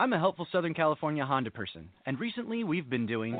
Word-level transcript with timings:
I'm 0.00 0.12
a 0.12 0.18
helpful 0.20 0.46
Southern 0.52 0.74
California 0.74 1.26
Honda 1.26 1.50
person, 1.50 1.88
and 2.06 2.20
recently 2.20 2.62
we've 2.62 2.88
been 2.88 3.04
doing 3.04 3.36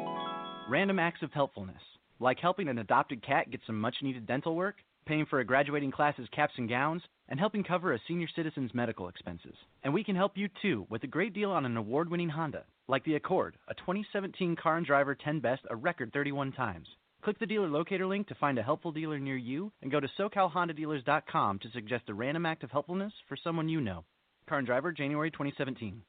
random 0.68 0.98
acts 0.98 1.22
of 1.22 1.32
helpfulness, 1.32 1.80
like 2.18 2.40
helping 2.40 2.68
an 2.68 2.78
adopted 2.78 3.24
cat 3.24 3.48
get 3.48 3.60
some 3.64 3.80
much 3.80 3.94
needed 4.02 4.26
dental 4.26 4.56
work, 4.56 4.74
paying 5.06 5.24
for 5.24 5.38
a 5.38 5.44
graduating 5.44 5.92
class's 5.92 6.26
caps 6.34 6.54
and 6.56 6.68
gowns, 6.68 7.02
and 7.28 7.38
helping 7.38 7.62
cover 7.62 7.92
a 7.92 8.00
senior 8.08 8.26
citizen's 8.34 8.74
medical 8.74 9.06
expenses. 9.06 9.54
And 9.84 9.94
we 9.94 10.02
can 10.02 10.16
help 10.16 10.32
you 10.36 10.48
too 10.60 10.84
with 10.90 11.04
a 11.04 11.06
great 11.06 11.32
deal 11.32 11.52
on 11.52 11.64
an 11.64 11.76
award 11.76 12.10
winning 12.10 12.28
Honda, 12.28 12.64
like 12.88 13.04
the 13.04 13.14
Accord, 13.14 13.56
a 13.68 13.74
2017 13.74 14.56
Car 14.56 14.78
and 14.78 14.86
Driver 14.86 15.14
10 15.14 15.38
Best 15.38 15.62
a 15.70 15.76
record 15.76 16.12
31 16.12 16.50
times. 16.50 16.88
Click 17.22 17.38
the 17.38 17.46
dealer 17.46 17.68
locator 17.68 18.06
link 18.06 18.26
to 18.26 18.34
find 18.34 18.58
a 18.58 18.64
helpful 18.64 18.90
dealer 18.90 19.20
near 19.20 19.36
you 19.36 19.70
and 19.80 19.92
go 19.92 20.00
to 20.00 20.08
SoCalHondaDealers.com 20.18 21.60
to 21.60 21.70
suggest 21.70 22.08
a 22.08 22.14
random 22.14 22.46
act 22.46 22.64
of 22.64 22.72
helpfulness 22.72 23.12
for 23.28 23.36
someone 23.36 23.68
you 23.68 23.80
know. 23.80 24.04
Car 24.48 24.58
and 24.58 24.66
Driver, 24.66 24.90
January 24.90 25.30
2017. 25.30 26.02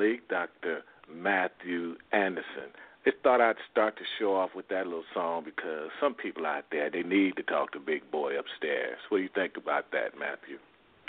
Colleague, 0.00 0.20
Dr. 0.28 0.82
Matthew 1.12 1.96
Anderson. 2.12 2.72
Just 3.04 3.18
thought 3.22 3.40
I'd 3.40 3.56
start 3.70 3.96
to 3.96 4.02
show 4.18 4.34
off 4.34 4.50
with 4.54 4.68
that 4.68 4.86
little 4.86 5.04
song 5.14 5.44
because 5.44 5.88
some 6.00 6.14
people 6.14 6.46
out 6.46 6.64
there, 6.70 6.90
they 6.90 7.02
need 7.02 7.36
to 7.36 7.42
talk 7.42 7.72
to 7.72 7.80
Big 7.80 8.10
Boy 8.10 8.38
upstairs. 8.38 8.98
What 9.08 9.18
do 9.18 9.22
you 9.22 9.30
think 9.34 9.56
about 9.56 9.90
that, 9.92 10.18
Matthew? 10.18 10.58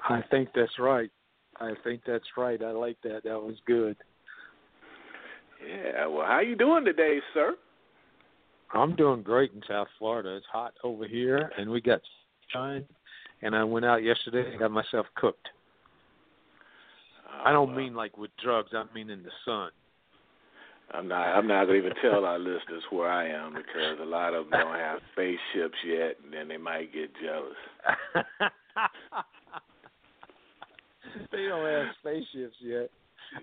I 0.07 0.21
think 0.29 0.49
that's 0.55 0.79
right. 0.79 1.09
I 1.59 1.73
think 1.83 2.01
that's 2.07 2.25
right. 2.37 2.61
I 2.61 2.71
like 2.71 2.97
that. 3.03 3.23
That 3.23 3.41
was 3.41 3.55
good. 3.67 3.97
Yeah, 5.67 6.07
well, 6.07 6.25
how 6.25 6.39
you 6.39 6.55
doing 6.55 6.85
today, 6.85 7.19
sir? 7.33 7.55
I'm 8.73 8.95
doing 8.95 9.21
great 9.21 9.51
in 9.53 9.61
South 9.67 9.89
Florida. 9.99 10.35
It's 10.37 10.45
hot 10.51 10.73
over 10.83 11.07
here, 11.07 11.51
and 11.57 11.69
we 11.69 11.81
got 11.81 11.99
sunshine. 12.51 12.85
And 13.43 13.55
I 13.55 13.63
went 13.63 13.85
out 13.85 14.03
yesterday 14.03 14.49
and 14.49 14.59
got 14.59 14.71
myself 14.71 15.05
cooked. 15.15 15.49
I 17.43 17.51
don't 17.51 17.75
mean 17.75 17.95
like 17.95 18.17
with 18.17 18.31
drugs. 18.43 18.71
I 18.73 18.83
mean 18.93 19.09
in 19.09 19.23
the 19.23 19.31
sun. 19.45 19.69
I'm 20.93 21.07
not. 21.07 21.25
I'm 21.27 21.47
not 21.47 21.65
gonna 21.65 21.77
even 21.77 21.93
tell 22.01 22.25
our 22.25 22.37
listeners 22.37 22.83
where 22.89 23.09
I 23.09 23.29
am 23.29 23.53
because 23.53 23.97
a 24.01 24.05
lot 24.05 24.33
of 24.33 24.49
them 24.49 24.59
don't 24.59 24.75
have 24.77 24.99
spaceships 25.13 25.77
yet, 25.85 26.17
and 26.23 26.33
then 26.33 26.49
they 26.49 26.57
might 26.57 26.91
get 26.91 27.09
jealous. 27.23 27.55
they 31.31 31.47
don't 31.47 31.65
have 31.65 31.87
spaceships 32.01 32.55
yet. 32.61 32.89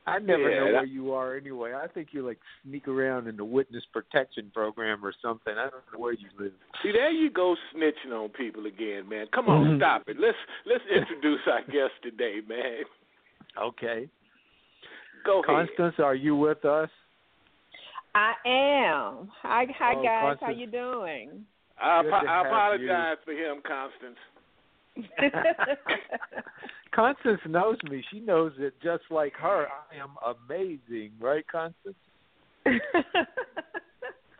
I 0.06 0.19
never 0.19 0.50
Yeah, 0.50 0.59
know 0.59 0.65
where 0.66 0.84
you 0.84 1.15
are 1.15 1.34
anyway. 1.37 1.72
I 1.72 1.87
think 1.87 2.09
you 2.12 2.27
like 2.27 2.38
sneak 2.62 2.88
around 2.88 3.27
in 3.27 3.37
the 3.38 3.44
witness 3.44 3.84
protection 3.93 4.50
program 4.53 5.03
or 5.03 5.15
something. 5.22 5.54
I 5.54 5.71
don't 5.71 5.82
know 5.93 5.98
where 5.98 6.12
you 6.12 6.28
live. 6.38 6.53
See, 6.82 6.93
there 6.93 7.10
you 7.10 7.31
go 7.31 7.56
snitching 7.75 8.12
on 8.12 8.28
people 8.31 8.66
again, 8.66 9.09
man. 9.09 9.27
Come 9.32 9.48
on, 9.48 9.65
Mhm. 9.65 9.77
stop 9.78 10.06
it. 10.09 10.19
Let's 10.21 10.37
let's 10.66 10.84
introduce 10.87 11.41
our 11.47 11.62
guest 11.62 11.94
today, 12.03 12.43
man. 12.47 12.84
Okay. 13.61 14.09
Go 15.25 15.43
ahead. 15.43 15.69
Constance, 15.69 15.95
are 15.99 16.15
you 16.15 16.37
with 16.37 16.65
us? 16.65 16.91
I 18.15 18.33
am. 18.47 19.31
Hi, 19.43 19.67
hi 19.79 19.95
Oh, 19.97 20.03
guys. 20.03 20.37
How 20.41 20.51
you 20.51 20.67
doing? 20.67 21.45
I, 21.81 22.03
Good 22.03 22.13
apo- 22.13 22.25
to 22.25 22.31
I 22.31 22.37
have 22.37 22.47
apologize 22.47 23.17
for 23.25 23.33
him, 23.33 23.63
Constance. 23.67 24.19
Constance 26.95 27.41
knows 27.47 27.77
me. 27.89 28.03
She 28.11 28.21
knows 28.21 28.53
that 28.59 28.81
just 28.83 29.05
like 29.11 29.35
her, 29.35 29.67
I 29.93 29.97
am 29.97 30.17
amazing, 30.51 31.13
right, 31.21 31.45
Constance? 31.47 31.95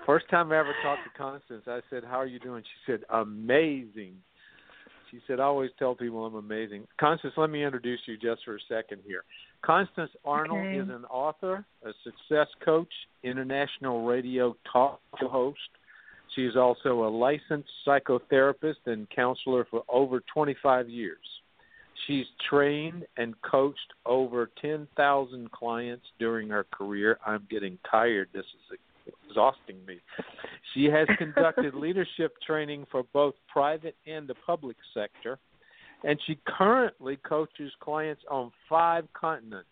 First 0.07 0.29
time 0.31 0.51
I 0.51 0.59
ever 0.59 0.75
talked 0.83 1.03
to 1.05 1.11
Constance, 1.19 1.65
I 1.67 1.81
said, 1.91 2.03
"How 2.03 2.17
are 2.17 2.27
you 2.27 2.39
doing?" 2.39 2.63
She 2.65 2.93
said, 2.93 3.05
"Amazing." 3.11 4.15
She 5.11 5.21
said, 5.27 5.41
"I 5.41 5.45
always 5.45 5.71
tell 5.79 5.95
people 5.95 6.25
I'm 6.27 6.35
amazing." 6.35 6.87
Constance, 6.99 7.35
let 7.37 7.51
me 7.51 7.65
introduce 7.65 8.01
you 8.07 8.17
just 8.17 8.45
for 8.45 8.57
a 8.57 8.61
second 8.69 9.03
here. 9.07 9.25
Constance 9.63 10.11
Arnold 10.25 10.67
Okay. 10.67 10.77
is 10.77 10.89
an 10.89 11.05
author, 11.07 11.65
a 11.83 11.93
success 12.05 12.49
coach, 12.61 12.93
international 13.23 14.05
radio 14.05 14.57
talk 14.65 15.01
show 15.19 15.29
host. 15.29 15.71
She 16.35 16.45
is 16.45 16.57
also 16.57 17.05
a 17.05 17.09
licensed 17.09 17.71
psychotherapist 17.87 18.87
and 18.87 19.09
counselor 19.11 19.65
for 19.65 19.83
over 19.89 20.21
25 20.21 20.89
years. 20.89 21.41
She's 22.07 22.27
trained 22.49 23.07
and 23.17 23.41
coached 23.43 23.93
over 24.07 24.51
10,000 24.61 25.51
clients 25.51 26.07
during 26.19 26.49
her 26.49 26.65
career. 26.65 27.19
I'm 27.27 27.47
getting 27.51 27.79
tired. 27.91 28.29
This 28.33 28.47
is 28.47 28.79
exhausting 29.29 29.85
me. 29.87 29.99
She 30.75 30.85
has 30.87 31.09
conducted 31.19 31.75
leadership 31.75 32.35
training 32.47 32.87
for 32.91 33.05
both 33.13 33.35
private 33.49 33.97
and 34.07 34.29
the 34.29 34.35
public 34.47 34.77
sector, 34.95 35.39
and 36.05 36.19
she 36.27 36.39
currently 36.47 37.17
coaches 37.17 37.73
clients 37.81 38.23
on 38.31 38.53
five 38.69 39.07
continents. 39.15 39.69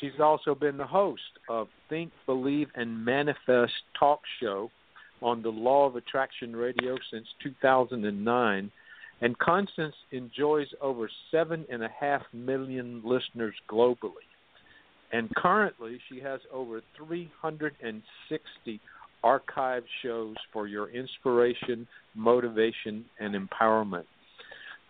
She's 0.00 0.20
also 0.20 0.54
been 0.54 0.76
the 0.76 0.86
host 0.86 1.22
of 1.48 1.68
Think, 1.88 2.12
Believe, 2.26 2.68
and 2.74 3.04
Manifest 3.04 3.72
talk 3.98 4.20
show 4.40 4.70
on 5.22 5.42
the 5.42 5.48
Law 5.48 5.86
of 5.86 5.96
Attraction 5.96 6.54
Radio 6.54 6.96
since 7.10 7.26
2009, 7.42 8.70
and 9.20 9.38
Constance 9.38 9.94
enjoys 10.10 10.66
over 10.82 11.08
seven 11.30 11.64
and 11.70 11.82
a 11.82 11.88
half 11.88 12.22
million 12.32 13.00
listeners 13.04 13.54
globally. 13.70 14.26
And 15.14 15.32
currently, 15.36 16.00
she 16.08 16.18
has 16.22 16.40
over 16.52 16.80
360 16.96 18.80
archive 19.22 19.84
shows 20.02 20.34
for 20.52 20.66
your 20.66 20.90
inspiration, 20.90 21.86
motivation, 22.16 23.04
and 23.20 23.36
empowerment. 23.36 24.06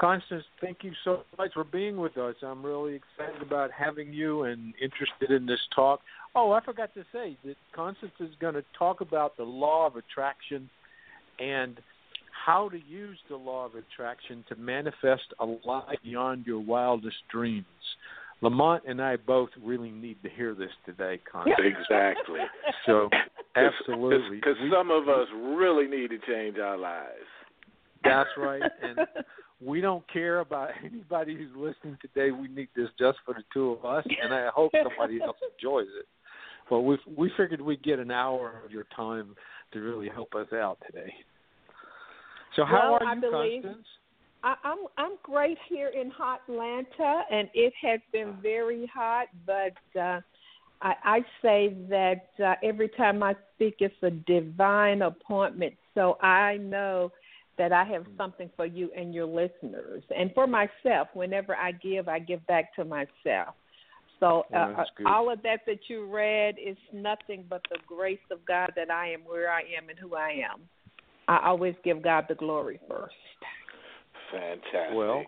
Constance, 0.00 0.44
thank 0.62 0.79
you 0.81 0.93
so 1.05 1.25
much 1.37 1.53
for 1.53 1.62
being 1.62 1.99
with 1.99 2.17
us. 2.17 2.37
I'm 2.43 2.65
really 2.65 2.94
excited 2.94 3.43
about 3.43 3.71
having 3.71 4.15
you 4.15 4.44
and 4.44 4.73
interested 4.82 5.31
in 5.31 5.44
this 5.44 5.61
talk. 5.76 6.00
Oh, 6.35 6.53
I 6.53 6.65
forgot 6.65 6.94
to 6.94 7.05
say 7.12 7.37
that 7.44 7.56
Constance 7.76 8.15
is 8.19 8.31
going 8.41 8.55
to 8.55 8.65
talk 8.79 9.03
about 9.03 9.37
the 9.37 9.44
law 9.44 9.87
of 9.87 9.97
attraction 9.97 10.71
and 11.38 11.79
how 12.47 12.71
to 12.71 12.79
use 12.88 13.19
the 13.29 13.37
law 13.37 13.67
of 13.67 13.73
attraction 13.75 14.43
to 14.49 14.56
manifest 14.56 15.35
a 15.38 15.44
life 15.44 15.99
beyond 16.03 16.47
your 16.47 16.61
wildest 16.61 17.19
dreams. 17.31 17.67
Lamont 18.40 18.82
and 18.86 19.00
I 19.00 19.16
both 19.16 19.50
really 19.62 19.90
need 19.90 20.22
to 20.22 20.28
hear 20.31 20.54
this 20.54 20.70
today, 20.84 21.20
Constance. 21.31 21.58
Exactly. 21.60 22.40
So, 22.86 23.08
absolutely. 23.56 24.36
Because 24.36 24.56
some 24.70 24.90
of 24.90 25.08
us 25.08 25.26
really 25.56 25.86
need 25.86 26.10
to 26.10 26.19
change 26.28 26.58
our 26.58 26.76
lives. 26.76 27.25
That's 28.04 28.28
right. 28.36 28.60
And 28.82 28.98
we 29.64 29.81
don't 29.81 30.04
care 30.12 30.40
about 30.40 30.70
anybody 30.84 31.34
who's 31.34 31.50
listening 31.56 31.96
today. 32.00 32.31
We 32.31 32.48
need 32.48 32.69
this 32.76 32.88
just 32.98 33.19
for 33.25 33.34
the 33.34 33.42
two 33.52 33.70
of 33.70 33.84
us, 33.84 34.04
and 34.22 34.34
I 34.34 34.48
hope 34.54 34.72
somebody 34.82 35.22
else 35.22 35.37
enjoys 35.58 35.88
it. 35.98 36.06
But 36.69 36.80
we 36.80 36.98
we 37.16 37.30
figured 37.37 37.60
we'd 37.60 37.82
get 37.82 37.98
an 37.98 38.10
hour 38.10 38.62
of 38.64 38.70
your 38.70 38.84
time 38.96 39.34
to 39.72 39.80
really 39.80 40.08
help 40.08 40.34
us 40.34 40.46
out 40.52 40.78
today. 40.87 41.12
So 42.56 42.64
how 42.64 42.92
well, 42.92 42.94
are 42.94 43.04
I 43.04 43.14
you, 43.14 43.20
believe, 43.20 43.62
Constance? 43.62 43.87
I, 44.44 44.56
I'm 44.62 44.79
I'm 44.99 45.12
great 45.23 45.56
here 45.69 45.88
in 45.88 46.11
hot 46.11 46.43
Atlanta, 46.49 47.23
and 47.31 47.49
it 47.55 47.73
has 47.82 48.00
been 48.12 48.37
very 48.43 48.88
hot. 48.94 49.29
But 49.46 49.99
uh, 49.99 50.20
I, 50.82 50.94
I 51.02 51.20
say 51.41 51.75
that 51.88 52.29
uh, 52.44 52.55
every 52.62 52.91
time 52.91 53.23
I 53.23 53.35
speak, 53.55 53.76
it's 53.81 53.94
a 54.02 54.11
divine 54.11 55.02
appointment. 55.02 55.73
So 55.94 56.19
I 56.20 56.58
know 56.58 57.11
that 57.56 57.73
I 57.73 57.85
have 57.85 58.05
something 58.19 58.50
for 58.55 58.67
you 58.67 58.91
and 58.94 59.14
your 59.14 59.26
listeners, 59.26 60.02
and 60.14 60.31
for 60.35 60.47
myself. 60.47 61.08
Whenever 61.14 61.56
I 61.56 61.73
give, 61.73 62.08
I 62.08 62.19
give 62.19 62.47
back 62.47 62.75
to 62.76 62.85
myself. 62.85 63.55
So 64.20 64.44
uh, 64.55 64.76
that's 64.76 64.90
good. 64.97 65.06
all 65.06 65.32
of 65.32 65.43
that 65.43 65.61
that 65.67 65.81
you 65.88 66.06
read 66.06 66.56
is 66.64 66.76
nothing 66.93 67.44
but 67.49 67.62
the 67.70 67.79
grace 67.87 68.19
of 68.31 68.44
God 68.47 68.73
that 68.76 68.90
I 68.90 69.11
am 69.11 69.20
where 69.20 69.50
I 69.50 69.61
am 69.61 69.88
and 69.88 69.99
who 69.99 70.14
I 70.14 70.43
am. 70.52 70.61
I 71.29 71.49
always 71.49 71.75
give 71.82 72.02
God 72.02 72.26
the 72.29 72.35
glory 72.35 72.79
first. 72.88 73.14
Fantastic. 74.31 74.97
Well- 74.97 75.25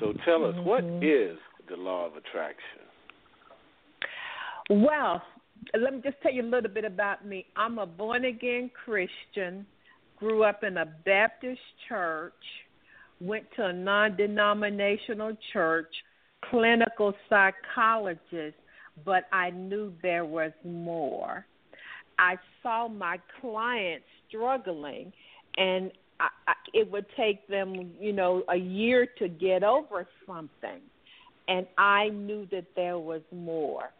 so 0.00 0.12
tell 0.24 0.44
us, 0.44 0.54
what 0.56 0.84
Mhm. 0.84 1.02
is 1.02 1.38
the 1.68 1.76
law 1.76 2.06
of 2.06 2.16
attraction? 2.16 2.82
Well, 4.68 5.24
let 5.74 5.94
me 5.94 6.00
just 6.02 6.20
tell 6.20 6.32
you 6.32 6.42
a 6.42 6.44
little 6.44 6.70
bit 6.70 6.84
about 6.84 7.24
me. 7.24 7.46
I'm 7.56 7.78
a 7.78 7.86
born 7.86 8.24
again 8.24 8.68
Christian, 8.70 9.66
grew 10.16 10.44
up 10.44 10.64
in 10.64 10.76
a 10.78 10.86
Baptist 10.86 11.60
church, 11.88 12.64
went 13.20 13.50
to 13.52 13.66
a 13.66 13.72
non 13.72 14.16
denominational 14.16 15.36
church, 15.52 16.04
clinical 16.42 17.14
psychologist, 17.28 18.56
but 19.04 19.26
I 19.32 19.50
knew 19.50 19.94
there 20.02 20.24
was 20.24 20.52
more. 20.64 21.46
I 22.18 22.38
saw 22.62 22.88
my 22.88 23.18
clients 23.40 24.06
struggling, 24.28 25.12
and 25.56 25.92
I, 26.20 26.28
I, 26.48 26.52
it 26.74 26.90
would 26.90 27.06
take 27.16 27.46
them, 27.48 27.92
you 28.00 28.12
know, 28.12 28.42
a 28.48 28.56
year 28.56 29.06
to 29.18 29.28
get 29.28 29.62
over 29.62 30.06
something. 30.26 30.80
And 31.48 31.66
I 31.78 32.08
knew 32.08 32.46
that 32.50 32.66
there 32.74 32.98
was 32.98 33.22
more. 33.32 33.90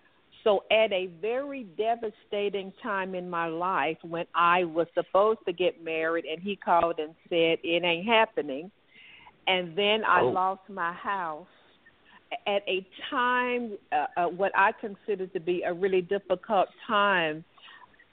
So, 0.45 0.63
at 0.71 0.93
a 0.93 1.09
very 1.21 1.65
devastating 1.77 2.73
time 2.83 3.15
in 3.15 3.29
my 3.29 3.47
life 3.47 3.99
when 4.03 4.27
I 4.35 4.65
was 4.65 4.87
supposed 4.95 5.41
to 5.47 5.53
get 5.53 5.83
married, 5.83 6.25
and 6.25 6.41
he 6.41 6.57
called 6.57 6.99
and 6.99 7.15
said, 7.29 7.59
It 7.65 7.85
ain't 7.85 8.07
happening. 8.07 8.71
And 9.49 9.77
then 9.77 10.05
I 10.05 10.23
Oh. 10.23 10.29
lost 10.29 10.69
my 10.69 10.93
house 10.93 11.47
at 12.47 12.63
a 12.69 12.87
time, 13.11 13.73
uh, 13.93 14.07
uh, 14.17 14.27
what 14.29 14.53
I 14.57 14.73
consider 14.73 15.27
to 15.29 15.41
be 15.41 15.63
a 15.63 15.73
really 15.73 16.03
difficult 16.03 16.69
time. 16.87 17.45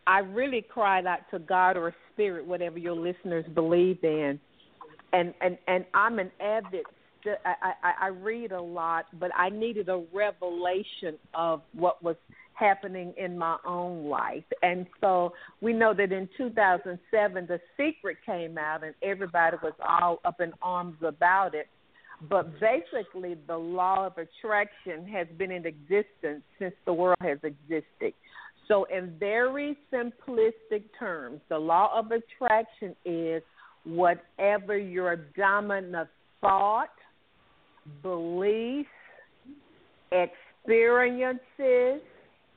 I 0.06 0.20
really 0.20 0.62
cried 0.62 1.06
out 1.06 1.20
to 1.32 1.40
God 1.40 1.78
or 1.78 1.94
Spirit, 2.14 2.46
whatever 2.46 2.78
your 2.78 2.96
listeners 2.96 3.46
believe 3.54 4.04
in. 4.04 4.40
And 5.14 5.34
and 5.42 5.58
and 5.68 5.86
I'm 5.94 6.20
an 6.20 6.32
avid. 6.40 6.86
I, 7.46 7.74
I 7.84 7.94
I 8.02 8.08
read 8.08 8.52
a 8.52 8.62
lot, 8.62 9.06
but 9.20 9.32
I 9.36 9.50
needed 9.50 9.88
a 9.90 10.04
revelation 10.14 11.18
of 11.34 11.62
what 11.74 12.04
was 12.04 12.18
happening 12.54 13.14
in 13.18 13.38
my 13.38 13.58
own 13.66 14.06
life. 14.06 14.44
And 14.62 14.86
so 15.02 15.34
we 15.62 15.74
know 15.74 15.94
that 15.94 16.12
in 16.12 16.30
2007, 16.38 17.48
The 17.48 17.60
Secret 17.78 18.18
came 18.26 18.58
out, 18.58 18.84
and 18.84 18.94
everybody 19.02 19.58
was 19.62 19.74
all 19.88 20.20
up 20.26 20.40
in 20.42 20.52
arms 20.62 20.98
about 21.02 21.56
it. 21.56 21.68
But 22.30 22.60
basically, 22.60 23.36
the 23.48 23.58
law 23.58 24.06
of 24.06 24.14
attraction 24.18 25.08
has 25.08 25.28
been 25.38 25.52
in 25.52 25.66
existence 25.66 26.44
since 26.58 26.74
the 26.86 26.94
world 26.94 27.18
has 27.22 27.40
existed. 27.44 28.14
So, 28.68 28.86
in 28.86 29.14
very 29.20 29.78
simplistic 29.92 30.84
terms, 30.98 31.42
the 31.50 31.58
law 31.58 31.90
of 31.98 32.12
attraction 32.12 32.96
is 33.04 33.44
whatever 33.84 34.78
your 34.78 35.18
dominant 35.38 36.10
thought, 36.40 36.90
beliefs, 38.02 38.88
experiences 40.12 42.02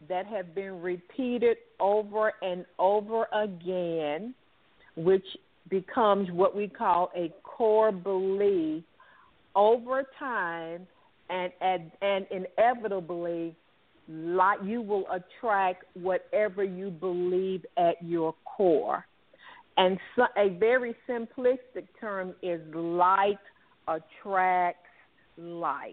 that 0.08 0.26
have 0.26 0.54
been 0.54 0.80
repeated 0.80 1.56
over 1.80 2.32
and 2.42 2.64
over 2.78 3.26
again, 3.32 4.34
which 4.96 5.24
becomes 5.68 6.30
what 6.30 6.54
we 6.54 6.68
call 6.68 7.10
a 7.16 7.32
core 7.42 7.90
belief 7.90 8.84
over 9.56 10.04
time 10.18 10.86
and 11.28 11.50
and, 11.60 11.90
and 12.02 12.26
inevitably 12.30 13.56
like 14.08 14.58
you 14.64 14.82
will 14.82 15.04
attract 15.10 15.84
whatever 15.94 16.62
you 16.62 16.90
believe 16.90 17.64
at 17.76 18.02
your 18.02 18.34
core. 18.44 19.04
And 19.76 19.98
so 20.14 20.24
a 20.36 20.50
very 20.58 20.94
simplistic 21.08 21.86
term 22.00 22.34
is 22.42 22.60
like 22.74 23.38
attracts 23.88 24.88
like. 25.36 25.92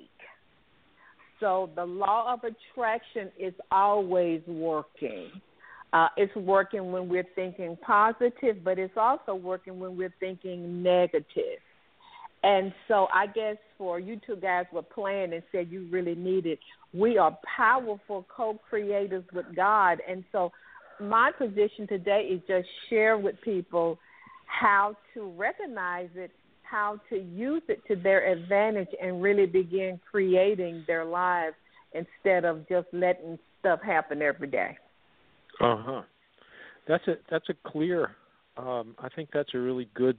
So 1.39 1.69
the 1.75 1.83
law 1.83 2.33
of 2.33 2.39
attraction 2.43 3.29
is 3.37 3.53
always 3.71 4.41
working. 4.47 5.29
Uh, 5.91 6.07
it's 6.17 6.35
working 6.35 6.91
when 6.91 7.09
we're 7.09 7.27
thinking 7.35 7.77
positive, 7.85 8.63
but 8.63 8.79
it's 8.79 8.95
also 8.95 9.35
working 9.35 9.79
when 9.79 9.97
we're 9.97 10.13
thinking 10.19 10.81
negative. 10.81 11.59
And 12.43 12.73
so 12.87 13.07
I 13.13 13.27
guess 13.27 13.57
for 13.77 13.99
you 13.99 14.19
two 14.25 14.37
guys 14.37 14.65
were 14.71 14.81
playing 14.81 15.33
and 15.33 15.43
said 15.51 15.67
you 15.69 15.87
really 15.91 16.15
need 16.15 16.45
it. 16.45 16.59
We 16.93 17.17
are 17.17 17.37
powerful 17.57 18.25
co-creators 18.35 19.23
with 19.33 19.45
God, 19.55 19.99
and 20.07 20.23
so 20.31 20.51
my 20.99 21.31
position 21.37 21.87
today 21.87 22.29
is 22.31 22.41
just 22.47 22.67
share 22.89 23.17
with 23.17 23.35
people 23.41 23.97
how 24.45 24.95
to 25.13 25.31
recognize 25.31 26.09
it, 26.15 26.31
how 26.61 26.99
to 27.09 27.17
use 27.17 27.63
it 27.67 27.81
to 27.87 27.95
their 27.95 28.31
advantage, 28.31 28.89
and 29.01 29.21
really 29.21 29.45
begin 29.45 29.99
creating 30.09 30.83
their 30.87 31.05
lives 31.05 31.55
instead 31.93 32.45
of 32.45 32.67
just 32.69 32.87
letting 32.93 33.37
stuff 33.59 33.79
happen 33.81 34.21
every 34.21 34.47
day. 34.47 34.77
Uh 35.59 35.77
huh. 35.79 36.01
That's 36.87 37.07
a 37.07 37.13
that's 37.29 37.49
a 37.49 37.69
clear. 37.69 38.11
Um, 38.57 38.95
I 38.99 39.09
think 39.15 39.29
that's 39.33 39.49
a 39.55 39.57
really 39.57 39.89
good, 39.95 40.17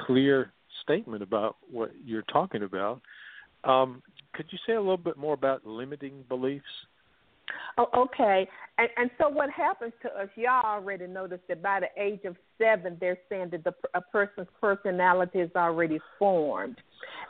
clear 0.00 0.52
statement 0.82 1.22
about 1.22 1.56
what 1.70 1.90
you're 2.04 2.22
talking 2.22 2.62
about. 2.64 3.00
Um, 3.64 4.02
could 4.34 4.46
you 4.50 4.58
say 4.66 4.74
a 4.74 4.80
little 4.80 4.96
bit 4.96 5.16
more 5.16 5.34
about 5.34 5.66
limiting 5.66 6.24
beliefs? 6.28 6.64
Oh, 7.78 7.86
okay. 7.96 8.48
And, 8.78 8.88
and 8.96 9.10
so 9.18 9.28
what 9.28 9.50
happens 9.50 9.92
to 10.02 10.08
us, 10.08 10.28
y'all 10.36 10.64
already 10.64 11.06
noticed 11.06 11.42
that 11.48 11.62
by 11.62 11.80
the 11.80 12.02
age 12.02 12.20
of 12.24 12.36
seven, 12.58 12.96
they're 13.00 13.18
saying 13.28 13.50
that 13.50 13.64
the, 13.64 13.74
a 13.94 14.00
person's 14.00 14.48
personality 14.60 15.40
is 15.40 15.50
already 15.56 15.98
formed. 16.18 16.76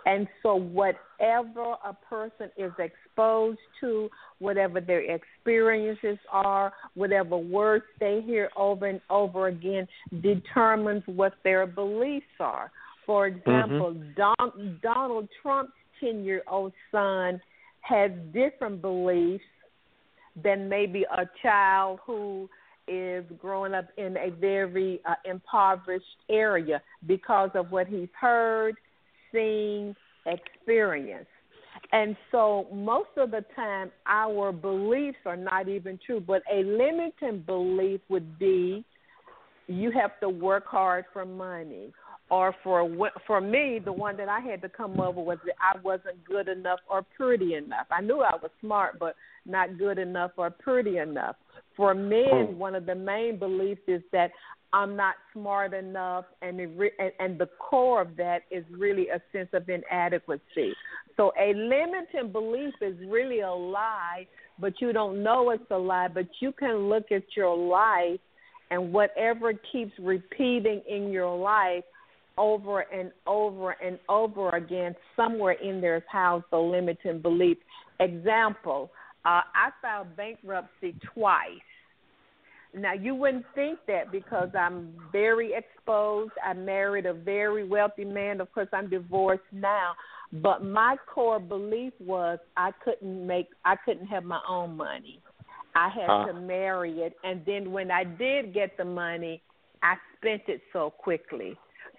And 0.04 0.26
so 0.42 0.56
whatever 0.56 1.76
a 1.84 1.94
person 2.08 2.50
is 2.56 2.72
exposed 2.78 3.58
to, 3.80 4.08
whatever 4.38 4.80
their 4.80 5.00
experiences 5.00 6.18
are, 6.30 6.72
whatever 6.94 7.36
words 7.36 7.84
they 8.00 8.20
hear 8.24 8.50
over 8.56 8.86
and 8.86 9.00
over 9.10 9.46
again, 9.46 9.86
determines 10.22 11.04
what 11.06 11.34
their 11.44 11.66
beliefs 11.66 12.26
are. 12.40 12.70
For 13.06 13.30
mm-hmm. 13.30 13.38
example, 13.38 13.96
Don, 14.16 14.78
Donald 14.82 15.28
Trump's 15.40 15.72
10 16.02 16.24
year 16.24 16.42
old 16.50 16.72
son 16.90 17.40
has 17.80 18.10
different 18.32 18.80
beliefs 18.80 19.44
than 20.42 20.68
maybe 20.68 21.04
a 21.04 21.24
child 21.42 21.98
who 22.06 22.48
is 22.88 23.24
growing 23.38 23.74
up 23.74 23.86
in 23.96 24.16
a 24.16 24.30
very 24.30 25.00
uh, 25.08 25.14
impoverished 25.24 26.04
area 26.30 26.82
because 27.06 27.50
of 27.54 27.70
what 27.70 27.86
he's 27.86 28.08
heard, 28.18 28.74
seen, 29.32 29.94
experienced. 30.26 31.28
And 31.92 32.16
so 32.30 32.66
most 32.72 33.10
of 33.16 33.30
the 33.30 33.44
time, 33.54 33.90
our 34.06 34.52
beliefs 34.52 35.18
are 35.26 35.36
not 35.36 35.68
even 35.68 35.98
true. 36.04 36.20
But 36.20 36.42
a 36.52 36.62
limiting 36.62 37.42
belief 37.44 38.00
would 38.08 38.38
be 38.38 38.84
you 39.68 39.90
have 39.90 40.18
to 40.20 40.28
work 40.28 40.66
hard 40.66 41.04
for 41.12 41.24
money. 41.24 41.92
Or 42.32 42.54
for 42.64 42.88
for 43.26 43.42
me, 43.42 43.78
the 43.84 43.92
one 43.92 44.16
that 44.16 44.30
I 44.30 44.40
had 44.40 44.62
to 44.62 44.68
come 44.70 44.98
over 44.98 45.20
was 45.20 45.36
that 45.44 45.54
I 45.60 45.78
wasn't 45.82 46.24
good 46.24 46.48
enough 46.48 46.78
or 46.90 47.04
pretty 47.14 47.56
enough. 47.56 47.86
I 47.90 48.00
knew 48.00 48.22
I 48.22 48.34
was 48.42 48.50
smart, 48.58 48.98
but 48.98 49.16
not 49.44 49.76
good 49.76 49.98
enough 49.98 50.30
or 50.38 50.48
pretty 50.48 50.96
enough. 50.96 51.36
For 51.76 51.92
men, 51.92 52.24
oh. 52.32 52.54
one 52.56 52.74
of 52.74 52.86
the 52.86 52.94
main 52.94 53.38
beliefs 53.38 53.82
is 53.86 54.00
that 54.12 54.30
I'm 54.72 54.96
not 54.96 55.16
smart 55.34 55.74
enough, 55.74 56.24
and, 56.40 56.56
re- 56.78 56.92
and 56.98 57.12
and 57.18 57.38
the 57.38 57.50
core 57.58 58.00
of 58.00 58.16
that 58.16 58.44
is 58.50 58.64
really 58.70 59.08
a 59.08 59.20
sense 59.30 59.50
of 59.52 59.68
inadequacy. 59.68 60.72
So 61.18 61.32
a 61.38 61.52
limiting 61.52 62.32
belief 62.32 62.72
is 62.80 62.96
really 63.10 63.40
a 63.40 63.52
lie, 63.52 64.26
but 64.58 64.80
you 64.80 64.94
don't 64.94 65.22
know 65.22 65.50
it's 65.50 65.70
a 65.70 65.76
lie. 65.76 66.08
But 66.08 66.28
you 66.40 66.52
can 66.52 66.88
look 66.88 67.12
at 67.12 67.24
your 67.36 67.54
life, 67.54 68.20
and 68.70 68.90
whatever 68.90 69.52
keeps 69.70 69.92
repeating 69.98 70.80
in 70.88 71.10
your 71.10 71.36
life 71.36 71.84
over 72.38 72.80
and 72.80 73.10
over 73.26 73.72
and 73.72 73.98
over 74.08 74.50
again, 74.50 74.94
somewhere 75.16 75.52
in 75.52 75.80
there 75.80 75.96
is 75.96 76.02
housed 76.10 76.46
the 76.50 76.58
limiting 76.58 77.20
belief. 77.20 77.58
Example: 78.00 78.90
uh, 79.24 79.42
I 79.54 79.70
filed 79.80 80.16
bankruptcy 80.16 80.96
twice 81.14 81.60
now 82.74 82.94
you 82.94 83.14
wouldn't 83.14 83.44
think 83.54 83.80
that 83.86 84.10
because 84.10 84.48
I'm 84.58 84.94
very 85.10 85.52
exposed. 85.54 86.32
I 86.44 86.54
married 86.54 87.06
a 87.06 87.12
very 87.12 87.64
wealthy 87.64 88.04
man. 88.04 88.40
Of 88.40 88.52
course, 88.52 88.68
I'm 88.72 88.88
divorced 88.88 89.42
now, 89.52 89.94
but 90.32 90.64
my 90.64 90.96
core 91.12 91.40
belief 91.40 91.92
was 92.00 92.38
I 92.56 92.70
couldn't 92.82 93.26
make 93.26 93.48
I 93.64 93.76
couldn't 93.84 94.06
have 94.06 94.24
my 94.24 94.40
own 94.48 94.76
money. 94.76 95.20
I 95.74 95.88
had 95.88 96.08
uh. 96.08 96.26
to 96.26 96.40
marry 96.40 97.00
it, 97.00 97.16
and 97.24 97.42
then 97.46 97.72
when 97.72 97.90
I 97.90 98.04
did 98.04 98.54
get 98.54 98.76
the 98.76 98.84
money, 98.84 99.42
I 99.82 99.94
spent 100.16 100.42
it 100.48 100.62
so 100.72 100.90
quickly. 100.90 101.58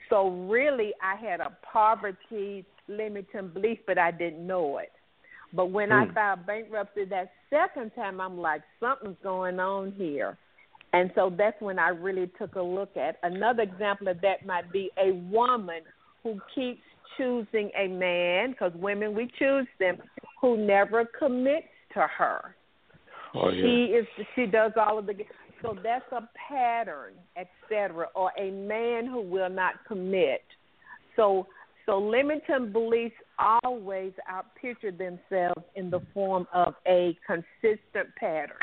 So 0.10 0.30
really, 0.50 0.92
I 1.02 1.16
had 1.16 1.40
a 1.40 1.56
poverty 1.72 2.66
limiting 2.88 3.50
belief, 3.54 3.80
but 3.88 3.98
I 3.98 4.12
didn't 4.12 4.46
know 4.46 4.78
it. 4.78 4.92
But 5.54 5.68
when 5.68 5.90
mm. 5.90 6.02
I 6.02 6.06
hmm. 6.06 6.14
filed 6.14 6.46
bankruptcy 6.46 7.06
that 7.06 7.32
second 7.50 7.92
time, 7.96 8.20
I'm 8.20 8.40
like, 8.40 8.62
something's 8.80 9.18
going 9.24 9.60
on 9.60 9.94
here. 9.94 10.38
And 10.94 11.12
so 11.16 11.34
that's 11.36 11.60
when 11.60 11.80
I 11.80 11.90
really 11.90 12.30
took 12.38 12.56
a 12.56 12.62
look 12.62 12.96
at. 12.98 13.18
Another 13.24 13.64
example 13.64 14.08
of 14.08 14.22
that 14.22 14.46
might 14.46 14.72
be 14.72 14.92
a 14.98 15.14
woman 15.32 15.82
who 16.22 16.40
keeps 16.54 16.82
choosing 17.18 17.72
a 17.78 17.88
man, 17.88 18.52
because 18.52 18.72
women, 18.76 19.16
we 19.16 19.30
choose 19.38 19.68
them, 19.80 19.98
who 20.40 20.58
never 20.58 21.06
commits 21.18 21.68
to 21.94 22.08
her. 22.18 22.56
Oh, 23.36 23.50
yeah. 23.50 23.62
She 23.64 23.94
is 23.94 24.08
she 24.36 24.46
does 24.46 24.72
all 24.78 25.00
of 25.00 25.08
the 25.08 25.16
so 25.64 25.76
that's 25.82 26.06
a 26.12 26.30
pattern, 26.48 27.14
etc. 27.36 28.08
Or 28.14 28.32
a 28.38 28.52
man 28.52 29.08
who 29.08 29.22
will 29.22 29.50
not 29.50 29.76
commit. 29.88 30.44
So 31.16 31.48
so 31.86 32.00
limiting 32.00 32.72
beliefs 32.72 33.16
always 33.64 34.14
outpicture 34.30 34.96
themselves 34.98 35.64
in 35.76 35.90
the 35.90 36.00
form 36.14 36.48
of 36.54 36.76
a 36.88 37.18
consistent 37.26 38.16
pattern. 38.20 38.58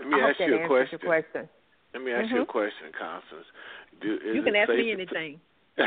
Let 0.00 0.08
me 0.08 0.16
I 0.22 0.30
ask 0.30 0.40
you 0.40 0.64
a 0.64 0.66
question. 0.66 0.98
question. 1.04 1.48
Let 1.94 2.02
me 2.02 2.12
ask 2.12 2.26
mm-hmm. 2.26 2.36
you 2.36 2.42
a 2.42 2.46
question, 2.46 2.86
Constance. 2.98 3.46
Do, 4.00 4.18
you 4.32 4.42
can 4.42 4.56
ask 4.56 4.70
me 4.70 4.92
anything. 4.92 5.40
is 5.78 5.86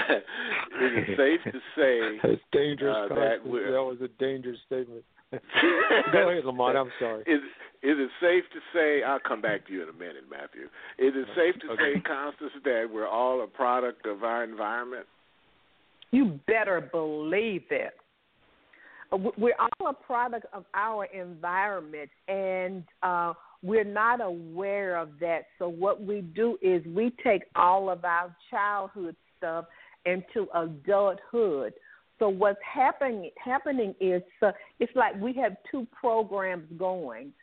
it 0.82 1.18
safe 1.18 1.54
to 1.54 1.60
say 1.78 2.18
That's 2.28 2.42
dangerous, 2.52 3.12
uh, 3.12 3.16
that, 3.16 3.38
that 3.44 3.84
was 3.84 3.98
a 4.02 4.08
dangerous 4.20 4.58
statement. 4.66 5.04
Go 6.12 6.30
ahead, 6.30 6.46
Lamont. 6.46 6.78
I'm 6.78 6.92
sorry. 7.00 7.22
Is 7.22 7.42
is 7.84 7.98
it 8.00 8.10
safe 8.20 8.44
to 8.54 8.60
say? 8.74 9.04
I'll 9.04 9.20
come 9.20 9.42
back 9.42 9.68
to 9.68 9.74
you 9.74 9.84
in 9.84 9.90
a 9.90 9.94
minute, 9.94 10.24
Matthew. 10.30 10.64
Is 10.98 11.14
it 11.16 11.28
safe 11.36 11.62
to 11.62 11.74
okay. 11.74 11.96
say, 11.96 12.02
Constance, 12.02 12.52
that 12.64 12.88
we're 12.92 13.08
all 13.08 13.44
a 13.44 13.48
product 13.48 14.08
of 14.08 14.24
our 14.24 14.44
environment? 14.44 15.06
You 16.12 16.40
better 16.48 16.82
believe 16.82 17.64
it. 17.70 17.94
Uh, 19.12 19.18
we're 19.38 19.56
all 19.60 19.90
a 19.90 19.94
product 19.94 20.48
of 20.52 20.66
our 20.74 21.06
environment, 21.06 22.10
and 22.28 22.84
uh, 23.04 23.34
we're 23.62 23.84
not 23.84 24.20
aware 24.20 24.98
of 24.98 25.10
that. 25.20 25.44
So 25.60 25.70
what 25.70 26.02
we 26.02 26.22
do 26.22 26.58
is 26.62 26.84
we 26.88 27.14
take 27.24 27.44
all 27.56 27.90
of 27.90 28.04
our 28.04 28.36
childhood 28.50 29.16
stuff 29.38 29.66
into 30.06 30.48
adulthood. 30.56 31.74
So 32.20 32.30
what's 32.30 32.60
happening 32.64 33.32
happening 33.44 33.94
is 34.00 34.22
uh, 34.42 34.52
it's 34.80 34.96
like 34.96 35.20
we 35.20 35.34
have 35.34 35.58
two 35.70 35.86
programs 35.92 36.66
going. 36.78 37.34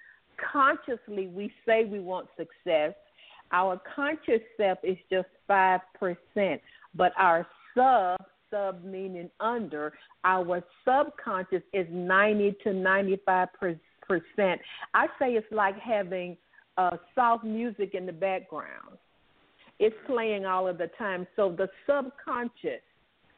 Consciously, 0.53 1.27
we 1.29 1.53
say 1.67 1.85
we 1.85 2.01
want 2.01 2.29
success. 2.37 2.95
Our 3.53 3.81
conscious 3.95 4.41
self 4.57 4.79
is 4.83 4.97
just 5.11 5.29
five 5.47 5.81
percent, 5.99 6.61
but 6.95 7.13
our 7.19 7.47
sub 7.75 8.21
sub 8.51 8.85
meaning 8.85 9.31
under 9.41 9.93
our 10.25 10.63
subconscious 10.85 11.63
is 11.73 11.87
ninety 11.91 12.57
to 12.65 12.73
ninety 12.73 13.19
five 13.27 13.49
percent. 13.59 14.61
I 14.95 15.07
say 15.19 15.33
it's 15.33 15.47
like 15.51 15.79
having 15.79 16.37
uh, 16.79 16.97
soft 17.15 17.45
music 17.45 17.95
in 17.95 18.07
the 18.07 18.13
background. 18.13 18.97
It's 19.79 19.97
playing 20.07 20.47
all 20.47 20.67
of 20.67 20.79
the 20.79 20.89
time. 20.99 21.27
So 21.37 21.55
the 21.57 21.69
subconscious 21.87 22.83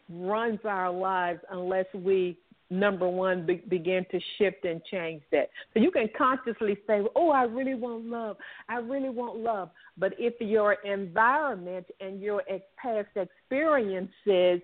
runs 0.08 0.60
our 0.64 0.90
lives 0.90 1.40
unless 1.50 1.86
we 1.94 2.38
number 2.70 3.08
one 3.08 3.44
be, 3.46 3.62
begin 3.68 4.04
to 4.10 4.18
shift 4.38 4.64
and 4.64 4.82
change 4.90 5.22
that. 5.30 5.50
So 5.72 5.80
you 5.80 5.90
can 5.90 6.08
consciously 6.16 6.76
say 6.86 7.02
oh 7.14 7.30
i 7.30 7.42
really 7.42 7.74
want 7.74 8.06
love. 8.06 8.36
I 8.68 8.78
really 8.78 9.10
want 9.10 9.38
love. 9.38 9.70
But 9.96 10.14
if 10.18 10.34
your 10.40 10.74
environment 10.84 11.86
and 12.00 12.20
your 12.20 12.42
past 12.76 13.08
experiences 13.16 14.60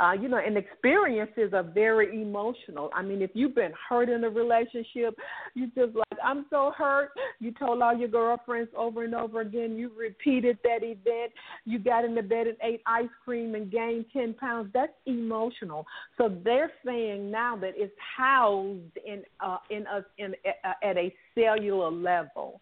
uh, 0.00 0.12
you 0.12 0.28
know, 0.28 0.38
and 0.38 0.56
experiences 0.56 1.52
are 1.52 1.62
very 1.62 2.20
emotional. 2.20 2.90
I 2.94 3.02
mean, 3.02 3.22
if 3.22 3.30
you've 3.34 3.54
been 3.54 3.72
hurt 3.88 4.08
in 4.08 4.24
a 4.24 4.30
relationship, 4.30 5.16
you 5.54 5.70
just 5.74 5.94
like, 5.94 6.05
I'm 6.22 6.46
so 6.50 6.72
hurt. 6.76 7.10
You 7.40 7.52
told 7.52 7.82
all 7.82 7.96
your 7.96 8.08
girlfriends 8.08 8.70
over 8.76 9.04
and 9.04 9.14
over 9.14 9.40
again. 9.40 9.76
You 9.76 9.90
repeated 9.96 10.58
that 10.64 10.82
event. 10.82 11.32
You 11.64 11.78
got 11.78 12.04
in 12.04 12.14
the 12.14 12.22
bed 12.22 12.46
and 12.46 12.56
ate 12.62 12.82
ice 12.86 13.08
cream 13.24 13.54
and 13.54 13.70
gained 13.70 14.06
10 14.12 14.34
pounds. 14.34 14.70
That's 14.72 14.92
emotional. 15.06 15.86
So 16.18 16.34
they're 16.44 16.72
saying 16.84 17.30
now 17.30 17.56
that 17.56 17.72
it's 17.76 17.94
housed 18.16 18.96
in 19.06 19.22
uh, 19.40 19.58
in 19.70 19.86
us 19.86 20.04
in 20.18 20.34
uh, 20.64 20.72
at 20.82 20.96
a 20.96 21.14
cellular 21.34 21.90
level. 21.90 22.60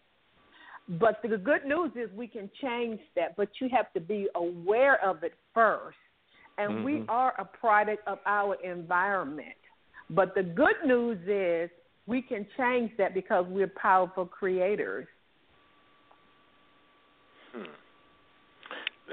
But 0.87 1.19
the 1.23 1.37
good 1.37 1.65
news 1.65 1.91
is 1.95 2.11
we 2.15 2.27
can 2.27 2.49
change 2.61 2.99
that, 3.15 3.35
but 3.35 3.49
you 3.59 3.69
have 3.75 3.91
to 3.93 3.99
be 3.99 4.27
aware 4.35 5.03
of 5.03 5.23
it 5.23 5.33
first 5.53 5.97
and 6.57 6.71
mm-hmm. 6.71 6.83
we 6.83 7.03
are 7.09 7.33
a 7.37 7.45
product 7.45 8.07
of 8.07 8.19
our 8.25 8.55
environment. 8.63 9.55
But 10.09 10.35
the 10.35 10.43
good 10.43 10.75
news 10.85 11.19
is 11.27 11.69
we 12.07 12.21
can 12.21 12.45
change 12.57 12.91
that 12.97 13.13
because 13.13 13.45
we're 13.49 13.71
powerful 13.81 14.25
creators. 14.25 15.07
Hmm. 17.53 17.63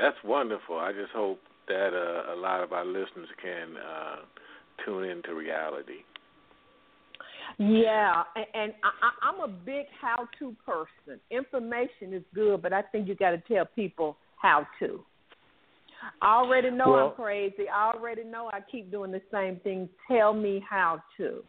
That's 0.00 0.16
wonderful. 0.24 0.78
I 0.78 0.92
just 0.92 1.12
hope 1.12 1.40
that 1.68 1.90
uh, 1.92 2.34
a 2.34 2.36
lot 2.36 2.62
of 2.62 2.72
our 2.72 2.84
listeners 2.84 3.28
can 3.42 3.76
uh, 3.76 4.16
tune 4.84 5.04
into 5.04 5.34
reality. 5.34 6.02
Yeah, 7.58 8.22
and, 8.34 8.46
and 8.54 8.72
I, 8.82 9.28
I'm 9.28 9.40
a 9.40 9.52
big 9.52 9.86
how-to 10.00 10.56
person. 10.64 11.20
Information 11.30 12.14
is 12.14 12.22
good, 12.34 12.62
but 12.62 12.72
I 12.72 12.82
think 12.82 13.08
you 13.08 13.14
got 13.14 13.30
to 13.30 13.42
tell 13.46 13.66
people 13.66 14.16
how 14.40 14.66
to. 14.80 15.04
I 16.20 16.36
already 16.36 16.70
know 16.70 16.90
well, 16.90 17.08
I'm 17.08 17.14
crazy. 17.14 17.68
I 17.72 17.92
already 17.94 18.24
know 18.24 18.50
I 18.52 18.60
keep 18.60 18.90
doing 18.90 19.12
the 19.12 19.22
same 19.30 19.60
thing. 19.60 19.88
Tell 20.08 20.32
me 20.32 20.64
how 20.68 21.02
to. 21.18 21.44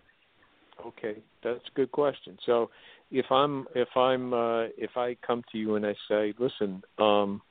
Okay, 0.86 1.16
that's 1.44 1.60
a 1.68 1.76
good 1.76 1.92
question. 1.92 2.38
So, 2.46 2.70
if 3.12 3.32
I'm 3.32 3.68
if 3.76 3.90
I'm 3.96 4.34
uh, 4.34 4.64
if 4.78 4.98
I 4.98 5.16
come 5.26 5.44
to 5.52 5.58
you 5.58 5.76
and 5.76 5.86
I 5.86 5.96
say, 6.08 6.34
listen, 6.40 6.84
um, 6.98 7.42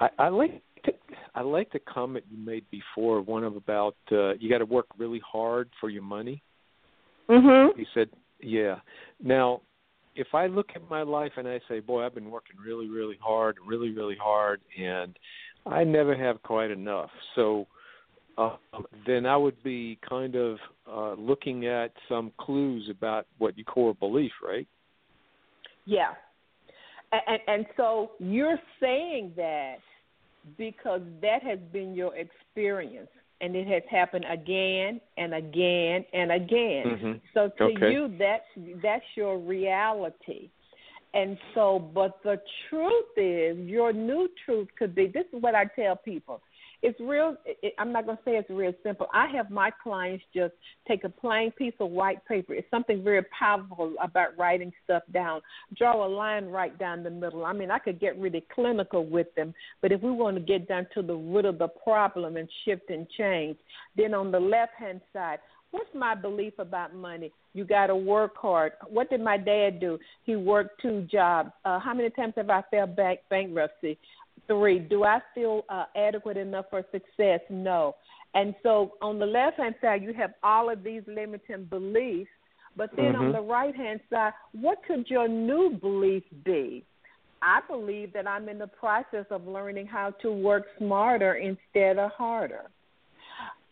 I, 0.00 0.08
I 0.18 0.28
like 0.28 0.62
to, 0.84 0.92
I 1.34 1.42
like 1.42 1.72
the 1.72 1.78
comment 1.80 2.24
you 2.30 2.38
made 2.38 2.64
before, 2.70 3.20
one 3.20 3.44
of 3.44 3.56
about 3.56 3.96
uh, 4.10 4.34
you 4.34 4.50
got 4.50 4.58
to 4.58 4.64
work 4.64 4.86
really 4.98 5.20
hard 5.20 5.70
for 5.80 5.90
your 5.90 6.02
money. 6.02 6.42
Mhm. 7.28 7.76
He 7.76 7.86
said, 7.94 8.08
yeah. 8.40 8.76
Now, 9.22 9.62
if 10.14 10.28
I 10.34 10.46
look 10.46 10.70
at 10.74 10.88
my 10.88 11.02
life 11.02 11.32
and 11.36 11.46
I 11.46 11.60
say, 11.68 11.80
boy, 11.80 12.04
I've 12.04 12.14
been 12.14 12.30
working 12.30 12.56
really, 12.64 12.88
really 12.88 13.18
hard, 13.20 13.56
really, 13.66 13.90
really 13.90 14.16
hard, 14.16 14.60
and 14.80 15.16
I 15.66 15.84
never 15.84 16.16
have 16.16 16.42
quite 16.42 16.70
enough. 16.70 17.10
So 17.34 17.66
uh, 18.38 18.56
then 19.06 19.26
I 19.26 19.36
would 19.36 19.62
be 19.62 19.98
kind 20.08 20.34
of 20.34 20.58
uh, 20.90 21.14
looking 21.14 21.66
at 21.66 21.92
some 22.08 22.32
clues 22.38 22.88
about 22.90 23.26
what 23.38 23.56
your 23.56 23.64
core 23.64 23.94
belief, 23.94 24.32
right? 24.42 24.66
Yeah. 25.86 26.12
And, 27.12 27.40
and 27.46 27.66
so 27.76 28.12
you're 28.18 28.58
saying 28.80 29.32
that 29.36 29.76
because 30.58 31.00
that 31.22 31.42
has 31.42 31.58
been 31.72 31.94
your 31.94 32.12
experience 32.16 33.08
and 33.40 33.54
it 33.54 33.66
has 33.68 33.82
happened 33.90 34.24
again 34.30 35.00
and 35.16 35.34
again 35.34 36.04
and 36.12 36.32
again. 36.32 36.84
Mm-hmm. 36.86 37.12
So 37.34 37.50
to 37.58 37.64
Okay. 37.64 37.92
you 37.92 38.14
that 38.18 38.42
that's 38.82 39.04
your 39.14 39.38
reality. 39.38 40.50
And 41.14 41.38
so 41.54 41.78
but 41.78 42.18
the 42.22 42.40
truth 42.68 43.16
is 43.16 43.56
your 43.58 43.92
new 43.92 44.28
truth 44.44 44.68
could 44.78 44.94
be 44.94 45.06
this 45.06 45.24
is 45.32 45.42
what 45.42 45.54
I 45.54 45.64
tell 45.64 45.96
people. 45.96 46.42
It's 46.86 47.00
real 47.00 47.36
it, 47.44 47.74
I'm 47.80 47.92
not 47.92 48.06
going 48.06 48.16
to 48.16 48.22
say 48.24 48.36
it's 48.36 48.48
real 48.48 48.72
simple. 48.84 49.08
I 49.12 49.26
have 49.34 49.50
my 49.50 49.72
clients 49.82 50.24
just 50.32 50.54
take 50.86 51.02
a 51.02 51.08
plain 51.08 51.50
piece 51.50 51.74
of 51.80 51.90
white 51.90 52.24
paper. 52.26 52.54
It's 52.54 52.70
something 52.70 53.02
very 53.02 53.24
powerful 53.36 53.94
about 54.00 54.38
writing 54.38 54.72
stuff 54.84 55.02
down. 55.12 55.40
Draw 55.76 56.06
a 56.06 56.08
line 56.08 56.44
right 56.44 56.78
down 56.78 57.02
the 57.02 57.10
middle. 57.10 57.44
I 57.44 57.52
mean, 57.52 57.72
I 57.72 57.80
could 57.80 57.98
get 57.98 58.16
really 58.20 58.44
clinical 58.54 59.04
with 59.04 59.26
them, 59.34 59.52
but 59.82 59.90
if 59.90 60.00
we 60.00 60.12
want 60.12 60.36
to 60.36 60.40
get 60.40 60.68
down 60.68 60.86
to 60.94 61.02
the 61.02 61.16
root 61.16 61.44
of 61.44 61.58
the 61.58 61.66
problem 61.66 62.36
and 62.36 62.48
shift 62.64 62.88
and 62.88 63.08
change, 63.18 63.56
then 63.96 64.14
on 64.14 64.30
the 64.30 64.38
left 64.38 64.74
hand 64.78 65.00
side, 65.12 65.40
what's 65.72 65.92
my 65.92 66.14
belief 66.14 66.52
about 66.60 66.94
money? 66.94 67.32
You 67.52 67.64
got 67.64 67.88
to 67.88 67.96
work 67.96 68.36
hard. 68.36 68.74
What 68.88 69.10
did 69.10 69.20
my 69.20 69.38
dad 69.38 69.80
do? 69.80 69.98
He 70.22 70.36
worked 70.36 70.80
two 70.80 71.08
jobs. 71.10 71.50
Uh, 71.64 71.80
how 71.80 71.94
many 71.94 72.10
times 72.10 72.34
have 72.36 72.48
I 72.48 72.62
failed 72.70 72.94
bank 72.94 73.20
bankruptcy? 73.28 73.98
Three. 74.46 74.78
Do 74.78 75.04
I 75.04 75.20
feel 75.34 75.64
uh, 75.68 75.84
adequate 75.96 76.36
enough 76.36 76.66
for 76.70 76.84
success? 76.92 77.40
No. 77.50 77.96
And 78.34 78.54
so 78.62 78.92
on 79.02 79.18
the 79.18 79.26
left 79.26 79.58
hand 79.58 79.74
side, 79.80 80.02
you 80.02 80.12
have 80.14 80.34
all 80.42 80.70
of 80.70 80.82
these 80.82 81.02
limiting 81.06 81.64
beliefs. 81.64 82.30
But 82.76 82.90
then 82.94 83.16
on 83.16 83.32
Mhm. 83.32 83.32
the 83.32 83.40
right 83.40 83.74
hand 83.74 84.00
side, 84.10 84.34
what 84.52 84.82
could 84.84 85.08
your 85.08 85.26
new 85.26 85.70
belief 85.70 86.24
be? 86.44 86.84
I 87.42 87.60
believe 87.68 88.12
that 88.12 88.26
I'm 88.26 88.48
in 88.48 88.58
the 88.58 88.66
process 88.66 89.26
of 89.30 89.46
learning 89.46 89.86
how 89.86 90.10
to 90.22 90.32
work 90.32 90.66
smarter 90.78 91.34
instead 91.34 91.98
of 91.98 92.10
harder. 92.12 92.70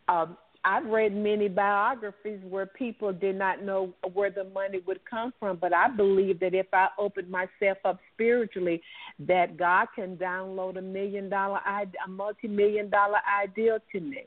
Um, 0.08 0.36
I've 0.64 0.86
read 0.86 1.14
many 1.14 1.48
biographies 1.48 2.40
where 2.48 2.64
people 2.64 3.12
did 3.12 3.36
not 3.36 3.62
know 3.62 3.92
where 4.14 4.30
the 4.30 4.44
money 4.44 4.80
would 4.86 5.00
come 5.08 5.34
from, 5.38 5.58
but 5.58 5.74
I 5.74 5.88
believe 5.88 6.40
that 6.40 6.54
if 6.54 6.66
I 6.72 6.88
open 6.98 7.30
myself 7.30 7.78
up 7.84 8.00
spiritually, 8.14 8.80
that 9.18 9.58
God 9.58 9.88
can 9.94 10.16
download 10.16 10.78
a 10.78 10.82
million 10.82 11.28
dollar, 11.28 11.60
a 11.66 12.08
multi 12.08 12.48
million 12.48 12.88
dollar 12.88 13.18
ideal 13.42 13.78
to 13.92 14.00
me. 14.00 14.24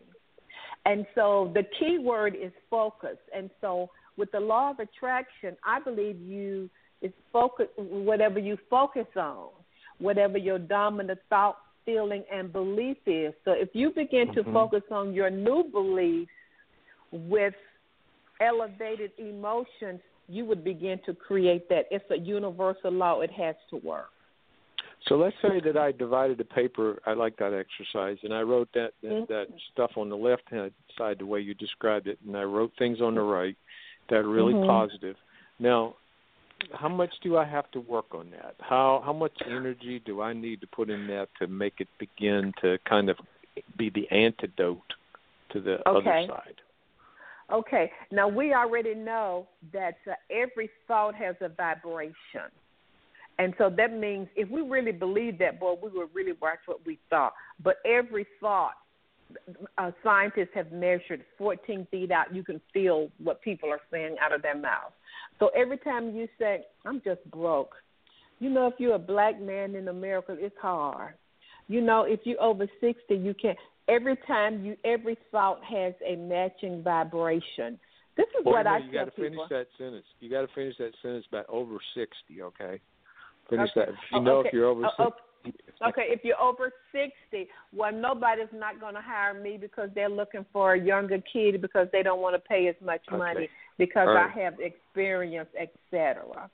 And 0.86 1.06
so 1.15 1.51
the 1.56 1.63
key 1.79 1.98
word 1.98 2.36
is 2.36 2.51
focus. 2.70 3.17
And 3.36 3.50
so 3.60 3.89
with 4.15 4.32
the 4.32 4.39
law 4.39 4.72
of 4.72 4.79
attraction, 4.79 5.58
I 5.65 5.79
believe 5.79 6.20
you 6.22 6.70
is 7.01 7.12
focus 7.34 7.67
whatever 7.77 8.39
you 8.39 8.58
focus 8.70 9.08
on, 9.15 9.50
whatever 10.00 10.38
your 10.38 10.60
dominant 10.60 11.20
thought, 11.29 11.58
feeling, 11.88 12.24
and 12.32 12.51
belief 12.51 12.98
is. 13.08 13.34
So 13.46 13.51
if 13.53 13.70
you 13.74 13.91
begin 13.91 14.27
to 14.36 14.44
Mhm. 14.44 14.53
focus 14.53 14.84
on 14.91 15.13
your 15.13 15.32
new 15.32 15.63
beliefs 15.63 16.32
with 17.12 17.56
elevated 18.41 19.12
emotions, 19.17 20.01
you 20.27 20.44
would 20.46 20.63
begin 20.63 21.00
to 21.06 21.13
create 21.15 21.67
that. 21.70 21.86
It's 21.89 22.12
a 22.12 22.20
universal 22.20 22.91
law. 22.91 23.22
It 23.22 23.32
has 23.32 23.56
to 23.70 23.77
work. 23.77 24.12
So 25.08 25.15
let's 25.15 25.39
say 25.41 25.62
that 25.62 25.77
I 25.77 25.94
divided 25.94 26.38
the 26.38 26.46
paper. 26.46 27.00
I 27.06 27.13
like 27.13 27.38
that 27.38 27.53
exercise, 27.53 28.17
and 28.24 28.34
I 28.34 28.41
wrote 28.41 28.70
that 28.74 28.91
that, 29.01 29.10
Mhm. 29.10 29.27
that 29.27 29.48
stuff 29.72 29.98
on 29.98 30.10
the 30.10 30.17
left 30.17 30.50
hand 30.50 30.74
side 30.98 31.20
the 31.20 31.25
way 31.25 31.39
you 31.39 31.53
described 31.53 32.08
it, 32.08 32.20
and 32.25 32.36
I 32.36 32.44
wrote 32.44 32.74
things 32.75 33.00
on 33.01 33.15
the 33.15 33.22
right 33.22 33.56
that 34.10 34.25
are 34.25 34.27
really 34.27 34.53
Mhm. 34.53 34.67
positive. 34.67 35.17
Now, 35.60 35.96
how 36.74 36.90
much 36.90 37.14
do 37.24 37.38
I 37.38 37.46
have 37.46 37.70
to 37.72 37.80
work 37.80 38.14
on 38.14 38.30
that? 38.32 38.56
How 38.60 39.02
how 39.06 39.14
much 39.14 39.34
energy 39.46 40.02
do 40.06 40.22
I 40.22 40.34
need 40.34 40.62
to 40.62 40.68
put 40.68 40.90
in 40.90 41.08
that 41.08 41.28
to 41.40 41.48
make 41.48 41.76
it 41.80 41.88
begin 42.00 42.54
to 42.62 42.78
kind 42.88 43.10
of 43.10 43.18
be 43.78 43.90
the 43.90 44.10
antidote 44.12 44.80
to 45.52 45.62
the 45.62 45.78
Okay. 45.88 46.10
other 46.10 46.28
side? 46.28 46.62
Okay. 47.52 47.92
Now 48.12 48.28
we 48.28 48.54
already 48.54 48.93
know 48.93 49.48
that 49.72 49.98
uh, 50.10 50.13
every 50.30 50.70
thought 50.88 51.15
has 51.15 51.36
a 51.41 51.50
vibration. 51.50 52.52
And 53.39 53.54
so 53.58 53.70
that 53.70 53.93
means 53.93 54.28
if 54.36 54.50
we 54.50 54.62
really 54.62 54.91
believe 54.91 55.38
that, 55.39 55.60
boy, 55.60 55.76
we 55.82 55.89
would 55.89 56.10
really 56.13 56.34
watch 56.41 56.60
what 56.65 56.86
we 56.86 56.98
thought. 57.10 57.34
But 57.63 57.76
every 57.86 58.26
thought, 58.41 58.74
uh, 59.78 59.92
scientists 60.04 60.50
have 60.54 60.72
measured 60.72 61.24
14 61.38 61.88
feet 61.92 62.12
out. 62.12 62.34
You 62.34 62.44
can 62.44 62.62
feel 62.74 63.10
what 63.18 63.42
people 63.42 63.70
are 63.70 63.82
saying 63.92 64.16
out 64.22 64.34
of 64.34 64.42
their 64.42 64.58
mouth. 64.58 64.94
So 65.40 65.50
every 65.56 65.78
time 65.78 66.16
you 66.16 66.28
say, 66.40 66.63
I'm 66.86 67.02
just 67.04 67.24
broke, 67.32 67.76
you 68.40 68.50
know, 68.50 68.68
if 68.68 68.76
you're 68.78 68.96
a 68.96 69.00
black 69.00 69.42
man 69.42 69.76
in 69.76 69.88
America, 69.88 70.36
it's 70.38 70.56
hard. 70.62 71.16
You 71.68 71.82
know, 71.82 72.04
if 72.04 72.22
you're 72.24 72.42
over 72.42 72.68
60, 72.80 73.16
you 73.16 73.34
can't. 73.34 73.58
Every 73.90 74.18
time 74.28 74.63
you, 74.63 74.76
every 74.84 75.18
thought 75.32 75.63
has 75.63 75.94
a 76.06 76.16
matching 76.16 76.84
vibration. 76.84 77.80
This 78.16 78.28
is 78.40 78.46
Well, 78.46 78.56
what 78.56 78.60
you, 78.60 78.63
know, 78.66 78.70
I 78.72 78.78
you 78.80 78.92
tell 78.92 79.06
got 79.06 79.16
to 79.16 79.22
finish 79.22 79.40
that 79.50 79.68
sentence. 79.78 80.06
You 80.20 80.30
got 80.30 80.42
to 80.42 80.48
finish 80.54 80.76
that 80.80 80.92
sentence 81.02 81.26
by 81.32 81.44
over 81.48 81.78
sixty. 81.96 82.42
Okay. 82.42 82.80
Finish 83.50 83.70
Okay. 83.78 83.86
that. 83.86 83.90
If 83.90 84.12
you 84.12 84.18
Oh, 84.18 84.22
know 84.22 84.38
okay. 84.40 84.50
if 84.50 84.54
you're 84.54 84.66
over 84.66 84.86
Oh, 84.86 84.90
sixty. 84.90 85.04
Okay, 85.04 85.18
if 85.82 86.22
you're 86.24 86.42
over 86.42 86.72
60, 86.92 87.48
well, 87.74 87.92
nobody's 87.92 88.48
not 88.54 88.80
going 88.80 88.96
to 88.96 89.02
hire 89.02 89.40
me 89.40 89.58
because 89.60 89.90
they're 89.96 90.10
looking 90.10 90.46
for 90.52 90.74
a 90.74 90.80
younger 90.80 91.20
kid 91.32 91.62
because 91.62 91.88
they 91.92 92.04
don't 92.04 92.22
want 92.22 92.36
to 92.36 92.40
pay 92.40 92.68
as 92.68 92.76
much 92.84 93.02
Okay. 93.10 93.18
money 93.18 93.50
because 93.78 94.08
All 94.08 94.18
I 94.18 94.28
have 94.40 94.60
experience, 94.60 95.50
etc. 95.60 96.50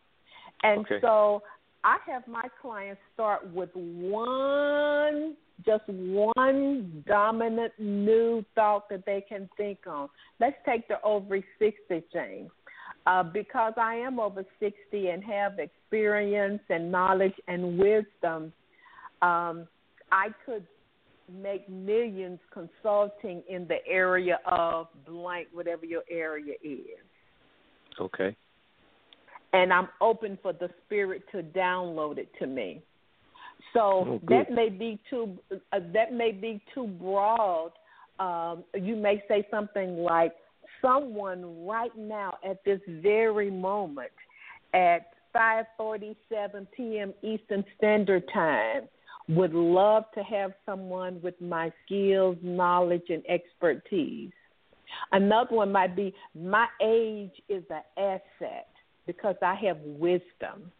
And 0.63 0.81
Okay. 0.81 0.99
so 1.01 1.43
I 1.83 1.97
have 2.07 2.27
my 2.27 2.47
clients 2.61 3.01
start 3.13 3.45
with 3.53 3.69
one, 3.73 5.35
just 5.65 5.83
one 5.87 7.03
dominant 7.07 7.73
new 7.77 8.43
thought 8.55 8.89
that 8.89 9.05
they 9.05 9.21
can 9.27 9.49
think 9.57 9.79
on. 9.87 10.09
Let's 10.39 10.57
take 10.65 10.87
the 10.87 11.01
over 11.01 11.39
60 11.59 12.03
thing. 12.11 12.49
Uh, 13.05 13.21
because 13.21 13.73
I 13.75 13.95
am 13.95 14.17
over 14.17 14.45
60 14.61 15.07
and 15.09 15.21
have 15.25 15.59
experience 15.59 16.61
and 16.69 16.89
knowledge 16.89 17.33
and 17.49 17.77
wisdom, 17.77 18.53
um, 19.23 19.67
I 20.11 20.27
could 20.45 20.65
make 21.31 21.67
millions 21.69 22.39
consulting 22.51 23.41
in 23.49 23.65
the 23.67 23.77
area 23.87 24.39
of 24.45 24.87
blank, 25.07 25.47
whatever 25.53 25.85
your 25.85 26.03
area 26.11 26.55
is. 26.61 26.99
Okay. 27.99 28.35
And 29.53 29.71
I'm 29.71 29.87
open 30.01 30.37
for 30.41 30.51
the 30.51 30.69
spirit 30.85 31.23
to 31.31 31.41
download 31.41 32.17
it 32.17 32.29
to 32.39 32.47
me. 32.47 32.81
So 33.73 33.79
Oh, 33.79 34.21
that 34.27 34.51
may 34.51 34.69
be 34.69 34.99
too 35.09 35.37
uh, 35.51 35.79
that 35.93 36.11
may 36.11 36.31
be 36.31 36.61
too 36.73 36.87
broad. 36.87 37.71
Um, 38.19 38.63
you 38.73 38.95
may 38.95 39.23
say 39.27 39.47
something 39.49 39.97
like, 39.97 40.33
"Someone 40.81 41.65
right 41.65 41.95
now 41.97 42.37
at 42.47 42.63
this 42.65 42.81
very 42.87 43.49
moment, 43.49 44.11
at 44.73 45.13
5:47 45.33 46.67
p.m. 46.75 47.13
Eastern 47.21 47.63
Standard 47.77 48.23
Time, 48.33 48.83
would 49.29 49.53
love 49.53 50.03
to 50.13 50.23
have 50.23 50.53
someone 50.65 51.21
with 51.21 51.39
my 51.39 51.71
skills, 51.85 52.37
knowledge, 52.41 53.09
and 53.09 53.23
expertise." 53.27 54.31
Another 55.11 55.55
one 55.55 55.71
might 55.71 55.95
be, 55.95 56.13
"My 56.35 56.67
age 56.81 57.41
is 57.49 57.63
an 57.69 57.83
asset 57.97 58.69
because 59.05 59.35
I 59.41 59.55
have 59.55 59.79
wisdom, 59.81 60.71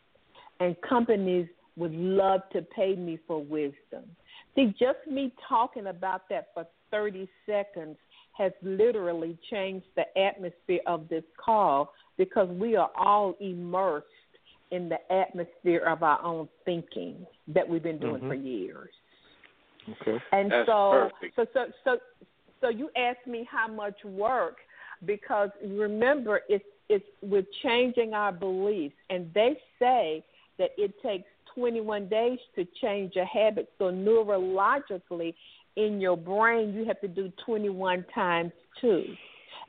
and 0.60 0.80
companies 0.82 1.48
would 1.78 1.94
love 1.94 2.48
to 2.50 2.62
pay 2.62 2.96
me 2.96 3.18
for 3.18 3.40
wisdom." 3.42 4.16
See, 4.56 4.68
just 4.78 5.06
me 5.08 5.32
talking 5.48 5.88
about 5.88 6.30
that 6.30 6.54
for 6.54 6.68
30 6.92 7.28
seconds 7.46 7.98
has 8.34 8.52
literally 8.62 9.38
changed 9.50 9.88
the 9.96 10.18
atmosphere 10.18 10.82
of 10.86 11.08
this 11.08 11.24
call 11.38 11.94
because 12.18 12.50
we 12.50 12.76
are 12.76 12.92
all 12.96 13.36
immersed 13.40 14.08
in 14.74 14.90
the 14.90 15.14
atmosphere 15.14 15.84
of 15.88 16.02
our 16.02 16.22
own 16.24 16.50
thinking 16.66 17.26
that 17.48 17.68
we've 17.68 17.84
been 17.84 18.00
doing 18.00 18.22
Mhm. 18.22 18.28
for 18.28 18.34
years. 18.34 18.90
Okay. 20.02 20.20
And 20.32 20.52
That's 20.52 20.66
so, 20.68 21.10
perfect. 21.12 21.36
so, 21.36 21.46
so, 21.54 21.72
so, 21.84 22.00
so 22.62 22.70
you 22.70 22.90
asked 22.96 23.28
me 23.28 23.44
how 23.44 23.68
much 23.68 24.04
work 24.04 24.58
because 25.06 25.50
remember, 25.62 26.42
it's 26.50 26.66
it's 26.90 27.06
we're 27.22 27.46
changing 27.62 28.14
our 28.14 28.32
beliefs, 28.32 28.96
and 29.10 29.32
they 29.34 29.58
say 29.80 30.24
that 30.58 30.72
it 30.78 31.02
takes 31.02 31.28
21 31.54 32.08
days 32.08 32.40
to 32.56 32.66
change 32.82 33.16
a 33.16 33.26
habit. 33.26 33.70
So 33.78 33.86
neurologically, 33.86 35.34
in 35.76 36.02
your 36.02 36.18
brain, 36.18 36.74
you 36.74 36.86
have 36.86 37.00
to 37.02 37.08
do 37.08 37.32
21 37.46 38.06
times 38.14 38.52
two. 38.80 39.16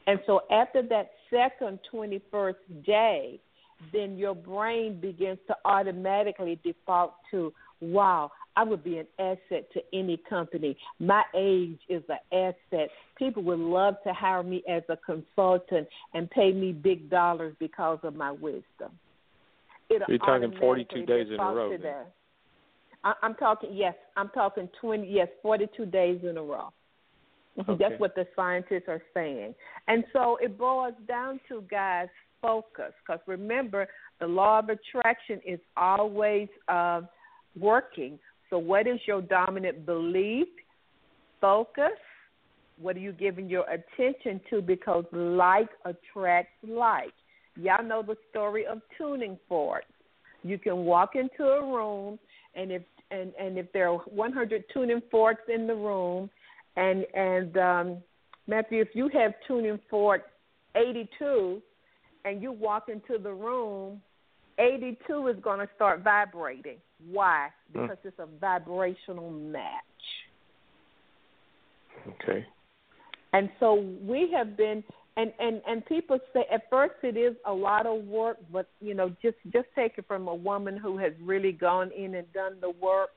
And 0.07 0.21
so 0.27 0.43
after 0.51 0.83
that 0.83 1.13
second 1.31 1.79
21st 1.93 2.85
day, 2.85 3.41
then 3.93 4.17
your 4.17 4.35
brain 4.35 5.01
begins 5.01 5.39
to 5.49 5.57
automatically 5.65 6.59
default 6.65 7.15
to, 7.31 7.53
wow, 7.81 8.31
I 8.57 8.63
would 8.63 8.85
be 8.85 8.99
an 8.99 9.07
asset 9.19 9.71
to 9.73 9.81
any 9.93 10.21
company. 10.29 10.77
My 11.01 11.23
age 11.35 11.79
is 11.89 12.03
an 12.09 12.19
asset. 12.33 12.89
People 13.17 13.43
would 13.45 13.59
love 13.59 13.97
to 14.07 14.13
hire 14.13 14.43
me 14.43 14.63
as 14.69 14.83
a 14.89 14.97
consultant 14.97 15.89
and 16.13 16.31
pay 16.31 16.53
me 16.53 16.73
big 16.73 17.11
dollars 17.11 17.55
because 17.59 17.99
of 18.03 18.15
my 18.15 18.31
wisdom. 18.31 18.93
it'll 19.91 20.07
You're 20.09 20.19
talking 20.19 20.55
42 20.59 21.07
days 21.07 21.29
in 21.29 21.35
a 21.35 21.39
row 21.39 21.77
I, 23.03 23.13
I'm 23.23 23.35
talking 23.35 23.71
yes, 23.73 23.95
I'm 24.17 24.31
talking 24.31 24.69
20 24.81 25.07
yes, 25.09 25.29
42 25.43 25.87
days 25.87 26.21
in 26.23 26.39
a 26.39 26.43
row. 26.43 26.73
Okay. 27.61 27.77
That's 27.79 28.01
what 28.01 28.15
the 28.17 28.27
scientists 28.35 28.89
are 28.89 29.03
saying. 29.13 29.55
And 29.87 30.05
so 30.13 30.39
it 30.43 30.59
boils 30.59 30.95
down 31.07 31.39
to 31.49 31.63
guys 31.71 32.09
focus 32.45 32.93
because 33.07 33.21
remember 33.27 33.89
the 34.21 34.27
law 34.27 34.59
of 34.59 34.69
attraction 34.69 35.41
is 35.47 35.59
always 35.77 36.49
uh, 36.69 37.01
working. 37.59 38.19
So 38.51 38.59
what 38.59 38.87
is 38.87 39.01
your 39.07 39.23
dominant 39.23 39.87
belief? 39.87 40.49
Focus. 41.41 41.99
What 42.79 42.97
are 42.97 43.01
you 43.01 43.13
giving 43.13 43.49
your 43.49 43.65
attention 43.71 44.41
to? 44.51 44.61
Because 44.61 45.05
like 45.13 45.69
attracts 45.87 46.53
like. 46.63 47.15
Y'all 47.57 47.85
know 47.85 48.03
the 48.03 48.17
story 48.31 48.67
of 48.67 48.83
tuning 48.99 49.39
forks. 49.49 49.87
You 50.43 50.59
can 50.59 50.79
walk 50.85 51.13
into 51.15 51.45
a 51.45 51.63
room, 51.65 52.19
and 52.55 52.71
if 52.71 52.83
and 53.11 53.33
and 53.41 53.57
if 53.57 53.73
there 53.73 53.89
are 53.89 53.99
100 53.99 54.65
tuning 54.73 55.01
forks 55.11 55.43
in 55.53 55.67
the 55.67 55.75
room, 55.75 56.29
and 56.77 57.07
and 57.15 57.57
um, 57.57 57.97
Matthew, 58.47 58.81
if 58.81 58.89
you 58.93 59.09
have 59.15 59.33
tuning 59.47 59.79
fork 59.89 60.23
82, 60.75 61.63
and 62.25 62.43
you 62.43 62.53
walk 62.53 62.89
into 62.89 63.23
the 63.23 63.33
room, 63.33 64.01
82 64.59 65.29
is 65.29 65.37
going 65.43 65.59
to 65.59 65.69
start 65.75 66.03
vibrating. 66.03 66.79
Why? 67.11 67.49
Hmm. 67.73 67.83
Because 67.83 67.99
it's 68.05 68.19
a 68.19 68.29
vibrational 68.41 69.31
match. 69.31 69.83
Okay. 72.09 72.45
And 73.33 73.49
so 73.59 73.75
we 74.03 74.31
have 74.37 74.57
been 74.57 74.85
and 75.17 75.33
and 75.39 75.61
and 75.67 75.85
people 75.87 76.19
say 76.33 76.45
at 76.53 76.69
first 76.71 76.95
it 77.03 77.17
is 77.17 77.35
a 77.47 77.53
lot 77.53 77.87
of 77.87 78.05
work, 78.05 78.37
but 78.53 78.69
you 78.81 78.95
know 78.95 79.15
just 79.23 79.37
just 79.53 79.67
take 79.75 79.93
it 79.97 80.05
from 80.07 80.29
a 80.29 80.35
woman 80.35 80.77
who 80.77 80.99
has 80.99 81.13
really 81.23 81.53
gone 81.53 81.91
in 81.97 82.15
and 82.17 82.33
done 82.33 82.57
the 82.61 82.71
work. 82.71 83.11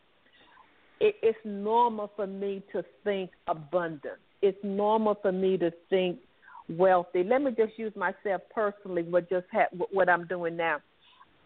It, 0.99 1.15
it's 1.21 1.37
normal 1.43 2.11
for 2.15 2.25
me 2.25 2.63
to 2.71 2.83
think 3.03 3.31
abundance. 3.47 4.19
It's 4.41 4.57
normal 4.63 5.15
for 5.21 5.31
me 5.31 5.57
to 5.57 5.71
think 5.89 6.19
wealthy. 6.69 7.23
Let 7.23 7.41
me 7.41 7.51
just 7.51 7.77
use 7.77 7.95
myself 7.95 8.41
personally. 8.53 9.03
What 9.03 9.29
just 9.29 9.47
ha- 9.51 9.69
what 9.91 10.09
I'm 10.09 10.27
doing 10.27 10.57
now. 10.57 10.79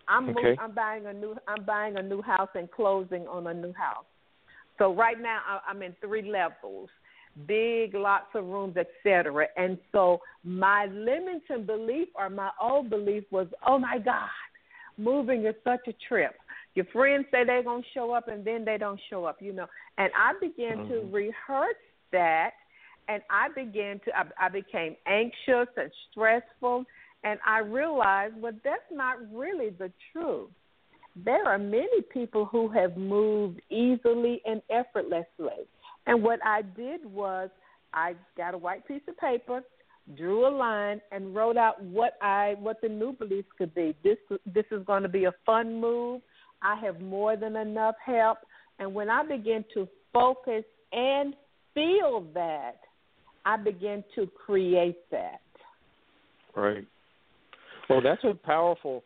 I'm 0.08 0.30
Okay. 0.30 0.50
move, 0.50 0.58
I'm 0.60 0.74
buying 0.74 1.06
a 1.06 1.14
new 1.14 1.36
I'm 1.48 1.64
buying 1.64 1.98
a 1.98 2.02
new 2.02 2.22
house 2.22 2.50
and 2.56 2.70
closing 2.72 3.28
on 3.28 3.48
a 3.48 3.54
new 3.54 3.74
house. 3.74 4.06
So 4.78 4.96
right 4.96 5.20
now 5.20 5.40
I'm 5.68 5.84
in 5.84 5.96
three 6.02 6.30
levels, 6.30 6.90
big, 7.48 7.94
lots 7.94 8.28
of 8.34 8.46
rooms, 8.46 8.76
etc. 8.78 9.46
And 9.56 9.78
so 9.92 10.20
my 10.44 10.88
limiting 10.88 11.66
belief 11.66 12.08
or 12.16 12.30
my 12.30 12.50
old 12.60 12.90
belief 12.90 13.24
was, 13.32 13.48
oh 13.66 13.78
my 13.78 14.00
God, 14.00 14.30
moving 14.98 15.46
is 15.46 15.56
such 15.64 15.82
a 15.88 15.94
trip. 16.08 16.34
Your 16.74 16.86
friends 16.86 17.26
say 17.32 17.44
they're 17.46 17.64
gonna 17.64 17.84
show 17.94 18.12
up 18.12 18.28
and 18.28 18.44
then 18.44 18.66
they 18.66 18.78
don't 18.78 19.00
show 19.10 19.26
up, 19.26 19.42
you 19.42 19.54
know. 19.54 19.68
And 19.98 20.12
I 20.18 20.34
began 20.40 20.88
to 20.88 20.94
Mhm. 20.94 21.14
rehearse 21.14 21.76
that, 22.12 22.52
and 23.12 23.22
I 23.30 23.50
began 23.54 24.00
to 24.06 24.18
I, 24.18 24.46
I 24.46 24.50
became 24.50 24.96
anxious 25.06 25.68
and 25.76 25.92
stressful, 26.10 26.86
and 27.24 27.40
I 27.46 27.60
realized, 27.60 28.36
well, 28.40 28.54
that's 28.64 28.90
not 28.92 29.18
really 29.34 29.70
the 29.70 29.92
truth. 30.12 30.50
There 31.26 31.46
are 31.46 31.60
many 31.60 32.02
people 32.14 32.46
who 32.46 32.70
have 32.70 32.96
moved 32.96 33.62
easily 33.70 34.42
and 34.46 34.62
effortlessly. 34.70 35.68
And 36.08 36.24
what 36.24 36.40
I 36.46 36.62
did 36.62 37.06
was 37.06 37.50
I 37.94 38.16
got 38.38 38.54
a 38.54 38.58
white 38.58 38.88
piece 38.88 39.02
of 39.10 39.18
paper, 39.18 39.62
drew 40.16 40.48
a 40.48 40.54
line, 40.56 41.02
and 41.12 41.36
wrote 41.36 41.58
out 41.58 41.84
what 41.84 42.14
I 42.22 42.56
what 42.60 42.80
the 42.82 42.88
new 42.88 43.12
beliefs 43.12 43.50
could 43.58 43.76
be. 43.76 43.94
This 44.04 44.18
this 44.46 44.66
is 44.72 44.86
going 44.86 45.04
to 45.04 45.10
be 45.10 45.26
a 45.26 45.34
fun 45.46 45.82
move. 45.82 46.22
I 46.62 46.80
have 46.86 47.02
more 47.02 47.36
than 47.36 47.58
enough 47.58 47.96
help. 48.06 48.38
And 48.80 48.94
when 48.94 49.10
I 49.10 49.24
begin 49.24 49.66
to 49.74 49.88
focus 50.14 50.64
and 50.94 51.36
feel 51.74 52.26
that, 52.34 52.78
I 53.46 53.58
begin 53.58 54.04
to 54.16 54.28
create 54.46 55.10
that. 55.12 55.42
Right. 56.56 56.86
Well, 57.90 58.02
that's 58.02 58.24
a 58.24 58.34
powerful. 58.34 59.04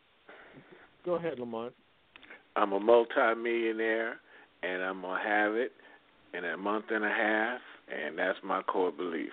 Go 1.04 1.15
ahead, 1.15 1.39
Lamont. 1.39 1.74
I'm 2.56 2.74
a 2.74 2.80
multimillionaire, 2.80 4.19
and 4.63 4.84
I'm 4.84 5.02
gonna 5.02 5.24
have 5.24 5.54
it 5.54 5.71
in 6.34 6.45
a 6.45 6.58
month 6.58 6.86
and 6.89 7.04
a 7.04 7.10
half, 7.10 7.60
and 7.91 8.17
that's 8.17 8.38
my 8.43 8.62
core 8.63 8.91
belief. 8.91 9.32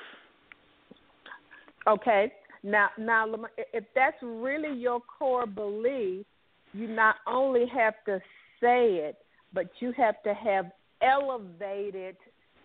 Okay. 1.86 2.32
Now, 2.62 2.90
now, 2.96 3.26
Lamont, 3.26 3.52
if 3.72 3.84
that's 3.94 4.16
really 4.22 4.78
your 4.78 5.00
core 5.00 5.46
belief, 5.46 6.24
you 6.72 6.86
not 6.86 7.16
only 7.26 7.66
have 7.66 7.94
to 8.06 8.18
say 8.60 8.94
it, 8.94 9.16
but 9.52 9.66
you 9.80 9.92
have 9.96 10.22
to 10.22 10.32
have 10.32 10.66
elevated 11.02 12.16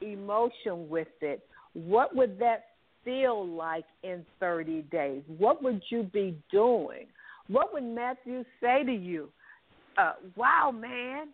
emotion 0.02 0.88
with 0.88 1.08
it. 1.22 1.42
What 1.86 2.16
would 2.16 2.40
that 2.40 2.66
feel 3.06 3.48
like 3.48 3.86
in 4.04 4.26
30 4.40 4.82
days? 4.92 5.22
What 5.38 5.62
would 5.62 5.82
you 5.90 6.04
be 6.04 6.36
doing? 6.52 7.06
What 7.48 7.72
would 7.72 7.84
Matthew 7.84 8.44
say 8.60 8.84
to 8.84 8.92
you? 8.92 9.30
Uh, 9.96 10.14
wow, 10.36 10.72
man, 10.72 11.28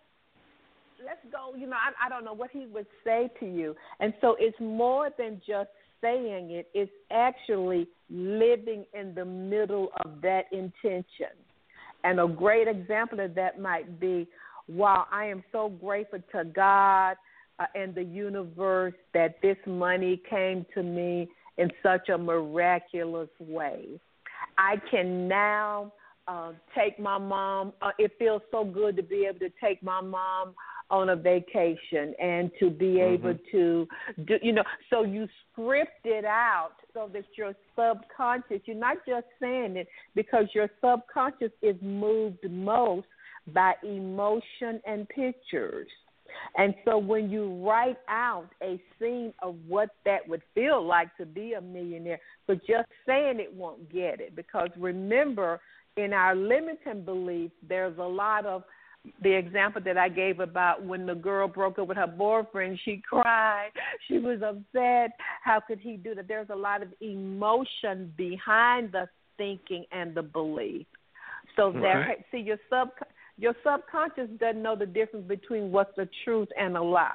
let's 1.04 1.20
go. 1.32 1.58
You 1.58 1.68
know, 1.68 1.78
I, 1.78 2.06
I 2.06 2.10
don't 2.10 2.26
know 2.26 2.34
what 2.34 2.52
he 2.52 2.68
would 2.74 2.88
say 3.06 3.30
to 3.40 3.46
you. 3.46 3.74
And 4.02 4.14
so 4.20 4.36
it's 4.38 4.60
more 4.60 5.10
than 5.18 5.42
just 5.48 5.70
saying 6.02 6.52
it, 6.52 6.68
it's 6.74 6.92
actually 7.10 7.88
living 8.10 8.86
in 8.94 9.16
the 9.16 9.24
middle 9.24 9.90
of 10.04 10.22
that 10.22 10.44
intention. 10.52 11.34
And 12.04 12.20
a 12.20 12.28
great 12.28 12.68
example 12.68 13.22
of 13.22 13.34
that 13.36 13.62
might 13.62 13.98
be 14.00 14.28
wow, 14.70 15.06
I 15.12 15.26
am 15.26 15.44
so 15.52 15.70
grateful 15.70 16.20
to 16.34 16.46
God 16.46 17.16
uh, 17.60 17.66
and 17.76 17.94
the 17.94 18.04
universe 18.04 18.94
that 19.14 19.42
this 19.42 19.58
money 19.66 20.22
came 20.30 20.66
to 20.74 20.84
me 20.84 21.30
in 21.58 21.70
such 21.82 22.10
a 22.10 22.18
miraculous 22.18 23.30
way. 23.40 24.00
I 24.58 24.76
can 24.90 25.28
now 25.28 25.94
uh, 26.28 26.52
take 26.76 27.00
my 27.00 27.18
mom. 27.18 27.74
Uh, 27.82 27.92
it 28.00 28.12
feels 28.18 28.42
so 28.52 28.64
good 28.64 28.96
to 28.98 29.04
be 29.04 29.26
able 29.30 29.40
to 29.40 29.52
take 29.62 29.82
my 29.84 30.02
mom 30.02 30.56
on 30.90 31.10
a 31.10 31.16
vacation 31.16 32.14
and 32.22 32.52
to 32.60 32.70
be 32.70 33.00
able 33.00 33.36
to 33.52 33.88
do, 34.26 34.36
you 34.42 34.52
know, 34.52 34.64
so 34.90 35.04
you 35.04 35.28
script 35.52 36.06
it 36.06 36.26
out 36.26 36.74
so 36.94 37.10
that 37.12 37.24
your 37.36 37.54
subconscious, 37.76 38.62
you're 38.66 38.76
not 38.76 38.98
just 39.08 39.26
saying 39.42 39.76
it 39.76 39.88
because 40.14 40.46
your 40.54 40.70
subconscious 40.82 41.52
is 41.62 41.76
moved 41.82 42.48
most 42.48 43.08
by 43.54 43.74
emotion 43.84 44.80
and 44.86 45.08
pictures. 45.10 45.88
And 46.58 46.74
so 46.86 46.98
when 46.98 47.30
you 47.30 47.64
write 47.66 47.98
out 48.08 48.50
a 48.62 48.80
scene 49.00 49.34
of 49.42 49.56
what 49.68 49.90
that 50.06 50.28
would 50.28 50.42
feel 50.54 50.86
like 50.86 51.16
to 51.18 51.26
be 51.26 51.54
a 51.54 51.62
millionaire, 51.62 52.20
but 52.48 52.60
just 52.66 52.88
saying 53.06 53.40
it 53.40 53.54
won't 53.54 53.92
get 53.92 54.20
it 54.20 54.36
because 54.36 54.70
remember, 54.78 55.60
in 55.96 56.14
our 56.14 56.36
limiting 56.36 57.04
beliefs, 57.04 57.54
there's 57.68 57.98
a 57.98 58.04
lot 58.04 58.46
of 58.46 58.64
the 59.22 59.32
example 59.32 59.82
that 59.84 59.98
I 59.98 60.10
gave 60.10 60.40
about 60.40 60.84
when 60.84 61.06
the 61.06 61.14
girl 61.14 61.48
broke 61.48 61.78
up 61.78 61.88
with 61.88 61.98
her 61.98 62.08
boyfriend, 62.08 62.80
she 62.86 63.02
cried, 63.08 63.70
she 64.08 64.18
was 64.18 64.42
upset. 64.42 65.12
How 65.44 65.60
could 65.60 65.80
he 65.80 65.98
do 65.98 66.16
that? 66.16 66.28
There's 66.28 66.50
a 66.50 66.56
lot 66.56 66.82
of 66.82 66.90
emotion 67.02 68.14
behind 68.16 68.94
the 68.94 69.10
thinking 69.38 69.86
and 69.92 70.16
the 70.16 70.24
belief. 70.24 70.86
So 71.56 71.72
there, 71.72 72.00
Right. 72.00 72.26
see 72.32 72.40
your 72.40 72.58
sub 72.70 72.90
your 73.38 73.56
subconscious 73.64 74.30
doesn't 74.40 74.62
know 74.62 74.76
the 74.76 74.86
difference 74.86 75.28
between 75.28 75.72
what's 75.72 75.96
the 75.96 76.08
truth 76.24 76.50
and 76.58 76.78
a 76.78 76.82
lie. 76.82 77.12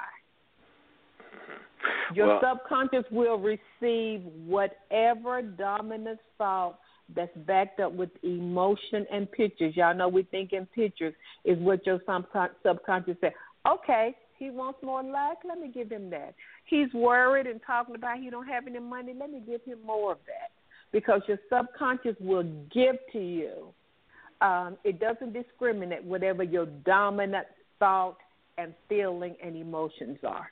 Your 2.13 2.27
Well- 2.27 2.41
subconscious 2.41 3.09
will 3.11 3.37
receive 3.37 4.25
whatever 4.45 5.41
dominant 5.41 6.19
thought 6.37 6.79
that's 7.09 7.35
backed 7.37 7.79
up 7.79 7.91
with 7.93 8.11
emotion 8.23 9.07
and 9.09 9.31
pictures. 9.31 9.75
Y'all 9.75 9.95
know 9.95 10.07
we 10.07 10.23
think 10.23 10.53
in 10.53 10.65
pictures 10.67 11.15
is 11.43 11.57
what 11.59 11.85
your 11.85 11.99
subconscious 11.99 13.17
said. 13.19 13.33
Okay, 13.65 14.15
he 14.37 14.49
wants 14.49 14.81
more 14.83 15.03
luck. 15.03 15.43
let 15.43 15.59
me 15.59 15.67
give 15.67 15.91
him 15.91 16.09
that. 16.09 16.33
He's 16.65 16.93
worried 16.93 17.47
and 17.47 17.61
talking 17.63 17.95
about 17.95 18.19
he 18.19 18.29
don't 18.29 18.47
have 18.47 18.67
any 18.67 18.79
money, 18.79 19.13
let 19.13 19.31
me 19.31 19.39
give 19.39 19.63
him 19.63 19.81
more 19.85 20.11
of 20.11 20.19
that. 20.25 20.51
Because 20.91 21.21
your 21.27 21.39
subconscious 21.49 22.15
will 22.19 22.43
give 22.69 22.97
to 23.13 23.19
you. 23.19 23.73
Um, 24.41 24.77
it 24.83 24.99
doesn't 24.99 25.33
discriminate 25.33 26.03
whatever 26.03 26.43
your 26.43 26.65
dominant 26.85 27.47
thought 27.77 28.17
and 28.57 28.73
feeling 28.87 29.35
and 29.43 29.55
emotions 29.55 30.17
are. 30.23 30.51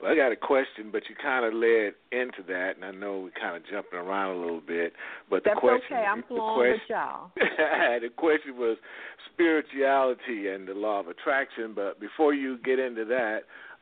Well, 0.00 0.12
I 0.12 0.16
got 0.16 0.32
a 0.32 0.36
question, 0.36 0.88
but 0.90 1.02
you 1.10 1.14
kind 1.20 1.44
of 1.44 1.52
led 1.52 1.92
into 2.10 2.42
that, 2.48 2.76
and 2.76 2.84
I 2.84 2.90
know 2.90 3.20
we're 3.20 3.38
kind 3.38 3.54
of 3.56 3.62
jumping 3.70 3.98
around 3.98 4.36
a 4.36 4.40
little 4.40 4.62
bit. 4.66 4.94
But 5.28 5.44
the 5.44 5.50
question, 5.58 5.96
okay. 5.96 6.06
I'm 6.06 6.22
the 6.22 6.26
flowing 6.28 6.70
with 6.70 6.80
question, 6.86 6.96
y'all. 6.96 7.30
the 8.00 8.08
question 8.16 8.56
was 8.56 8.78
spirituality 9.32 10.48
and 10.48 10.66
the 10.66 10.72
law 10.72 11.00
of 11.00 11.08
attraction. 11.08 11.72
But 11.74 12.00
before 12.00 12.32
you 12.32 12.56
get 12.64 12.78
into 12.78 13.04
that, 13.06 13.40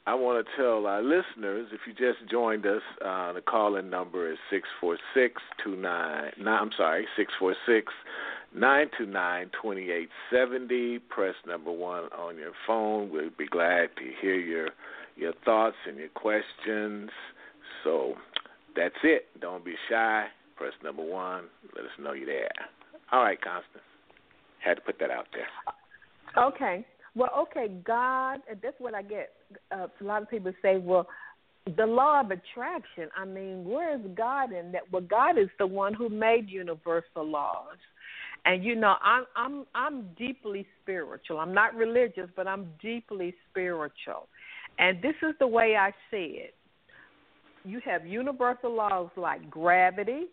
I 0.08 0.14
want 0.14 0.44
to 0.44 0.56
tell 0.56 0.86
our 0.86 1.02
listeners 1.02 1.68
if 1.70 1.80
you 1.86 1.92
just 1.92 2.28
joined 2.30 2.66
us, 2.66 2.82
uh, 3.04 3.34
the 3.34 3.42
call 3.42 3.76
in 3.76 3.88
number 3.88 4.32
is 4.32 4.38
six 4.50 4.66
four 4.80 4.98
six 5.14 5.34
two 5.62 5.76
nine. 5.76 6.32
No, 6.40 6.50
I'm 6.50 6.70
sorry, 6.76 7.06
six 7.16 7.32
four 7.38 7.54
six 7.66 7.92
929 8.54 9.50
2870. 9.60 10.98
Press 11.10 11.34
number 11.46 11.70
one 11.70 12.04
on 12.18 12.36
your 12.36 12.52
phone. 12.66 13.10
We'll 13.10 13.30
be 13.36 13.46
glad 13.46 13.90
to 13.96 14.02
hear 14.20 14.34
your 14.34 14.68
your 15.16 15.32
thoughts 15.44 15.76
and 15.86 15.98
your 15.98 16.08
questions. 16.08 17.10
So 17.84 18.14
that's 18.76 18.94
it. 19.02 19.26
Don't 19.40 19.64
be 19.64 19.74
shy. 19.90 20.26
Press 20.56 20.72
number 20.82 21.02
one. 21.02 21.44
Let 21.74 21.84
us 21.84 21.90
know 22.00 22.12
you're 22.12 22.26
there. 22.26 22.50
All 23.12 23.22
right, 23.22 23.40
Constance. 23.40 23.84
Had 24.64 24.74
to 24.74 24.80
put 24.80 24.98
that 25.00 25.10
out 25.10 25.26
there. 25.32 26.44
Okay. 26.44 26.86
Well, 27.14 27.30
okay, 27.36 27.68
God, 27.84 28.40
that's 28.62 28.78
what 28.78 28.94
I 28.94 29.02
get. 29.02 29.30
Uh, 29.72 29.86
a 30.00 30.04
lot 30.04 30.22
of 30.22 30.30
people 30.30 30.52
say, 30.62 30.76
well, 30.76 31.08
the 31.76 31.86
law 31.86 32.20
of 32.20 32.30
attraction. 32.30 33.08
I 33.16 33.24
mean, 33.24 33.64
where 33.64 33.94
is 33.94 34.00
God 34.16 34.52
in 34.52 34.72
that? 34.72 34.82
Well, 34.92 35.02
God 35.02 35.38
is 35.38 35.48
the 35.58 35.66
one 35.66 35.94
who 35.94 36.08
made 36.08 36.48
universal 36.48 37.28
laws. 37.28 37.76
And 38.48 38.64
you 38.64 38.76
know, 38.76 38.94
I'm 39.04 39.24
I'm 39.36 39.66
I'm 39.74 40.06
deeply 40.16 40.66
spiritual. 40.80 41.38
I'm 41.38 41.52
not 41.52 41.74
religious, 41.74 42.30
but 42.34 42.46
I'm 42.48 42.68
deeply 42.80 43.34
spiritual. 43.50 44.26
And 44.78 45.02
this 45.02 45.14
is 45.22 45.34
the 45.38 45.46
way 45.46 45.76
I 45.78 45.90
see 46.10 46.40
it. 46.40 46.54
You 47.66 47.80
have 47.84 48.06
universal 48.06 48.74
laws 48.74 49.10
like 49.18 49.50
gravity, 49.50 50.28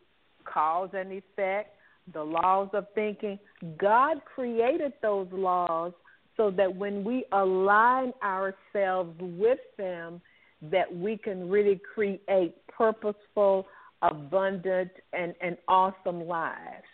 cause 0.45 0.91
and 0.93 1.11
effect, 1.11 1.75
the 2.13 2.23
laws 2.23 2.69
of 2.71 2.85
thinking. 2.95 3.37
God 3.77 4.21
created 4.33 4.93
those 5.01 5.27
laws 5.33 5.91
so 6.37 6.51
that 6.51 6.73
when 6.73 7.03
we 7.03 7.25
align 7.33 8.13
ourselves 8.23 9.13
with 9.19 9.59
them, 9.77 10.21
that 10.61 10.95
we 10.95 11.17
can 11.17 11.49
really 11.49 11.81
create 11.93 12.55
purposeful, 12.69 13.67
abundant, 14.01 14.91
and, 15.11 15.35
and 15.41 15.57
awesome 15.67 16.25
lives. 16.25 16.85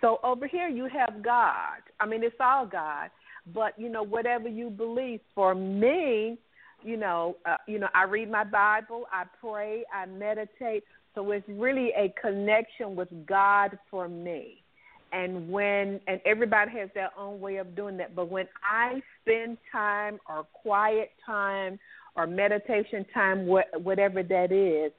So 0.00 0.18
over 0.22 0.46
here 0.46 0.68
you 0.68 0.88
have 0.88 1.22
God. 1.22 1.82
I 2.00 2.06
mean, 2.06 2.22
it's 2.22 2.36
all 2.40 2.66
God, 2.66 3.10
but 3.52 3.78
you 3.78 3.88
know, 3.88 4.02
whatever 4.02 4.48
you 4.48 4.70
believe. 4.70 5.20
For 5.34 5.54
me, 5.54 6.38
you 6.82 6.96
know, 6.96 7.36
uh, 7.44 7.56
you 7.66 7.78
know, 7.78 7.88
I 7.94 8.04
read 8.04 8.30
my 8.30 8.44
Bible, 8.44 9.06
I 9.12 9.24
pray, 9.40 9.84
I 9.92 10.06
meditate. 10.06 10.84
So 11.14 11.30
it's 11.32 11.48
really 11.48 11.90
a 11.96 12.14
connection 12.20 12.94
with 12.94 13.08
God 13.26 13.76
for 13.90 14.08
me. 14.08 14.62
And 15.10 15.50
when 15.50 16.00
and 16.06 16.20
everybody 16.26 16.70
has 16.72 16.90
their 16.94 17.10
own 17.18 17.40
way 17.40 17.56
of 17.56 17.74
doing 17.74 17.96
that, 17.96 18.14
but 18.14 18.30
when 18.30 18.46
I 18.62 19.02
spend 19.22 19.56
time 19.72 20.18
or 20.28 20.44
quiet 20.52 21.10
time 21.24 21.78
or 22.14 22.26
meditation 22.26 23.06
time, 23.14 23.46
whatever 23.46 24.22
that 24.22 24.52
is, 24.52 24.92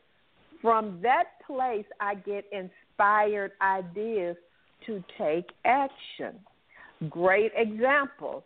from 0.62 1.00
that 1.04 1.26
place 1.46 1.86
I 2.02 2.16
get 2.16 2.46
inspired 2.52 3.52
ideas 3.62 4.36
to 4.90 5.04
take 5.20 5.46
action. 5.66 6.40
Great 7.10 7.52
example. 7.56 8.44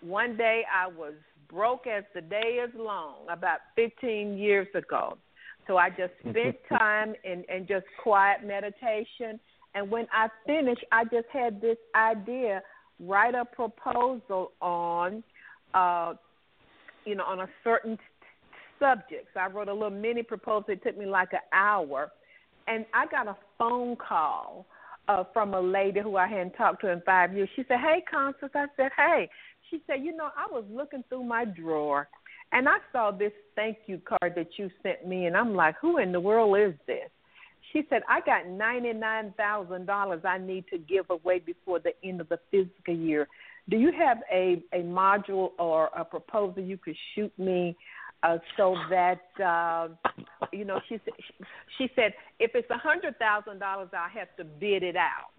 One 0.00 0.36
day 0.36 0.62
I 0.74 0.88
was 0.88 1.12
broke 1.50 1.86
as 1.86 2.02
the 2.14 2.22
day 2.22 2.60
is 2.66 2.70
long, 2.74 3.26
about 3.30 3.58
15 3.76 4.38
years 4.38 4.66
ago. 4.74 5.18
So 5.66 5.76
I 5.76 5.90
just 5.90 6.12
spent 6.20 6.56
time 6.68 7.14
in, 7.24 7.44
in 7.54 7.66
just 7.68 7.84
quiet 8.02 8.38
meditation. 8.44 9.38
And 9.74 9.90
when 9.90 10.06
I 10.12 10.28
finished, 10.46 10.84
I 10.90 11.04
just 11.04 11.28
had 11.30 11.60
this 11.60 11.76
idea 11.94 12.62
write 12.98 13.34
a 13.34 13.44
proposal 13.44 14.52
on, 14.62 15.22
uh, 15.74 16.14
you 17.04 17.14
know, 17.14 17.24
on 17.24 17.40
a 17.40 17.48
certain 17.62 17.98
subject. 18.78 19.28
So 19.34 19.40
I 19.40 19.48
wrote 19.48 19.68
a 19.68 19.74
little 19.74 19.90
mini 19.90 20.22
proposal. 20.22 20.64
It 20.68 20.82
took 20.82 20.96
me 20.96 21.04
like 21.04 21.32
an 21.32 21.40
hour. 21.52 22.10
And 22.66 22.86
I 22.94 23.06
got 23.06 23.26
a 23.26 23.36
phone 23.58 23.96
call 23.96 24.66
uh, 25.08 25.24
from 25.32 25.54
a 25.54 25.60
lady 25.60 26.00
who 26.00 26.16
I 26.16 26.26
hadn't 26.26 26.52
talked 26.52 26.80
to 26.82 26.90
in 26.90 27.02
five 27.02 27.34
years. 27.34 27.48
She 27.56 27.64
said, 27.68 27.78
"Hey, 27.80 28.02
Constance." 28.10 28.52
I 28.54 28.66
said, 28.76 28.90
"Hey." 28.96 29.28
She 29.70 29.82
said, 29.86 30.02
"You 30.02 30.14
know, 30.14 30.28
I 30.36 30.46
was 30.50 30.64
looking 30.70 31.02
through 31.08 31.24
my 31.24 31.44
drawer, 31.44 32.08
and 32.52 32.68
I 32.68 32.76
saw 32.92 33.10
this 33.10 33.32
thank 33.56 33.78
you 33.86 34.00
card 34.04 34.34
that 34.36 34.58
you 34.58 34.70
sent 34.82 35.06
me, 35.06 35.26
and 35.26 35.36
I'm 35.36 35.54
like, 35.54 35.76
who 35.80 35.98
in 35.98 36.12
the 36.12 36.20
world 36.20 36.56
is 36.58 36.74
this?" 36.86 37.10
She 37.72 37.86
said, 37.88 38.02
"I 38.08 38.20
got 38.20 38.46
ninety 38.46 38.92
nine 38.92 39.32
thousand 39.36 39.86
dollars 39.86 40.22
I 40.24 40.38
need 40.38 40.66
to 40.68 40.78
give 40.78 41.06
away 41.10 41.38
before 41.38 41.78
the 41.78 41.92
end 42.04 42.20
of 42.20 42.28
the 42.28 42.38
fiscal 42.50 42.94
year. 42.94 43.28
Do 43.68 43.76
you 43.76 43.92
have 43.92 44.18
a 44.30 44.62
a 44.72 44.82
module 44.82 45.52
or 45.58 45.88
a 45.96 46.04
proposal 46.04 46.62
you 46.62 46.76
could 46.76 46.96
shoot 47.14 47.32
me?" 47.38 47.76
Uh, 48.22 48.38
so 48.56 48.76
that 48.88 49.20
uh, 49.44 49.88
you 50.52 50.64
know, 50.64 50.80
she 50.88 51.00
said, 51.04 51.14
she 51.78 51.88
said, 51.96 52.12
if 52.38 52.52
it's 52.54 52.70
a 52.70 52.78
hundred 52.78 53.18
thousand 53.18 53.58
dollars, 53.58 53.88
I 53.92 54.08
have 54.18 54.28
to 54.36 54.44
bid 54.44 54.82
it 54.82 54.96
out. 54.96 55.32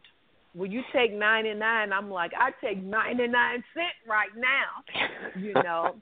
Will 0.55 0.69
you 0.69 0.81
take 0.93 1.13
ninety 1.13 1.53
nine? 1.53 1.93
I'm 1.93 2.11
like, 2.11 2.31
I 2.37 2.51
take 2.65 2.83
ninety 2.83 3.27
nine 3.27 3.63
cent 3.73 3.93
right 4.07 4.29
now, 4.35 5.39
you 5.39 5.53
know. 5.63 5.95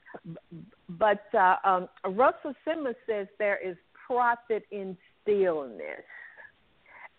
but 0.88 1.24
uh, 1.34 1.56
um, 1.64 1.88
Russell 2.04 2.54
Simmons 2.64 2.96
says 3.06 3.26
there 3.38 3.58
is 3.64 3.76
profit 4.06 4.64
in 4.70 4.96
stillness. 5.22 6.04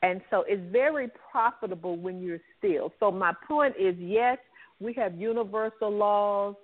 And 0.01 0.19
so 0.29 0.43
it's 0.47 0.61
very 0.71 1.09
profitable 1.31 1.95
when 1.95 2.21
you're 2.21 2.41
still. 2.59 2.91
So 2.99 3.09
my 3.09 3.31
point 3.47 3.75
is, 3.79 3.95
yes, 3.97 4.37
we 4.81 4.93
have 4.93 5.15
universal 5.15 5.89
laws, 5.89 6.55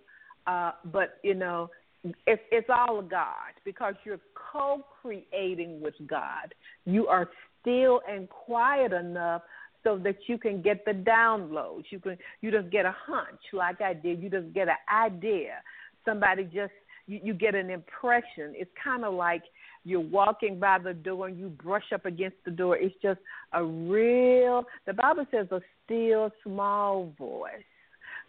uh, 0.45 0.71
but 0.91 1.19
you 1.23 1.35
know, 1.35 1.69
it's 2.03 2.41
it's 2.51 2.69
all 2.69 3.01
God 3.01 3.53
because 3.65 3.95
you're 4.05 4.19
co-creating 4.33 5.81
with 5.81 5.95
God. 6.07 6.53
You 6.85 7.07
are 7.07 7.29
still 7.61 8.01
and 8.09 8.29
quiet 8.29 8.93
enough 8.93 9.41
so 9.83 9.97
that 9.97 10.15
you 10.27 10.37
can 10.37 10.61
get 10.61 10.85
the 10.85 10.91
downloads. 10.91 11.85
You 11.89 11.99
can 11.99 12.17
you 12.41 12.51
just 12.51 12.69
get 12.69 12.85
a 12.85 12.95
hunch 13.05 13.41
like 13.53 13.81
I 13.81 13.93
did. 13.93 14.21
You 14.21 14.29
just 14.29 14.53
get 14.53 14.67
an 14.67 14.75
idea. 14.93 15.61
Somebody 16.05 16.43
just 16.45 16.73
you, 17.07 17.19
you 17.23 17.33
get 17.33 17.55
an 17.55 17.69
impression. 17.69 18.53
It's 18.55 18.71
kind 18.81 19.03
of 19.03 19.13
like 19.13 19.43
you're 19.83 19.99
walking 19.99 20.59
by 20.59 20.79
the 20.79 20.93
door 20.93 21.27
and 21.27 21.37
you 21.37 21.49
brush 21.49 21.91
up 21.93 22.05
against 22.05 22.37
the 22.45 22.51
door. 22.51 22.77
It's 22.77 22.95
just 23.01 23.19
a 23.53 23.63
real. 23.63 24.63
The 24.85 24.93
Bible 24.93 25.25
says 25.31 25.47
a 25.51 25.61
still 25.85 26.31
small 26.43 27.13
voice. 27.17 27.51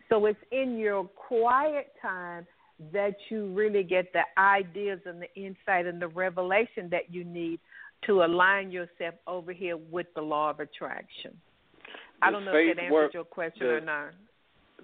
So 0.08 0.26
it's 0.26 0.38
in 0.50 0.76
your 0.76 1.04
quiet 1.04 1.92
time 2.02 2.46
that 2.92 3.14
you 3.28 3.46
really 3.52 3.82
get 3.82 4.12
the 4.12 4.22
ideas 4.38 5.00
and 5.04 5.20
the 5.20 5.32
insight 5.34 5.86
and 5.86 6.00
the 6.00 6.08
revelation 6.08 6.88
that 6.90 7.10
you 7.10 7.24
need 7.24 7.60
to 8.06 8.22
align 8.22 8.70
yourself 8.70 9.14
over 9.26 9.52
here 9.52 9.76
with 9.76 10.06
the 10.14 10.22
law 10.22 10.50
of 10.50 10.60
attraction. 10.60 11.32
Does 11.32 11.92
I 12.22 12.30
don't 12.30 12.44
know 12.44 12.52
if 12.54 12.76
that 12.76 12.82
answers 12.82 12.92
work, 12.92 13.14
your 13.14 13.24
question 13.24 13.66
does, 13.66 13.70
or 13.70 13.80
not. 13.80 14.10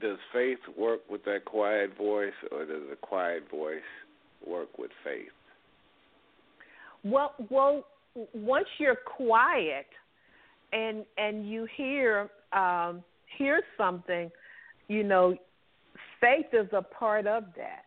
Does 0.01 0.19
faith 0.33 0.59
work 0.79 1.01
with 1.09 1.25
that 1.25 1.45
quiet 1.47 1.97
voice, 1.97 2.35
or 2.53 2.67
does 2.67 2.83
the 2.91 2.97
quiet 2.97 3.51
voice 3.51 3.81
work 4.47 4.79
with 4.79 4.91
faith? 5.03 5.29
Well, 7.03 7.35
well, 7.51 7.85
once 8.35 8.67
you're 8.79 8.97
quiet 8.97 9.87
and 10.73 11.05
and 11.17 11.49
you 11.49 11.67
hear 11.77 12.29
um, 12.53 13.03
hear 13.39 13.61
something, 13.79 14.31
you 14.89 15.03
know, 15.03 15.37
faith 16.21 16.47
is 16.53 16.69
a 16.73 16.83
part 16.83 17.27
of 17.27 17.45
that. 17.57 17.86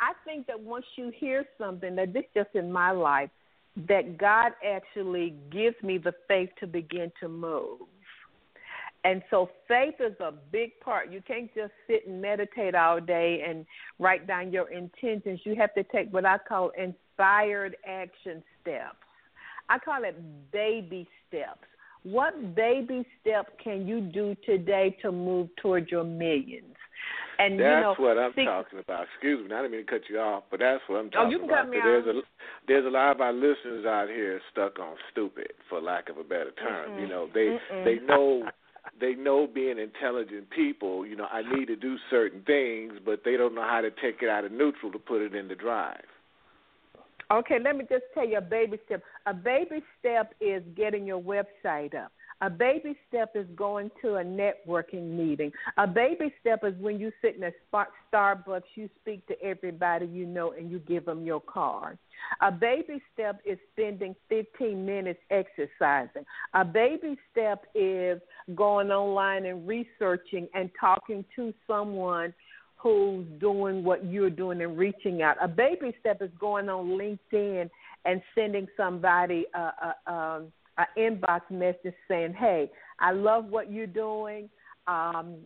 I, 0.00 0.12
think 0.24 0.46
that 0.46 0.58
once 0.58 0.84
you 0.96 1.12
hear 1.16 1.44
something, 1.58 1.94
that 1.96 2.12
this 2.12 2.24
just 2.34 2.50
in 2.54 2.72
my 2.72 2.90
life, 2.90 3.30
that 3.88 4.18
God 4.18 4.52
actually 4.66 5.34
gives 5.50 5.76
me 5.82 5.98
the 5.98 6.12
faith 6.26 6.50
to 6.60 6.66
begin 6.66 7.12
to 7.20 7.28
move. 7.28 7.80
And 9.04 9.22
so 9.30 9.50
faith 9.68 9.94
is 10.00 10.18
a 10.18 10.32
big 10.50 10.80
part. 10.80 11.12
You 11.12 11.22
can't 11.22 11.48
just 11.54 11.72
sit 11.86 12.08
and 12.08 12.20
meditate 12.20 12.74
all 12.74 13.00
day 13.00 13.44
and 13.48 13.64
write 14.00 14.26
down 14.26 14.50
your 14.52 14.68
intentions. 14.72 15.40
You 15.44 15.54
have 15.54 15.72
to 15.74 15.84
take 15.84 16.12
what 16.12 16.24
I 16.24 16.38
call 16.38 16.72
inspired 16.76 17.76
action 17.86 18.42
steps. 18.60 18.96
I 19.68 19.78
call 19.78 20.02
it 20.02 20.16
baby 20.50 21.06
steps. 21.28 21.68
What 22.02 22.54
baby 22.54 23.06
step 23.20 23.58
can 23.62 23.86
you 23.86 24.00
do 24.00 24.34
today 24.44 24.96
to 25.02 25.12
move 25.12 25.50
toward 25.60 25.88
your 25.90 26.04
millions? 26.04 26.74
And 27.38 27.60
that's 27.60 27.64
you 27.64 27.80
know, 27.82 27.94
what 27.98 28.18
I'm 28.18 28.32
talking 28.32 28.78
about. 28.78 29.04
Excuse 29.12 29.44
me, 29.44 29.54
I 29.54 29.60
didn't 29.60 29.72
mean 29.72 29.84
to 29.84 29.90
cut 29.90 30.08
you 30.08 30.18
off, 30.18 30.44
but 30.50 30.60
that's 30.60 30.80
what 30.86 30.96
I'm 30.96 31.06
oh, 31.08 31.10
talking 31.10 31.30
you 31.32 31.38
can 31.40 31.48
about. 31.50 31.64
Cut 31.64 31.70
me 31.70 31.78
there's 31.82 32.06
off. 32.08 32.24
a 32.24 32.66
there's 32.66 32.86
a 32.86 32.90
lot 32.90 33.14
of 33.14 33.20
our 33.20 33.32
listeners 33.32 33.84
out 33.84 34.08
here 34.08 34.40
stuck 34.52 34.78
on 34.78 34.96
stupid, 35.12 35.52
for 35.68 35.80
lack 35.80 36.08
of 36.08 36.16
a 36.16 36.24
better 36.24 36.52
term. 36.56 36.90
Mm-mm. 36.92 37.00
You 37.02 37.08
know, 37.08 37.28
they 37.32 37.58
Mm-mm. 37.60 37.84
they 37.84 37.98
know 38.06 38.48
they 39.00 39.14
know 39.14 39.46
being 39.46 39.78
intelligent 39.78 40.48
people. 40.50 41.04
You 41.04 41.16
know, 41.16 41.26
I 41.26 41.42
need 41.42 41.66
to 41.66 41.76
do 41.76 41.96
certain 42.10 42.42
things, 42.42 42.94
but 43.04 43.20
they 43.24 43.36
don't 43.36 43.54
know 43.54 43.66
how 43.68 43.82
to 43.82 43.90
take 43.90 44.22
it 44.22 44.28
out 44.28 44.44
of 44.44 44.52
neutral 44.52 44.90
to 44.92 44.98
put 44.98 45.20
it 45.20 45.34
in 45.34 45.48
the 45.48 45.54
drive. 45.54 46.04
Okay, 47.30 47.58
let 47.62 47.76
me 47.76 47.84
just 47.88 48.04
tell 48.14 48.26
you 48.26 48.38
a 48.38 48.40
baby 48.40 48.78
step. 48.86 49.02
A 49.26 49.34
baby 49.34 49.82
step 49.98 50.32
is 50.40 50.62
getting 50.76 51.06
your 51.06 51.20
website 51.20 51.94
up. 51.94 52.12
A 52.42 52.50
baby 52.50 52.96
step 53.08 53.32
is 53.34 53.46
going 53.56 53.90
to 54.02 54.16
a 54.16 54.24
networking 54.24 55.16
meeting. 55.16 55.50
A 55.78 55.86
baby 55.86 56.32
step 56.40 56.64
is 56.64 56.74
when 56.78 57.00
you 57.00 57.10
sit 57.22 57.36
in 57.36 57.44
a 57.44 57.52
Starbucks, 58.12 58.62
you 58.74 58.90
speak 59.00 59.26
to 59.26 59.42
everybody 59.42 60.06
you 60.06 60.26
know, 60.26 60.52
and 60.52 60.70
you 60.70 60.78
give 60.80 61.06
them 61.06 61.24
your 61.24 61.40
card. 61.40 61.98
A 62.42 62.52
baby 62.52 63.02
step 63.14 63.40
is 63.44 63.58
spending 63.72 64.14
15 64.28 64.84
minutes 64.84 65.20
exercising. 65.30 66.24
A 66.54 66.64
baby 66.64 67.16
step 67.32 67.64
is 67.74 68.20
going 68.54 68.90
online 68.90 69.46
and 69.46 69.66
researching 69.66 70.48
and 70.54 70.70
talking 70.78 71.24
to 71.36 71.54
someone 71.66 72.34
who's 72.76 73.26
doing 73.40 73.82
what 73.82 74.04
you're 74.04 74.30
doing 74.30 74.60
and 74.60 74.76
reaching 74.76 75.22
out. 75.22 75.36
A 75.40 75.48
baby 75.48 75.94
step 76.00 76.20
is 76.20 76.30
going 76.38 76.68
on 76.68 76.88
LinkedIn 76.88 77.70
and 78.04 78.22
sending 78.34 78.68
somebody 78.76 79.46
a, 79.54 80.12
um, 80.12 80.52
a 80.78 80.86
inbox 80.98 81.42
message 81.50 81.94
saying, 82.08 82.34
"Hey, 82.34 82.70
I 82.98 83.12
love 83.12 83.46
what 83.46 83.70
you're 83.70 83.86
doing. 83.86 84.48
Um, 84.86 85.38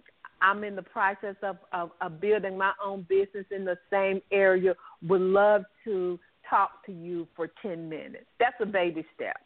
I'm 0.43 0.65
in 0.65 0.75
the 0.75 0.83
process 0.83 1.37
of, 1.43 1.59
of, 1.73 1.91
of 2.01 2.21
building 2.21 2.57
my 2.57 2.73
own 2.83 3.07
business 3.09 3.45
in 3.51 3.65
the 3.65 3.77
same 3.91 4.21
area. 4.33 4.75
Would 5.03 5.21
love 5.21 5.65
to 5.85 6.19
talk 6.49 6.85
to 6.87 6.93
you 6.93 7.29
for 7.37 7.49
10 7.63 7.89
minutes. 7.89 8.27
That's 8.39 8.57
a 8.61 8.67
baby 8.67 9.05
step. 9.15 9.37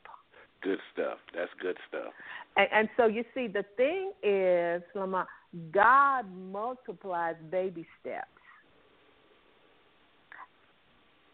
Good 0.63 0.79
stuff. 0.93 1.19
That's 1.35 1.51
good 1.61 1.77
stuff. 1.89 2.13
And, 2.57 2.69
and 2.73 2.89
so 2.97 3.07
you 3.07 3.25
see, 3.35 3.49
the 3.49 3.65
thing 3.77 4.13
is, 4.23 4.83
Lamont, 4.95 5.29
God 5.73 6.25
multiplies 6.51 7.35
baby 7.51 7.87
steps. 8.01 8.27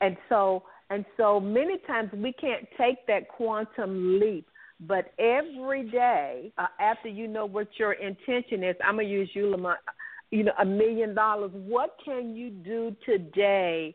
And 0.00 0.16
so 0.28 0.64
and 0.90 1.04
so 1.16 1.40
many 1.40 1.78
times 1.86 2.10
we 2.12 2.32
can't 2.32 2.66
take 2.76 3.06
that 3.06 3.28
quantum 3.28 4.20
leap. 4.20 4.46
But 4.80 5.12
every 5.18 5.88
day, 5.90 6.52
uh, 6.58 6.66
after 6.80 7.08
you 7.08 7.28
know 7.28 7.46
what 7.46 7.68
your 7.78 7.92
intention 7.92 8.64
is, 8.64 8.76
I'm 8.84 8.96
gonna 8.96 9.08
use 9.08 9.30
you, 9.34 9.50
Lamont. 9.50 9.78
You 10.30 10.44
know, 10.44 10.52
a 10.60 10.64
million 10.64 11.14
dollars. 11.14 11.50
What 11.52 11.96
can 12.04 12.34
you 12.34 12.50
do 12.50 12.94
today 13.04 13.94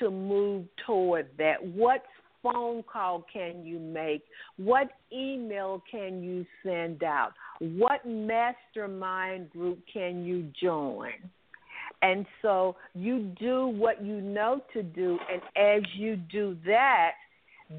to 0.00 0.10
move 0.10 0.66
toward 0.86 1.28
that? 1.38 1.64
What 1.64 2.02
phone 2.42 2.82
call 2.82 3.24
can 3.32 3.64
you 3.64 3.78
make? 3.78 4.24
What 4.56 4.88
email 5.12 5.82
can 5.90 6.22
you 6.22 6.44
send 6.62 7.02
out? 7.02 7.32
What 7.60 8.04
mastermind 8.06 9.50
group 9.50 9.80
can 9.92 10.24
you 10.24 10.50
join? 10.60 11.12
And 12.02 12.26
so 12.42 12.76
you 12.94 13.32
do 13.40 13.66
what 13.66 14.04
you 14.04 14.20
know 14.20 14.60
to 14.72 14.82
do, 14.82 15.18
and 15.32 15.42
as 15.56 15.82
you 15.96 16.16
do 16.16 16.56
that, 16.66 17.12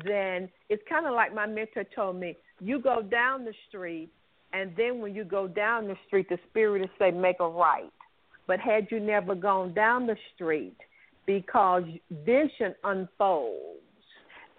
then 0.03 0.49
it's 0.69 0.81
kind 0.89 1.05
of 1.05 1.13
like 1.13 1.33
my 1.33 1.45
mentor 1.45 1.85
told 1.95 2.15
me 2.19 2.35
you 2.59 2.79
go 2.79 3.01
down 3.01 3.45
the 3.45 3.53
street, 3.69 4.09
and 4.53 4.71
then 4.75 4.99
when 4.99 5.13
you 5.13 5.23
go 5.23 5.47
down 5.47 5.87
the 5.87 5.95
street, 6.07 6.27
the 6.29 6.39
spirit 6.49 6.81
will 6.81 6.89
say, 6.97 7.11
make 7.11 7.39
a 7.39 7.47
right. 7.47 7.91
But 8.47 8.59
had 8.59 8.87
you 8.89 8.99
never 8.99 9.35
gone 9.35 9.73
down 9.73 10.07
the 10.07 10.17
street, 10.33 10.77
because 11.25 11.83
vision 12.25 12.75
unfolds. 12.83 13.81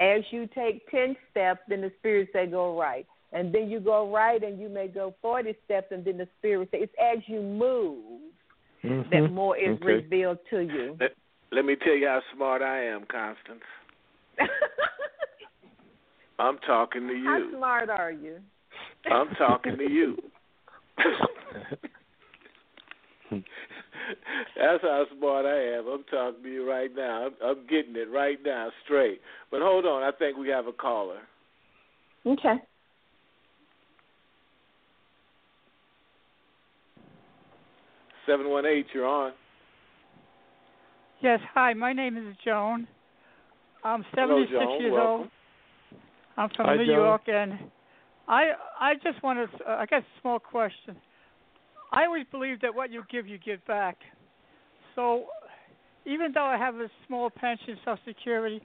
As 0.00 0.20
you 0.30 0.48
take 0.54 0.88
10 0.90 1.16
steps, 1.30 1.60
then 1.68 1.80
the 1.80 1.92
Spirit 1.98 2.28
say 2.32 2.46
go 2.46 2.78
right. 2.78 3.06
And 3.32 3.52
then 3.54 3.70
you 3.70 3.80
go 3.80 4.12
right 4.12 4.42
and 4.42 4.60
you 4.60 4.68
may 4.68 4.88
go 4.88 5.14
40 5.22 5.54
steps, 5.64 5.88
and 5.90 6.04
then 6.04 6.18
the 6.18 6.28
Spirit 6.38 6.68
say 6.70 6.78
it's 6.78 6.92
as 7.00 7.22
you 7.26 7.40
move 7.40 8.20
mm-hmm. 8.87 9.11
that 9.11 9.33
more 9.33 9.57
is 9.57 9.77
okay. 9.77 9.85
revealed 9.85 10.38
to 10.51 10.61
you. 10.61 10.96
Let, 11.01 11.12
let 11.53 11.64
me 11.64 11.77
tell 11.77 11.94
you 11.94 12.07
how 12.07 12.20
smart 12.35 12.62
I 12.62 12.85
am, 12.85 13.05
Constance. 13.11 13.62
I'm 16.38 16.59
talking 16.66 17.09
to 17.09 17.14
you. 17.14 17.25
How 17.25 17.40
smart 17.57 17.90
are 17.90 18.12
you? 18.12 18.38
I'm 19.11 19.29
talking 19.37 19.77
to 19.79 19.90
you. 19.90 20.16
That's 24.57 24.83
how 24.83 25.05
smart 25.16 25.46
I 25.46 25.79
am. 25.79 25.88
I'm 25.88 26.05
talking 26.05 26.42
to 26.42 26.49
you 26.49 26.68
right 26.68 26.90
now. 26.94 27.27
I'm, 27.27 27.33
I'm 27.44 27.66
getting 27.68 27.96
it 27.96 28.11
right 28.12 28.38
now, 28.44 28.70
straight. 28.85 29.20
But 29.51 29.62
hold 29.62 29.85
on, 29.85 30.03
I 30.03 30.11
think 30.16 30.37
we 30.37 30.49
have 30.49 30.66
a 30.66 30.72
caller. 30.72 31.20
Okay. 32.27 32.57
Seven 38.26 38.50
one 38.50 38.66
eight, 38.66 38.86
you're 38.92 39.06
on. 39.06 39.32
Yes, 41.22 41.38
hi. 41.54 41.74
My 41.74 41.92
name 41.92 42.16
is 42.16 42.36
Joan. 42.44 42.86
I'm 43.84 44.04
seventy 44.14 44.46
six 44.46 44.64
years 44.80 44.92
Welcome. 44.92 45.20
old. 45.20 45.28
I'm 46.36 46.50
from 46.56 46.66
Hi, 46.66 46.76
New 46.76 46.86
Joan. 46.86 46.96
York, 46.96 47.22
and 47.28 47.52
I 48.28 48.50
I 48.80 48.94
just 49.02 49.22
want 49.22 49.38
to. 49.38 49.64
Uh, 49.64 49.76
I 49.76 49.86
got 49.86 50.02
a 50.02 50.06
small 50.20 50.38
question. 50.38 50.96
I 51.92 52.04
always 52.04 52.26
believe 52.32 52.60
that 52.62 52.74
what 52.74 52.90
you 52.90 53.04
give, 53.10 53.28
you 53.28 53.38
give 53.38 53.64
back. 53.66 53.96
So, 54.96 55.26
even 56.04 56.32
though 56.34 56.44
I 56.44 56.58
have 56.58 56.74
a 56.74 56.88
small 57.06 57.30
pension, 57.30 57.76
Social 57.84 57.98
Security, 58.04 58.60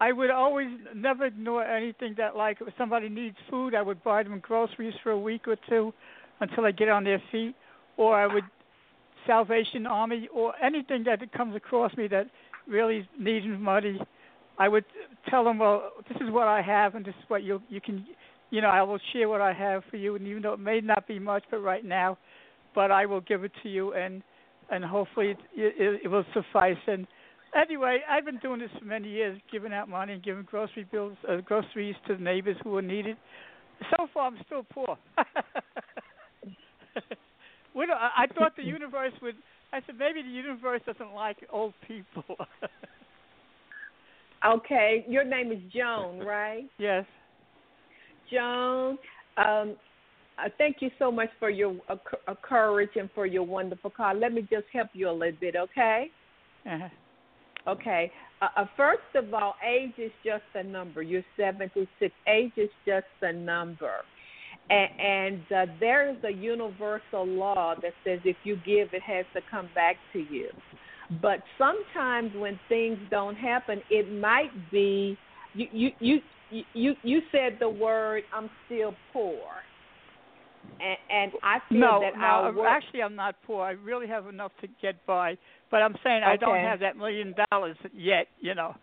I 0.00 0.12
would 0.12 0.30
always 0.30 0.68
never 0.94 1.24
ignore 1.24 1.64
anything 1.64 2.14
that, 2.18 2.36
like, 2.36 2.58
if 2.60 2.74
somebody 2.76 3.08
needs 3.08 3.36
food, 3.48 3.74
I 3.74 3.80
would 3.80 4.04
buy 4.04 4.22
them 4.22 4.38
groceries 4.40 4.92
for 5.02 5.12
a 5.12 5.18
week 5.18 5.48
or 5.48 5.56
two 5.68 5.94
until 6.40 6.64
they 6.64 6.72
get 6.72 6.90
on 6.90 7.04
their 7.04 7.22
feet, 7.32 7.54
or 7.96 8.14
I 8.14 8.26
would 8.32 8.44
Salvation 9.26 9.86
Army, 9.86 10.28
or 10.32 10.54
anything 10.62 11.04
that 11.04 11.32
comes 11.32 11.56
across 11.56 11.96
me 11.96 12.08
that 12.08 12.28
really 12.66 13.08
needs 13.18 13.46
money. 13.46 14.00
I 14.58 14.68
would 14.68 14.84
tell 15.28 15.44
them, 15.44 15.58
well, 15.58 15.90
this 16.08 16.16
is 16.20 16.30
what 16.30 16.48
I 16.48 16.62
have, 16.62 16.94
and 16.94 17.04
this 17.04 17.14
is 17.14 17.24
what 17.28 17.42
you 17.42 17.60
you 17.68 17.80
can, 17.80 18.06
you 18.50 18.60
know, 18.60 18.68
I 18.68 18.82
will 18.82 18.98
share 19.12 19.28
what 19.28 19.40
I 19.40 19.52
have 19.52 19.82
for 19.90 19.96
you, 19.96 20.16
and 20.16 20.26
even 20.26 20.42
though 20.42 20.54
it 20.54 20.60
may 20.60 20.80
not 20.80 21.06
be 21.06 21.18
much, 21.18 21.44
but 21.50 21.58
right 21.58 21.84
now, 21.84 22.18
but 22.74 22.90
I 22.90 23.06
will 23.06 23.20
give 23.20 23.44
it 23.44 23.52
to 23.62 23.68
you, 23.68 23.92
and 23.94 24.22
and 24.70 24.84
hopefully 24.84 25.30
it, 25.30 25.38
it, 25.54 26.00
it 26.04 26.08
will 26.08 26.24
suffice. 26.34 26.76
And 26.86 27.06
anyway, 27.54 28.00
I've 28.08 28.24
been 28.24 28.38
doing 28.38 28.60
this 28.60 28.70
for 28.78 28.84
many 28.84 29.08
years, 29.08 29.40
giving 29.50 29.72
out 29.72 29.88
money 29.88 30.14
and 30.14 30.22
giving 30.22 30.42
grocery 30.44 30.86
bills, 30.90 31.16
uh, 31.28 31.36
groceries 31.38 31.94
to 32.06 32.16
the 32.16 32.22
neighbors 32.22 32.56
who 32.62 32.76
are 32.76 32.82
needed. 32.82 33.16
So 33.90 34.06
far, 34.12 34.28
I'm 34.28 34.38
still 34.46 34.64
poor. 34.72 34.96
What- 37.76 37.90
I 37.90 38.24
I 38.24 38.26
thought 38.34 38.56
the 38.56 38.62
universe 38.62 39.12
would. 39.20 39.36
I 39.72 39.80
said 39.84 39.96
maybe 39.98 40.22
the 40.22 40.28
universe 40.28 40.80
doesn't 40.86 41.12
like 41.12 41.36
old 41.52 41.74
people. 41.86 42.24
Okay, 44.44 45.04
your 45.08 45.24
name 45.24 45.50
is 45.50 45.58
Joan, 45.74 46.20
right? 46.20 46.64
yes. 46.78 47.04
Joan, 48.30 48.96
um, 49.38 49.76
uh, 50.38 50.48
thank 50.56 50.76
you 50.80 50.90
so 51.00 51.10
much 51.10 51.30
for 51.40 51.50
your 51.50 51.74
uh, 51.88 51.96
uh, 52.28 52.34
courage 52.42 52.90
and 52.94 53.08
for 53.12 53.26
your 53.26 53.42
wonderful 53.42 53.90
call. 53.90 54.14
Let 54.14 54.32
me 54.32 54.42
just 54.42 54.66
help 54.72 54.88
you 54.92 55.08
a 55.08 55.10
little 55.10 55.40
bit, 55.40 55.56
okay? 55.56 56.10
Uh-huh. 56.64 56.88
Okay. 57.72 58.12
Uh, 58.40 58.48
uh, 58.56 58.66
first 58.76 59.00
of 59.16 59.32
all, 59.34 59.56
age 59.66 59.94
is 59.98 60.12
just 60.24 60.44
a 60.54 60.62
number. 60.62 61.02
You're 61.02 61.24
76. 61.36 62.14
Age 62.28 62.52
is 62.56 62.70
just 62.86 63.06
a 63.22 63.32
number. 63.32 63.94
And, 64.68 64.88
and 65.00 65.52
uh, 65.52 65.72
there 65.78 66.10
is 66.10 66.16
a 66.24 66.32
universal 66.32 67.24
law 67.24 67.74
that 67.82 67.92
says 68.04 68.20
if 68.24 68.36
you 68.42 68.56
give, 68.56 68.88
it 68.92 69.02
has 69.02 69.24
to 69.34 69.40
come 69.50 69.68
back 69.74 69.96
to 70.12 70.18
you. 70.18 70.48
But 71.22 71.38
sometimes 71.56 72.32
when 72.34 72.58
things 72.68 72.98
don't 73.10 73.36
happen, 73.36 73.80
it 73.90 74.12
might 74.20 74.50
be 74.72 75.16
you 75.54 75.66
you 75.72 76.20
you 76.50 76.62
you, 76.74 76.94
you 77.02 77.20
said 77.30 77.58
the 77.60 77.68
word 77.68 78.24
I'm 78.34 78.50
still 78.66 78.94
poor. 79.12 79.38
And, 80.80 80.98
and 81.10 81.32
I 81.42 81.58
feel 81.68 81.78
No, 81.78 82.00
that 82.00 82.18
no. 82.18 82.52
work, 82.56 82.68
Actually, 82.68 83.02
I'm 83.02 83.14
not 83.14 83.36
poor. 83.46 83.64
I 83.64 83.70
really 83.70 84.06
have 84.08 84.26
enough 84.26 84.52
to 84.60 84.68
get 84.82 84.94
by. 85.06 85.38
But 85.70 85.78
I'm 85.78 85.94
saying 86.02 86.22
I 86.24 86.36
don't 86.36 86.58
have 86.58 86.80
that 86.80 86.96
million 86.96 87.34
dollars 87.50 87.76
yet. 87.94 88.26
You 88.40 88.54
know. 88.54 88.74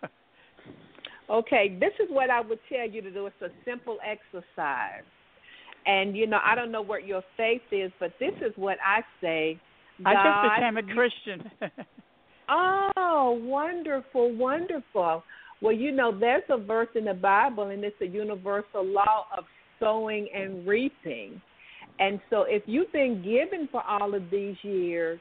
Okay, 1.29 1.77
this 1.79 1.93
is 2.03 2.09
what 2.09 2.29
I 2.29 2.41
would 2.41 2.59
tell 2.69 2.87
you 2.89 3.01
to 3.01 3.11
do. 3.11 3.27
It's 3.27 3.35
a 3.41 3.49
simple 3.65 3.97
exercise. 4.05 5.03
And 5.85 6.15
you 6.15 6.27
know, 6.27 6.39
I 6.43 6.55
don't 6.55 6.71
know 6.71 6.81
what 6.81 7.05
your 7.05 7.21
faith 7.37 7.61
is, 7.71 7.91
but 7.99 8.13
this 8.19 8.33
is 8.41 8.53
what 8.55 8.77
I 8.85 9.01
say. 9.21 9.59
I 10.05 10.13
just 10.13 10.55
became 10.55 10.77
a 10.77 10.93
Christian. 10.93 11.51
Oh, 12.49 13.39
wonderful, 13.41 14.35
wonderful. 14.35 15.23
Well, 15.61 15.73
you 15.73 15.91
know, 15.91 16.17
there's 16.17 16.43
a 16.49 16.57
verse 16.57 16.89
in 16.95 17.05
the 17.05 17.13
Bible, 17.13 17.69
and 17.69 17.83
it's 17.83 17.95
a 18.01 18.05
universal 18.05 18.85
law 18.85 19.25
of 19.37 19.45
sowing 19.79 20.27
and 20.35 20.67
reaping. 20.67 21.41
And 21.99 22.19
so, 22.29 22.43
if 22.47 22.63
you've 22.65 22.91
been 22.91 23.23
given 23.23 23.69
for 23.71 23.81
all 23.81 24.13
of 24.13 24.23
these 24.29 24.55
years, 24.61 25.19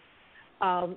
um, 0.60 0.96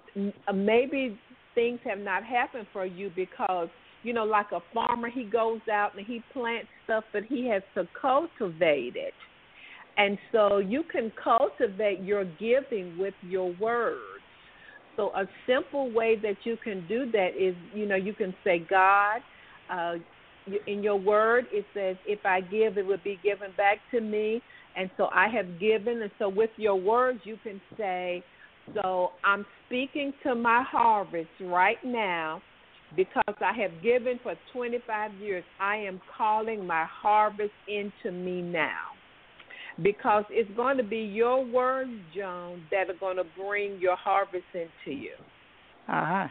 maybe 0.53 1.19
things 1.53 1.79
have 1.85 1.99
not 1.99 2.23
happened 2.23 2.67
for 2.73 2.85
you 2.85 3.11
because, 3.15 3.67
you 4.03 4.13
know, 4.13 4.23
like 4.23 4.47
a 4.51 4.59
farmer, 4.73 5.09
he 5.09 5.25
goes 5.25 5.61
out 5.71 5.91
and 5.97 6.05
he 6.05 6.23
plants 6.33 6.67
stuff, 6.85 7.03
but 7.13 7.23
he 7.23 7.47
has 7.49 7.61
to 7.75 7.87
cultivate 7.99 8.95
it. 8.95 9.13
And 9.97 10.17
so, 10.31 10.57
you 10.57 10.83
can 10.83 11.11
cultivate 11.21 12.01
your 12.01 12.25
giving 12.25 12.97
with 12.97 13.13
your 13.21 13.51
words. 13.53 13.99
So 14.97 15.09
a 15.15 15.27
simple 15.45 15.91
way 15.91 16.15
that 16.21 16.37
you 16.43 16.57
can 16.57 16.87
do 16.87 17.09
that 17.11 17.29
is, 17.37 17.55
you 17.73 17.85
know, 17.85 17.95
you 17.95 18.13
can 18.13 18.33
say, 18.43 18.59
God, 18.59 19.21
uh, 19.69 19.95
in 20.67 20.83
your 20.83 20.95
word 20.97 21.47
it 21.51 21.65
says, 21.73 21.97
"If 22.05 22.25
I 22.25 22.41
give, 22.41 22.77
it 22.77 22.85
will 22.85 22.97
be 23.03 23.17
given 23.17 23.51
back 23.53 23.79
to 23.91 23.99
me." 23.99 24.41
And 24.75 24.89
so 24.95 25.09
I 25.11 25.27
have 25.29 25.59
given, 25.59 26.01
and 26.01 26.11
so 26.17 26.29
with 26.29 26.51
your 26.57 26.75
words, 26.75 27.25
you 27.25 27.37
can 27.37 27.59
say, 27.77 28.23
"So 28.73 29.13
I'm 29.23 29.45
speaking 29.65 30.13
to 30.23 30.35
my 30.35 30.61
harvest 30.63 31.31
right 31.39 31.83
now." 31.83 32.41
Because 32.95 33.35
I 33.41 33.53
have 33.53 33.81
given 33.81 34.19
for 34.19 34.35
25 34.53 35.13
years, 35.15 35.43
I 35.59 35.77
am 35.77 35.99
calling 36.07 36.65
my 36.65 36.85
harvest 36.85 37.53
into 37.67 38.11
me 38.11 38.41
now 38.41 38.94
because 39.83 40.23
it's 40.29 40.49
going 40.55 40.77
to 40.77 40.83
be 40.83 40.99
your 40.99 41.43
words, 41.43 41.91
Joan, 42.15 42.63
that 42.71 42.89
are 42.89 42.97
going 42.99 43.17
to 43.17 43.25
bring 43.37 43.79
your 43.79 43.95
harvest 43.95 44.45
into 44.53 44.97
you. 44.97 45.11
Uh 45.87 46.05
huh. 46.05 46.27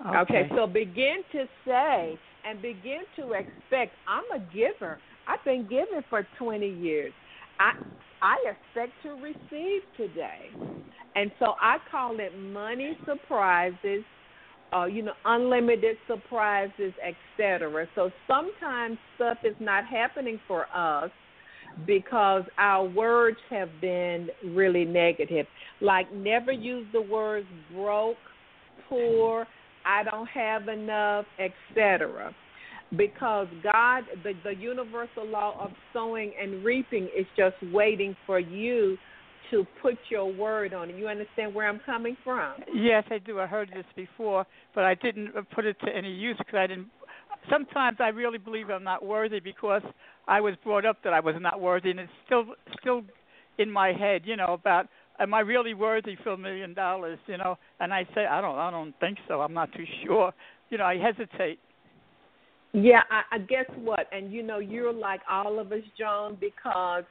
Okay. 0.00 0.18
okay, 0.18 0.48
so 0.56 0.66
begin 0.66 1.18
to 1.32 1.44
say 1.66 2.18
and 2.46 2.62
begin 2.62 3.00
to 3.16 3.32
expect. 3.32 3.92
I'm 4.08 4.24
a 4.34 4.42
giver. 4.54 4.98
I've 5.28 5.44
been 5.44 5.64
giving 5.64 6.02
for 6.08 6.26
20 6.38 6.66
years. 6.66 7.12
I 7.58 7.72
I 8.22 8.36
expect 8.44 8.92
to 9.02 9.10
receive 9.10 9.82
today, 9.96 10.50
and 11.14 11.30
so 11.38 11.54
I 11.60 11.76
call 11.90 12.18
it 12.18 12.36
money 12.38 12.96
surprises. 13.06 14.04
Uh, 14.72 14.84
you 14.84 15.02
know, 15.02 15.12
unlimited 15.24 15.96
surprises, 16.06 16.92
etc. 17.04 17.88
So 17.96 18.10
sometimes 18.28 18.98
stuff 19.16 19.38
is 19.42 19.56
not 19.58 19.84
happening 19.84 20.38
for 20.46 20.66
us 20.72 21.10
because 21.86 22.42
our 22.58 22.84
words 22.84 23.38
have 23.50 23.68
been 23.80 24.28
really 24.44 24.84
negative. 24.84 25.46
Like 25.80 26.12
never 26.12 26.52
use 26.52 26.86
the 26.92 27.00
words 27.00 27.46
broke, 27.72 28.16
poor, 28.88 29.46
I 29.84 30.02
don't 30.04 30.28
have 30.28 30.68
enough, 30.68 31.24
etc. 31.38 32.34
Because 32.96 33.46
God, 33.62 34.04
the, 34.24 34.32
the 34.44 34.54
universal 34.54 35.26
law 35.26 35.56
of 35.62 35.70
sowing 35.92 36.32
and 36.40 36.64
reaping 36.64 37.04
is 37.16 37.26
just 37.36 37.56
waiting 37.72 38.16
for 38.26 38.40
you 38.40 38.96
to 39.50 39.66
put 39.82 39.96
your 40.08 40.32
word 40.32 40.74
on 40.74 40.90
it. 40.90 40.96
You 40.96 41.08
understand 41.08 41.54
where 41.54 41.68
I'm 41.68 41.80
coming 41.84 42.16
from? 42.24 42.54
Yes, 42.74 43.04
I 43.10 43.18
do. 43.18 43.40
I 43.40 43.46
heard 43.46 43.70
this 43.74 43.84
before, 43.96 44.46
but 44.74 44.84
I 44.84 44.94
didn't 44.94 45.32
put 45.54 45.66
it 45.66 45.76
to 45.84 45.94
any 45.94 46.12
use 46.12 46.36
because 46.38 46.58
I 46.58 46.66
didn't. 46.66 46.88
Sometimes 47.48 47.98
I 48.00 48.08
really 48.08 48.38
believe 48.38 48.70
I'm 48.70 48.84
not 48.84 49.04
worthy 49.04 49.40
because 49.40 49.82
I 50.28 50.40
was 50.40 50.54
brought 50.62 50.84
up 50.84 50.98
that 51.04 51.12
I 51.12 51.20
was 51.20 51.34
not 51.40 51.60
worthy, 51.60 51.90
and 51.90 52.00
it's 52.00 52.12
still 52.26 52.44
still 52.80 53.02
in 53.58 53.70
my 53.70 53.92
head, 53.92 54.22
you 54.24 54.36
know, 54.36 54.52
about 54.54 54.88
am 55.18 55.34
I 55.34 55.40
really 55.40 55.74
worthy 55.74 56.16
for 56.22 56.30
a 56.30 56.38
million 56.38 56.74
dollars? 56.74 57.18
You 57.26 57.38
know, 57.38 57.58
and 57.78 57.92
I 57.92 58.04
say 58.14 58.26
I 58.26 58.40
don't, 58.40 58.58
I 58.58 58.70
don't 58.70 58.94
think 59.00 59.18
so. 59.28 59.40
I'm 59.40 59.54
not 59.54 59.72
too 59.72 59.84
sure. 60.04 60.32
You 60.70 60.78
know, 60.78 60.84
I 60.84 60.96
hesitate. 60.96 61.58
Yeah, 62.72 63.02
I, 63.10 63.36
I 63.36 63.38
guess 63.38 63.66
what, 63.82 64.06
and 64.12 64.32
you 64.32 64.42
know, 64.42 64.60
you're 64.60 64.92
like 64.92 65.20
all 65.28 65.58
of 65.58 65.72
us, 65.72 65.82
John, 65.98 66.36
because 66.40 67.02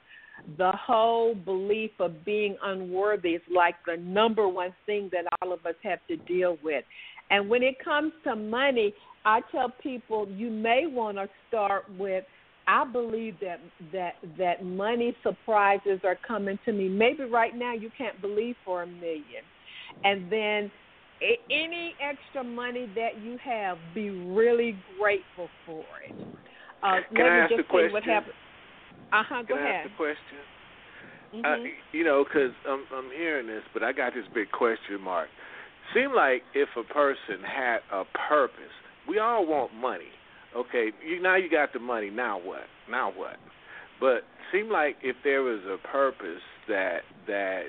the 0.57 0.71
whole 0.71 1.35
belief 1.35 1.91
of 1.99 2.23
being 2.23 2.55
unworthy 2.63 3.31
is 3.31 3.41
like 3.53 3.75
the 3.85 3.97
number 3.97 4.47
one 4.47 4.73
thing 4.85 5.09
that 5.11 5.25
all 5.41 5.51
of 5.51 5.65
us 5.65 5.75
have 5.83 5.99
to 6.07 6.15
deal 6.15 6.57
with. 6.63 6.85
And 7.29 7.49
when 7.49 7.61
it 7.61 7.75
comes 7.83 8.13
to 8.23 8.35
money, 8.35 8.93
I 9.29 9.41
tell 9.51 9.71
people 9.83 10.27
you 10.27 10.49
may 10.49 10.87
want 10.87 11.17
to 11.17 11.29
start 11.47 11.83
with 11.99 12.23
I 12.67 12.83
believe 12.83 13.35
that 13.41 13.59
that 13.93 14.13
that 14.37 14.63
money 14.63 15.15
surprises 15.23 15.99
are 16.03 16.17
coming 16.27 16.57
to 16.65 16.71
me. 16.71 16.89
Maybe 16.89 17.23
right 17.23 17.55
now 17.55 17.73
you 17.73 17.89
can't 17.95 18.19
believe 18.21 18.55
for 18.65 18.83
a 18.83 18.87
million, 18.87 19.43
and 20.03 20.31
then 20.31 20.71
any 21.51 21.95
extra 22.01 22.43
money 22.43 22.89
that 22.95 23.21
you 23.21 23.37
have, 23.43 23.77
be 23.93 24.09
really 24.09 24.75
grateful 24.99 25.49
for 25.65 25.83
it. 26.07 26.15
Uh, 26.81 26.97
Can 27.13 27.25
I 27.25 27.37
ask 27.39 27.49
just 27.49 27.61
a 27.61 27.63
question? 27.63 27.91
What 27.91 28.03
happened. 28.03 28.33
Uh 29.11 29.23
huh. 29.27 29.41
Go 29.43 29.55
Can 29.55 29.63
ahead. 29.63 29.75
I 29.75 29.79
ask 29.79 29.89
a 29.91 29.97
question? 29.97 30.41
Mm-hmm. 31.35 31.45
Uh, 31.45 31.69
you 31.91 32.03
know, 32.03 32.23
because 32.23 32.51
I'm 32.67 32.83
I'm 32.95 33.11
hearing 33.15 33.47
this, 33.47 33.63
but 33.73 33.83
I 33.83 33.93
got 33.93 34.13
this 34.13 34.25
big 34.33 34.49
question 34.51 35.01
mark. 35.01 35.27
Seem 35.93 36.13
like 36.15 36.41
if 36.53 36.69
a 36.77 36.83
person 36.83 37.43
had 37.43 37.79
a 37.91 38.03
purpose, 38.29 38.77
we 39.09 39.19
all 39.19 39.45
want 39.45 39.73
money 39.73 40.11
okay, 40.55 40.91
you 41.05 41.21
now 41.21 41.35
you 41.35 41.49
got 41.49 41.73
the 41.73 41.79
money. 41.79 42.09
Now 42.09 42.39
what? 42.39 42.63
Now 42.89 43.11
what? 43.15 43.37
But 43.99 44.23
seemed 44.51 44.69
like 44.69 44.97
if 45.03 45.15
there 45.23 45.43
was 45.43 45.59
a 45.65 45.77
purpose 45.87 46.41
that 46.67 46.99
that 47.27 47.63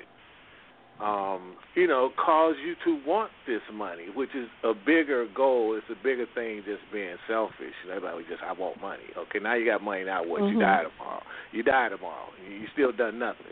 um, 1.03 1.55
you 1.73 1.87
know, 1.87 2.11
cause 2.23 2.55
you 2.63 2.75
to 2.85 3.03
want 3.07 3.31
this 3.47 3.61
money, 3.73 4.05
which 4.15 4.29
is 4.35 4.47
a 4.63 4.73
bigger 4.73 5.25
goal. 5.35 5.75
It's 5.75 5.87
a 5.89 6.03
bigger 6.03 6.25
thing 6.35 6.61
just 6.65 6.81
being 6.93 7.15
selfish. 7.27 7.73
Everybody 7.89 8.23
just 8.29 8.43
I 8.43 8.53
want 8.53 8.79
money. 8.79 9.03
Okay, 9.17 9.39
now 9.39 9.55
you 9.55 9.65
got 9.65 9.81
money. 9.81 10.03
Now 10.03 10.23
what? 10.23 10.41
Mm-hmm. 10.41 10.57
You 10.57 10.61
die 10.61 10.83
tomorrow. 10.83 11.23
You 11.51 11.63
die 11.63 11.89
tomorrow. 11.89 12.29
You 12.47 12.65
still 12.73 12.91
done 12.91 13.17
nothing. 13.17 13.45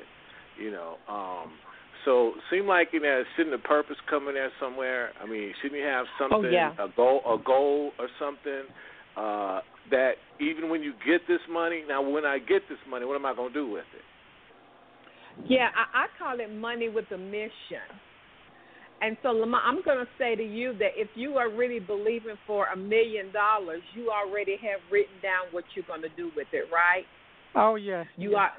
You 0.59 0.71
know. 0.71 0.97
Um, 1.07 1.51
so 2.05 2.33
seem 2.51 2.67
like 2.67 2.89
you 2.93 3.01
know, 3.01 3.23
shouldn't 3.35 3.55
a 3.55 3.59
purpose 3.59 3.97
come 4.09 4.27
in 4.27 4.35
there 4.35 4.51
somewhere? 4.59 5.11
I 5.21 5.25
mean, 5.25 5.53
shouldn't 5.61 5.79
you 5.79 5.87
have 5.87 6.05
something, 6.19 6.45
oh, 6.45 6.49
yeah. 6.49 6.73
a 6.73 6.87
goal, 6.95 7.21
a 7.25 7.37
goal 7.43 7.91
or 7.99 8.07
something 8.19 8.63
uh, 9.17 9.61
that 9.91 10.13
even 10.39 10.69
when 10.69 10.81
you 10.81 10.93
get 11.05 11.21
this 11.27 11.41
money, 11.49 11.83
now 11.87 12.07
when 12.07 12.25
I 12.25 12.39
get 12.39 12.63
this 12.69 12.79
money, 12.89 13.05
what 13.05 13.15
am 13.15 13.25
I 13.25 13.35
going 13.35 13.53
to 13.53 13.53
do 13.53 13.69
with 13.69 13.85
it? 13.95 15.49
Yeah, 15.49 15.69
I, 15.75 16.03
I 16.03 16.05
call 16.17 16.39
it 16.39 16.53
money 16.53 16.89
with 16.89 17.05
a 17.11 17.17
mission. 17.17 17.87
And 19.01 19.15
so, 19.23 19.29
Lamont, 19.29 19.63
I'm 19.65 19.81
going 19.83 19.99
to 19.99 20.11
say 20.17 20.35
to 20.35 20.43
you 20.43 20.73
that 20.73 20.91
if 20.95 21.07
you 21.15 21.35
are 21.35 21.49
really 21.49 21.79
believing 21.79 22.35
for 22.45 22.67
a 22.67 22.75
million 22.75 23.31
dollars, 23.31 23.81
you 23.95 24.11
already 24.11 24.57
have 24.61 24.81
written 24.91 25.15
down 25.23 25.47
what 25.51 25.63
you're 25.73 25.85
going 25.87 26.01
to 26.01 26.09
do 26.17 26.31
with 26.35 26.47
it, 26.51 26.65
right? 26.71 27.05
Oh 27.55 27.75
yes. 27.75 28.05
You 28.17 28.35
are 28.35 28.51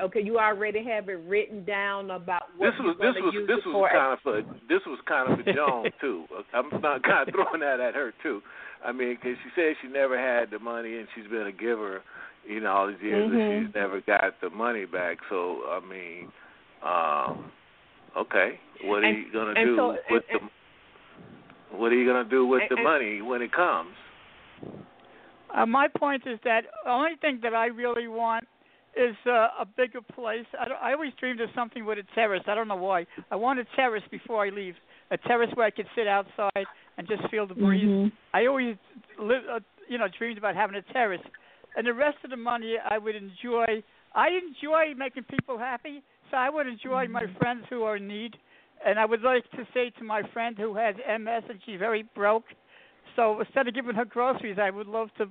okay. 0.00 0.20
You 0.22 0.38
already 0.38 0.84
have 0.84 1.08
it 1.08 1.20
written 1.26 1.64
down 1.64 2.10
about 2.10 2.42
what 2.56 2.70
this 2.70 2.74
was 2.80 2.96
you're 3.00 3.12
this 3.12 3.22
was 3.22 3.24
was 3.24 3.34
use 3.34 3.48
this 3.48 3.64
was 3.66 3.72
for. 3.72 3.90
kind 3.90 4.18
of 4.18 4.34
a 4.34 4.68
this 4.68 4.82
was 4.86 4.98
kind 5.06 5.32
of 5.32 5.46
a 5.46 5.52
Joan 5.52 5.86
too. 6.00 6.24
I'm 6.52 6.68
not 6.80 7.02
kind 7.02 7.28
of 7.28 7.34
throwing 7.34 7.60
that 7.60 7.80
at 7.80 7.94
her 7.94 8.12
too. 8.22 8.40
I 8.84 8.92
mean, 8.92 9.16
because 9.16 9.38
she 9.42 9.50
said 9.54 9.74
she 9.82 9.88
never 9.88 10.18
had 10.18 10.50
the 10.50 10.58
money 10.58 10.98
and 10.98 11.08
she's 11.14 11.26
been 11.30 11.46
a 11.46 11.52
giver, 11.52 12.02
you 12.46 12.60
know, 12.60 12.72
all 12.72 12.86
these 12.86 13.00
years, 13.02 13.30
mm-hmm. 13.30 13.40
and 13.40 13.66
she's 13.66 13.74
never 13.74 14.00
got 14.02 14.34
the 14.42 14.50
money 14.50 14.84
back. 14.84 15.18
So 15.30 15.62
I 15.70 15.80
mean, 15.80 16.30
um, 16.84 17.50
okay, 18.16 18.60
what 18.84 19.02
are 19.02 19.06
and, 19.06 19.18
you 19.18 19.32
gonna 19.32 19.54
do 19.54 19.76
so, 19.76 19.96
with 20.10 20.24
and, 20.30 20.40
the? 20.40 21.76
What 21.76 21.92
are 21.92 21.96
you 21.96 22.06
gonna 22.06 22.28
do 22.28 22.46
with 22.46 22.62
and, 22.68 22.78
the 22.78 22.82
money 22.82 23.22
when 23.22 23.42
it 23.42 23.52
comes? 23.52 23.94
Uh, 25.54 25.66
my 25.66 25.86
point 25.88 26.24
is 26.26 26.38
that 26.44 26.64
the 26.84 26.90
only 26.90 27.16
thing 27.20 27.38
that 27.42 27.54
I 27.54 27.66
really 27.66 28.08
want 28.08 28.44
is 28.96 29.16
uh, 29.26 29.48
a 29.60 29.66
bigger 29.76 30.00
place. 30.00 30.46
I, 30.58 30.90
I 30.90 30.92
always 30.92 31.12
dreamed 31.18 31.40
of 31.40 31.48
something 31.54 31.84
with 31.84 31.98
a 31.98 32.14
terrace. 32.14 32.42
I 32.46 32.54
don't 32.54 32.68
know 32.68 32.76
why. 32.76 33.06
I 33.30 33.36
want 33.36 33.58
a 33.58 33.64
terrace 33.76 34.02
before 34.10 34.44
I 34.44 34.50
leave. 34.50 34.74
A 35.10 35.16
terrace 35.16 35.50
where 35.54 35.66
I 35.66 35.70
could 35.70 35.86
sit 35.96 36.06
outside 36.06 36.66
and 36.96 37.06
just 37.08 37.28
feel 37.30 37.46
the 37.46 37.54
breeze. 37.54 37.88
Mm-hmm. 37.88 38.14
I 38.32 38.46
always 38.46 38.76
live, 39.20 39.42
uh, 39.52 39.60
you 39.88 39.98
know, 39.98 40.06
dreamed 40.16 40.38
about 40.38 40.56
having 40.56 40.76
a 40.76 40.92
terrace, 40.92 41.20
and 41.76 41.86
the 41.86 41.92
rest 41.92 42.18
of 42.24 42.30
the 42.30 42.36
money 42.36 42.76
I 42.88 42.98
would 42.98 43.14
enjoy. 43.16 43.82
I 44.14 44.28
enjoy 44.28 44.94
making 44.96 45.24
people 45.24 45.58
happy, 45.58 46.02
so 46.30 46.36
I 46.36 46.48
would 46.48 46.66
enjoy 46.66 47.08
my 47.08 47.24
Mm-hmm. 47.24 47.36
friends 47.38 47.64
who 47.68 47.82
are 47.82 47.96
in 47.96 48.06
need, 48.08 48.36
and 48.86 48.98
I 48.98 49.04
would 49.04 49.22
like 49.22 49.50
to 49.52 49.66
say 49.74 49.90
to 49.98 50.04
my 50.04 50.22
friend 50.32 50.56
who 50.56 50.74
has 50.76 50.94
MS 50.96 51.44
and 51.48 51.58
she's 51.66 51.78
very 51.78 52.04
broke. 52.14 52.44
So 53.16 53.40
instead 53.40 53.68
of 53.68 53.74
giving 53.74 53.94
her 53.94 54.04
groceries, 54.04 54.58
I 54.60 54.70
would 54.70 54.86
love 54.86 55.08
to, 55.18 55.26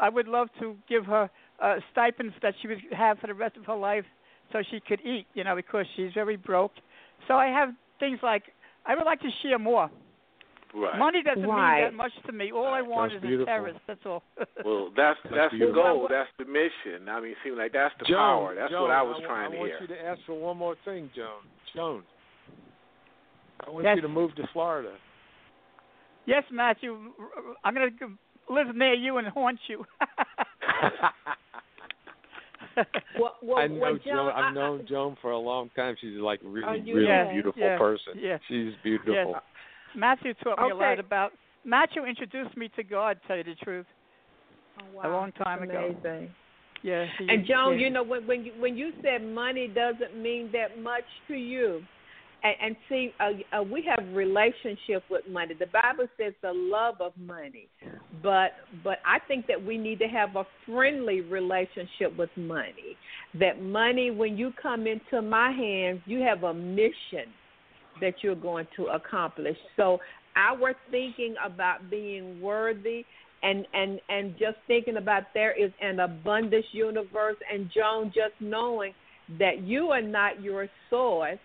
I 0.00 0.08
would 0.08 0.28
love 0.28 0.48
to 0.60 0.76
give 0.88 1.04
her 1.06 1.30
uh, 1.62 1.76
stipends 1.92 2.34
that 2.42 2.54
she 2.60 2.68
would 2.68 2.78
have 2.96 3.18
for 3.18 3.26
the 3.26 3.34
rest 3.34 3.56
of 3.56 3.64
her 3.66 3.74
life, 3.76 4.04
so 4.52 4.62
she 4.70 4.80
could 4.80 5.00
eat. 5.00 5.26
You 5.34 5.44
know, 5.44 5.56
because 5.56 5.86
she's 5.96 6.12
very 6.14 6.36
broke. 6.36 6.72
So 7.26 7.34
I 7.34 7.46
have 7.46 7.70
things 8.00 8.18
like 8.22 8.44
I 8.86 8.94
would 8.94 9.04
like 9.04 9.20
to 9.20 9.28
share 9.42 9.58
more. 9.58 9.90
Right. 10.74 10.98
Money 10.98 11.22
doesn't 11.22 11.48
right. 11.48 11.80
mean 11.80 11.84
that 11.92 11.94
much 11.96 12.12
to 12.26 12.32
me. 12.32 12.52
All 12.52 12.66
I 12.66 12.82
want 12.82 13.12
That's 13.12 13.24
is 13.24 13.28
beautiful. 13.28 13.54
a 13.54 13.56
terrace. 13.56 13.76
That's 13.86 14.00
all. 14.04 14.22
Well, 14.64 14.90
that's 14.94 15.18
That's 15.24 15.34
that's 15.34 15.54
the 15.54 15.72
goal. 15.72 16.06
That's 16.10 16.28
the 16.38 16.44
mission. 16.44 17.08
I 17.08 17.20
mean, 17.20 17.30
it 17.30 17.38
seems 17.42 17.56
like 17.56 17.72
that's 17.72 17.94
the 17.98 18.04
Joan, 18.04 18.16
power. 18.16 18.54
That's 18.54 18.70
Joan, 18.70 18.82
what 18.82 18.90
I 18.90 19.02
was 19.02 19.18
I, 19.24 19.26
trying 19.26 19.46
I 19.46 19.50
to 19.50 19.56
hear. 19.56 19.64
I 19.64 19.68
want 19.70 19.80
you 19.80 19.96
to 19.96 20.02
ask 20.04 20.20
for 20.26 20.34
one 20.38 20.56
more 20.58 20.76
thing, 20.84 21.08
Joan. 21.16 21.40
Joan, 21.74 22.02
I 23.66 23.70
want 23.70 23.84
Yes. 23.84 23.96
you 23.96 24.02
to 24.02 24.08
move 24.08 24.34
to 24.34 24.46
Florida. 24.52 24.92
yes, 26.26 26.44
Matthew. 26.52 26.98
I'm 27.64 27.74
going 27.74 27.96
to 27.98 28.52
live 28.52 28.74
near 28.76 28.92
you 28.94 29.16
and 29.16 29.26
haunt 29.28 29.58
you. 29.68 29.86
Well, 33.18 33.36
well, 33.42 33.58
I 33.58 33.66
know 33.66 33.80
well, 33.80 33.92
Joan. 33.94 34.02
Joan, 34.04 34.28
I've 34.30 34.44
I- 34.44 34.52
known 34.52 34.86
Joan 34.88 35.16
for 35.20 35.30
a 35.32 35.38
long 35.38 35.70
time. 35.76 35.96
She's 36.00 36.16
like 36.18 36.40
really, 36.44 36.80
you 36.80 36.96
really 36.96 37.08
have? 37.10 37.30
beautiful 37.30 37.60
Yeah, 37.62 37.78
person. 37.78 38.14
yeah. 38.16 38.38
She's 38.48 38.72
beautiful. 38.82 39.12
Yes. 39.34 39.42
Matthew 39.96 40.34
taught 40.44 40.58
me 40.60 40.70
a 40.70 40.74
lot 40.74 40.92
Okay. 40.92 41.00
about. 41.00 41.32
Matthew 41.64 42.04
introduced 42.04 42.56
me 42.56 42.68
to 42.76 42.82
God. 42.82 43.18
Tell 43.26 43.36
you 43.36 43.44
the 43.44 43.54
truth. 43.62 43.86
Oh, 44.80 44.84
wow. 44.96 45.02
a 45.02 45.08
long 45.12 45.32
time 45.32 45.60
That's 45.60 45.70
ago. 45.70 45.94
amazing. 46.04 46.30
Yeah. 46.82 47.06
He, 47.18 47.28
And 47.28 47.44
Joan, 47.46 47.78
yeah. 47.78 47.86
you 47.86 47.90
know 47.90 48.02
when 48.04 48.26
when 48.26 48.44
you 48.44 48.52
when 48.58 48.76
you 48.76 48.92
said 49.02 49.22
money 49.24 49.66
doesn't 49.68 50.20
mean 50.20 50.50
that 50.52 50.80
much 50.80 51.02
to 51.26 51.34
you, 51.34 51.82
and, 52.42 52.54
and 52.62 52.76
see, 52.88 53.12
uh, 53.20 53.58
uh, 53.58 53.62
we 53.62 53.84
have 53.84 54.14
relationship 54.14 55.02
with 55.10 55.22
money. 55.28 55.54
The 55.58 55.66
Bible 55.66 56.06
says 56.16 56.32
the 56.42 56.52
love 56.54 56.96
of 57.00 57.12
money, 57.18 57.68
but 58.22 58.52
but 58.84 58.98
I 59.04 59.18
think 59.26 59.46
that 59.48 59.62
we 59.62 59.76
need 59.76 59.98
to 59.98 60.06
have 60.06 60.36
a 60.36 60.44
friendly 60.66 61.20
relationship 61.20 62.16
with 62.16 62.30
money. 62.36 62.96
That 63.38 63.60
money, 63.60 64.10
when 64.10 64.36
you 64.36 64.52
come 64.60 64.86
into 64.86 65.20
my 65.20 65.50
hands, 65.50 66.00
you 66.06 66.20
have 66.20 66.44
a 66.44 66.54
mission 66.54 67.32
that 68.00 68.14
you're 68.22 68.36
going 68.36 68.66
to 68.76 68.86
accomplish. 68.86 69.56
So 69.76 69.98
our 70.36 70.74
thinking 70.90 71.34
about 71.44 71.90
being 71.90 72.40
worthy 72.40 73.04
and 73.42 73.66
and 73.72 74.00
and 74.08 74.32
just 74.32 74.56
thinking 74.66 74.96
about 74.96 75.24
there 75.34 75.52
is 75.52 75.72
an 75.80 76.00
abundance 76.00 76.66
universe 76.72 77.36
and 77.52 77.70
Joan 77.74 78.06
just 78.14 78.34
knowing 78.40 78.92
that 79.38 79.62
you 79.62 79.88
are 79.88 80.02
not 80.02 80.42
your 80.42 80.68
source 80.88 81.38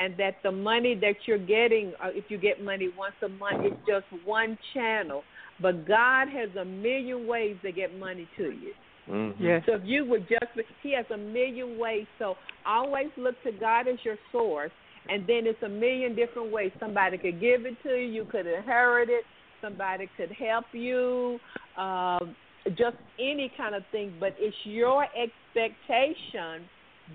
and 0.00 0.16
that 0.16 0.36
the 0.42 0.50
money 0.50 0.94
that 0.94 1.16
you're 1.26 1.38
getting, 1.38 1.92
uh, 2.02 2.08
if 2.12 2.24
you 2.28 2.38
get 2.38 2.64
money 2.64 2.88
once 2.96 3.14
a 3.22 3.28
month, 3.28 3.66
is 3.66 3.78
just 3.86 4.06
one 4.24 4.56
channel. 4.72 5.22
But 5.60 5.86
God 5.86 6.28
has 6.28 6.48
a 6.58 6.64
million 6.64 7.26
ways 7.26 7.56
to 7.62 7.70
get 7.70 7.98
money 7.98 8.26
to 8.38 8.44
you. 8.44 8.72
Mm-hmm. 9.10 9.44
Yes. 9.44 9.62
So 9.66 9.74
if 9.74 9.82
you 9.84 10.06
would 10.06 10.26
just, 10.26 10.46
He 10.82 10.94
has 10.94 11.04
a 11.12 11.18
million 11.18 11.78
ways. 11.78 12.06
So 12.18 12.34
always 12.66 13.08
look 13.18 13.34
to 13.42 13.52
God 13.52 13.88
as 13.88 13.98
your 14.02 14.16
source, 14.32 14.70
and 15.08 15.22
then 15.26 15.42
it's 15.46 15.62
a 15.62 15.68
million 15.68 16.14
different 16.14 16.50
ways. 16.50 16.72
Somebody 16.80 17.18
could 17.18 17.38
give 17.38 17.66
it 17.66 17.76
to 17.82 17.90
you, 17.90 18.06
you 18.06 18.24
could 18.24 18.46
inherit 18.46 19.10
it, 19.10 19.24
somebody 19.60 20.08
could 20.16 20.32
help 20.32 20.64
you, 20.72 21.38
um, 21.76 22.34
just 22.68 22.96
any 23.18 23.52
kind 23.54 23.74
of 23.74 23.82
thing. 23.92 24.14
But 24.18 24.34
it's 24.38 24.56
your 24.64 25.04
expectation 25.04 26.66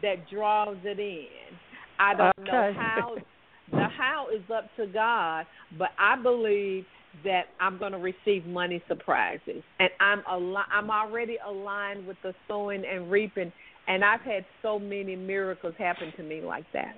that 0.03 0.29
draws 0.29 0.77
it 0.83 0.99
in. 0.99 1.55
I 1.99 2.13
don't 2.15 2.33
okay. 2.41 2.51
know 2.51 2.73
how. 2.75 3.15
The 3.71 3.87
how 3.97 4.27
is 4.31 4.43
up 4.55 4.69
to 4.77 4.85
God, 4.85 5.47
but 5.79 5.89
I 5.97 6.15
believe 6.21 6.85
that 7.23 7.45
I'm 7.59 7.79
going 7.79 7.93
to 7.93 7.97
receive 7.97 8.45
money 8.45 8.79
surprises, 8.87 9.63
and 9.79 9.89
I'm 9.99 10.21
al- 10.29 10.63
I'm 10.71 10.91
already 10.91 11.37
aligned 11.43 12.05
with 12.05 12.17
the 12.21 12.35
sowing 12.47 12.83
and 12.85 13.09
reaping, 13.09 13.51
and 13.87 14.05
I've 14.05 14.21
had 14.21 14.45
so 14.61 14.77
many 14.77 15.15
miracles 15.15 15.73
happen 15.79 16.13
to 16.15 16.21
me 16.21 16.41
like 16.41 16.65
that. 16.73 16.93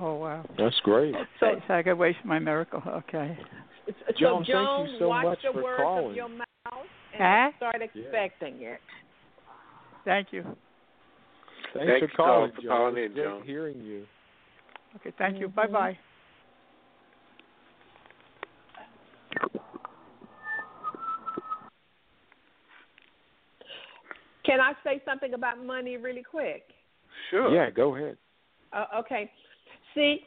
Oh 0.00 0.14
wow. 0.16 0.44
That's 0.58 0.74
great. 0.82 1.14
So, 1.38 1.46
so 1.68 1.74
I 1.74 1.84
could 1.84 1.94
wait 1.94 2.16
for 2.20 2.26
my 2.26 2.40
miracle. 2.40 2.82
Okay. 2.84 3.38
So 3.86 3.92
Joan, 4.18 4.44
Joan, 4.44 4.76
thank 4.76 4.90
you 4.90 4.98
so 4.98 5.08
watch 5.08 5.24
much 5.24 5.38
the 5.44 5.52
for 5.52 5.62
words 5.62 5.80
calling. 5.80 6.10
of 6.10 6.16
your 6.16 6.28
mouth 6.30 6.46
and 7.16 7.20
Huh? 7.22 7.50
start 7.58 7.76
expecting 7.80 8.54
it. 8.62 8.80
Thank 10.04 10.32
you. 10.32 10.42
Thanks, 11.74 11.86
Thanks 11.92 12.00
for 12.00 12.08
for 12.08 12.16
calling, 12.16 12.50
calling- 12.50 12.52
for 12.56 12.62
Joan. 12.62 12.70
calling 12.70 12.96
in, 12.96 13.02
It's 13.04 13.14
great 13.14 13.24
Joan. 13.24 13.42
hearing 13.44 13.80
you. 13.82 14.04
Okay. 14.96 15.12
Thank 15.16 15.38
you. 15.38 15.48
Mhm. 15.48 15.54
Bye 15.54 15.66
bye. 15.66 15.98
Can 24.44 24.60
I 24.60 24.72
say 24.82 25.02
something 25.04 25.34
about 25.34 25.62
money 25.62 25.98
really 25.98 26.22
quick? 26.22 26.62
Sure. 27.30 27.54
Yeah, 27.54 27.70
go 27.70 27.94
ahead. 27.94 28.16
Uh, 28.72 28.86
okay. 28.96 29.30
See, 29.94 30.20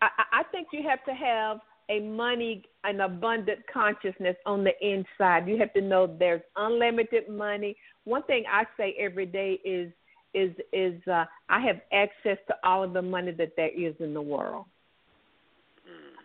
I, 0.00 0.06
I 0.18 0.40
I 0.40 0.42
think 0.52 0.68
you 0.72 0.82
have 0.88 1.04
to 1.04 1.12
have 1.12 1.58
a 1.90 2.00
money, 2.00 2.62
an 2.84 3.00
abundant 3.00 3.60
consciousness 3.72 4.36
on 4.46 4.64
the 4.64 4.72
inside. 4.80 5.48
You 5.48 5.58
have 5.58 5.72
to 5.74 5.80
know 5.80 6.06
there's 6.06 6.40
unlimited 6.56 7.28
money. 7.28 7.76
One 8.04 8.22
thing 8.24 8.44
I 8.50 8.64
say 8.76 8.94
every 8.98 9.26
day 9.26 9.58
is 9.64 9.92
is 10.34 10.52
is 10.72 11.00
uh, 11.06 11.24
I 11.48 11.60
have 11.60 11.80
access 11.92 12.38
to 12.48 12.54
all 12.64 12.82
of 12.82 12.92
the 12.92 13.02
money 13.02 13.32
that 13.32 13.52
there 13.56 13.68
is 13.68 13.94
in 14.00 14.14
the 14.14 14.22
world 14.22 14.66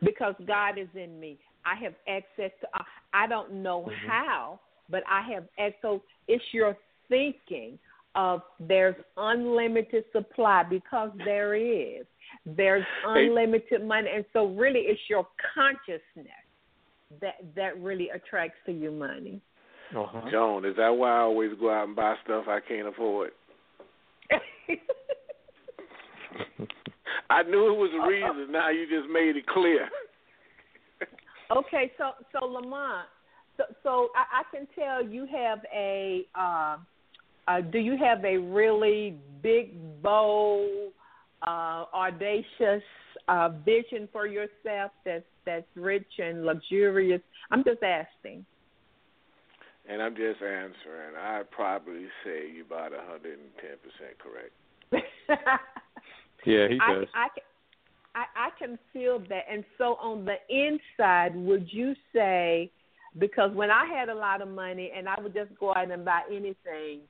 because 0.03 0.35
God 0.47 0.77
is 0.77 0.87
in 0.95 1.19
me. 1.19 1.37
I 1.65 1.75
have 1.83 1.93
access 2.07 2.51
to. 2.61 2.67
Uh, 2.73 2.83
I 3.13 3.27
don't 3.27 3.51
know 3.51 3.83
Mhm. 3.83 4.07
how, 4.07 4.59
but 4.89 5.03
I 5.07 5.21
have 5.21 5.47
access. 5.57 5.81
So 5.81 6.03
it's 6.27 6.53
your 6.53 6.77
thinking 7.07 7.79
of 8.15 8.41
there's 8.59 8.95
unlimited 9.17 10.05
supply 10.11 10.63
because 10.63 11.11
there 11.25 11.55
is. 11.55 12.05
There's 12.45 12.85
unlimited 13.03 13.83
money, 13.83 14.09
and 14.09 14.25
so 14.33 14.47
really 14.47 14.81
it's 14.81 15.09
your 15.09 15.27
consciousness 15.53 16.45
that 17.21 17.35
that 17.55 17.79
really 17.79 18.09
attracts 18.09 18.59
to 18.65 18.71
you 18.71 18.91
money. 18.91 19.41
Uh-huh. 19.95 20.29
Joan, 20.29 20.65
is 20.65 20.75
that 20.75 20.89
why 20.89 21.17
I 21.17 21.21
always 21.21 21.51
go 21.59 21.71
out 21.71 21.87
and 21.87 21.95
buy 21.95 22.15
stuff 22.23 22.47
I 22.47 22.59
can't 22.59 22.87
afford? 22.87 23.31
I 27.29 27.43
knew 27.43 27.67
it 27.67 27.77
was 27.77 27.91
a 27.93 28.07
reason. 28.07 28.51
Now 28.51 28.69
you 28.69 28.85
just 28.89 29.09
made 29.11 29.35
it 29.35 29.45
clear. 29.47 29.89
Okay, 31.51 31.91
so 31.97 32.11
so 32.31 32.45
Lamont, 32.45 33.07
so, 33.57 33.63
so 33.81 34.09
I, 34.15 34.41
I 34.41 34.43
can 34.55 34.67
tell 34.77 35.03
you 35.03 35.25
have 35.31 35.59
a. 35.73 36.25
Uh, 36.35 36.77
uh, 37.47 37.61
do 37.61 37.79
you 37.79 37.97
have 37.97 38.23
a 38.23 38.37
really 38.37 39.17
big, 39.41 40.01
bold, 40.03 40.93
uh, 41.41 41.85
audacious 41.95 42.83
uh, 43.27 43.49
vision 43.65 44.07
for 44.11 44.27
yourself 44.27 44.91
that's 45.03 45.25
that's 45.45 45.65
rich 45.75 46.19
and 46.19 46.45
luxurious? 46.45 47.21
I'm 47.49 47.63
just 47.63 47.81
asking. 47.81 48.45
And 49.89 50.01
I'm 50.01 50.15
just 50.15 50.41
answering. 50.41 51.15
I'd 51.19 51.49
probably 51.51 52.05
say 52.23 52.51
you're 52.53 52.65
about 52.65 52.91
110% 52.91 52.97
correct. 54.19 55.05
Yeah, 56.45 56.67
he 56.69 56.77
does. 56.77 57.07
I, 57.13 57.27
can- 57.35 57.43
I, 58.15 58.23
I 58.35 58.49
can 58.57 58.79
feel 58.93 59.19
that. 59.29 59.43
And 59.51 59.63
so 59.77 59.95
on 60.01 60.25
the 60.25 60.35
inside, 60.49 61.35
would 61.35 61.67
you 61.71 61.93
say, 62.13 62.71
because 63.17 63.51
when 63.53 63.69
I 63.69 63.85
had 63.85 64.09
a 64.09 64.15
lot 64.15 64.41
of 64.41 64.47
money 64.47 64.91
and 64.95 65.09
I 65.09 65.15
would 65.21 65.33
just 65.33 65.51
go 65.59 65.73
out 65.75 65.91
and 65.91 66.05
buy 66.05 66.21
anything 66.29 67.01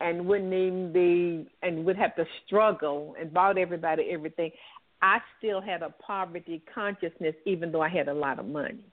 and 0.00 0.26
wouldn't 0.26 0.52
even 0.52 0.92
be, 0.92 1.50
and 1.62 1.84
would 1.84 1.96
have 1.96 2.14
to 2.16 2.24
struggle 2.46 3.14
and 3.20 3.32
bought 3.32 3.58
everybody 3.58 4.10
everything, 4.12 4.52
I 5.02 5.18
still 5.38 5.60
had 5.60 5.82
a 5.82 5.90
poverty 5.90 6.62
consciousness 6.72 7.34
even 7.46 7.72
though 7.72 7.82
I 7.82 7.88
had 7.88 8.08
a 8.08 8.14
lot 8.14 8.38
of 8.38 8.46
money. 8.46 8.84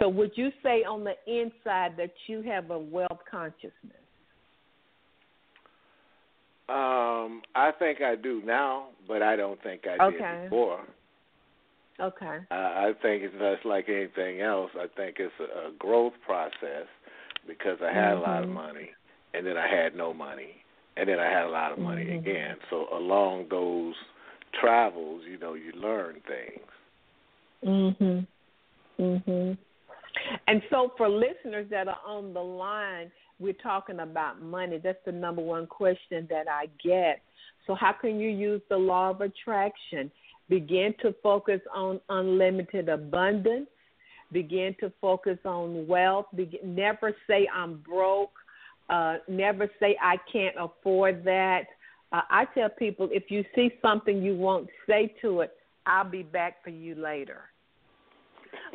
So 0.00 0.08
would 0.08 0.32
you 0.34 0.50
say 0.62 0.82
on 0.82 1.04
the 1.04 1.14
inside 1.26 1.92
that 1.98 2.12
you 2.26 2.42
have 2.42 2.70
a 2.70 2.78
wealth 2.78 3.20
consciousness? 3.30 3.72
Um, 6.68 7.42
I 7.54 7.72
think 7.78 8.00
I 8.00 8.14
do 8.14 8.42
now, 8.44 8.88
but 9.06 9.22
I 9.22 9.36
don't 9.36 9.60
think 9.62 9.82
I 9.86 10.02
Okay. 10.04 10.18
did 10.18 10.44
before. 10.44 10.80
Okay. 12.00 12.38
I, 12.50 12.54
I 12.54 12.92
think 13.02 13.24
it's 13.24 13.34
just 13.34 13.66
like 13.66 13.88
anything 13.88 14.40
else. 14.40 14.70
I 14.76 14.86
think 14.96 15.16
it's 15.18 15.34
a, 15.40 15.68
a 15.68 15.72
growth 15.78 16.14
process 16.24 16.86
because 17.46 17.78
I 17.82 17.92
had 17.92 18.14
a 18.14 18.20
lot 18.20 18.42
of 18.42 18.48
Mhm. 18.48 18.54
money, 18.54 18.90
and 19.34 19.44
then 19.44 19.56
I 19.58 19.66
had 19.66 19.94
no 19.94 20.14
money, 20.14 20.62
and 20.96 21.08
then 21.08 21.18
I 21.18 21.26
had 21.26 21.44
a 21.44 21.50
lot 21.50 21.72
of 21.72 21.78
money 21.78 22.04
Mhm. 22.04 22.20
again. 22.20 22.56
So 22.70 22.88
along 22.92 23.48
those 23.50 23.94
travels, 24.60 25.24
you 25.26 25.38
know, 25.38 25.54
you 25.54 25.72
learn 25.72 26.20
things. 26.22 26.70
Mhm. 27.62 28.26
Mhm. 28.98 29.58
And 30.46 30.62
so 30.70 30.92
for 30.96 31.08
listeners 31.08 31.66
that 31.70 31.88
are 31.88 32.00
on 32.06 32.32
the 32.32 32.40
line, 32.40 33.10
we're 33.38 33.52
talking 33.54 34.00
about 34.00 34.42
money. 34.42 34.78
That's 34.82 34.98
the 35.06 35.12
number 35.12 35.42
one 35.42 35.66
question 35.66 36.26
that 36.30 36.46
I 36.48 36.66
get. 36.82 37.22
So 37.66 37.74
how 37.74 37.92
can 37.92 38.20
you 38.20 38.28
use 38.28 38.60
the 38.68 38.76
law 38.76 39.10
of 39.10 39.20
attraction? 39.20 40.10
Begin 40.48 40.94
to 41.02 41.14
focus 41.22 41.60
on 41.74 42.00
unlimited 42.08 42.88
abundance. 42.88 43.68
Begin 44.32 44.74
to 44.80 44.92
focus 45.00 45.38
on 45.44 45.86
wealth. 45.86 46.26
Begin, 46.34 46.74
never 46.74 47.14
say 47.26 47.48
I'm 47.54 47.78
broke. 47.78 48.32
Uh, 48.88 49.16
never 49.28 49.70
say 49.78 49.96
I 50.02 50.16
can't 50.32 50.56
afford 50.58 51.24
that. 51.24 51.64
Uh, 52.12 52.22
I 52.28 52.44
tell 52.54 52.68
people 52.68 53.08
if 53.12 53.30
you 53.30 53.44
see 53.54 53.70
something 53.80 54.20
you 54.20 54.34
want, 54.34 54.68
say 54.88 55.14
to 55.22 55.40
it, 55.42 55.52
I'll 55.86 56.08
be 56.08 56.24
back 56.24 56.62
for 56.64 56.70
you 56.70 56.96
later. 56.96 57.42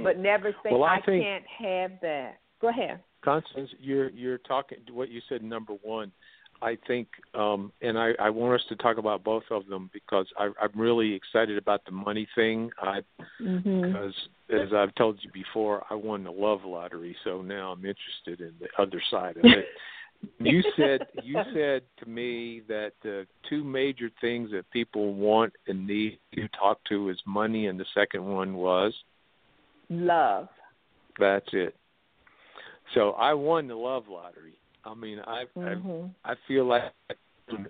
But 0.04 0.18
never 0.20 0.52
say 0.64 0.70
Well, 0.72 0.84
I 0.84 0.96
I, 0.98 1.02
think- 1.02 1.24
can't 1.24 1.43
have 1.60 1.91
that. 2.02 2.39
Go 2.62 2.70
ahead. 2.70 3.00
Constance, 3.24 3.70
you're 3.80 4.10
you're 4.12 4.38
talking 4.39 4.78
what 4.91 5.10
you 5.10 5.20
said. 5.28 5.43
Number 5.43 5.74
one, 5.82 6.12
I 6.62 6.78
think, 6.88 7.08
um, 7.34 7.72
and 7.82 7.98
I, 7.98 8.12
I 8.20 8.30
want 8.30 8.54
us 8.62 8.66
to 8.70 8.76
talk 8.76 8.98
about 8.98 9.24
both 9.24 9.43
of 9.52 9.66
them 9.68 9.89
because 9.93 10.28
I, 10.38 10.50
I'm 10.62 10.72
really 10.80 11.14
excited 11.14 11.58
about 11.58 11.84
the 11.86 11.91
money 11.91 12.28
thing. 12.36 12.70
I 12.82 13.00
Mm-hmm. 13.41 13.82
because 13.82 14.14
as 14.52 14.70
I've 14.74 14.93
told 14.96 15.20
you 15.22 15.30
before, 15.34 15.84
I 15.89 15.96
won 15.96 16.24
the 16.24 16.32
love 16.32 16.60
lottery, 16.66 17.16
so 17.24 17.41
now 17.41 17.72
I'm 17.72 17.84
interested 17.86 18.39
in 18.48 18.54
the 18.60 18.68
other 18.82 19.02
side 19.12 19.38
of 19.38 19.43
it. 19.43 19.66
you 20.39 20.64
said 20.78 21.02
you 21.24 21.38
said 21.54 21.82
to 22.00 22.06
me 22.10 22.62
that 22.68 22.91
the 23.04 23.26
two 23.50 23.64
major 23.64 24.10
things 24.22 24.52
that 24.52 24.70
people 24.72 25.14
want 25.16 25.52
and 25.68 25.86
need 25.86 26.20
to 26.36 26.48
talk 26.50 26.80
to 26.89 27.10
is 27.10 27.18
money, 27.26 27.68
and 27.68 27.78
the 27.80 27.86
second 27.93 28.24
one 28.24 28.56
was 28.56 28.93
Love. 29.90 30.48
that's 31.20 31.48
it. 31.54 31.76
So 32.94 33.12
I 33.12 33.34
won 33.34 33.68
the 33.68 33.76
love 33.76 34.08
lottery. 34.10 34.60
I 34.84 34.94
mean, 34.94 35.20
I 35.26 35.46
Mhm. 35.56 36.14
I, 36.24 36.32
I 36.32 36.36
feel 36.48 36.66
like 36.66 36.92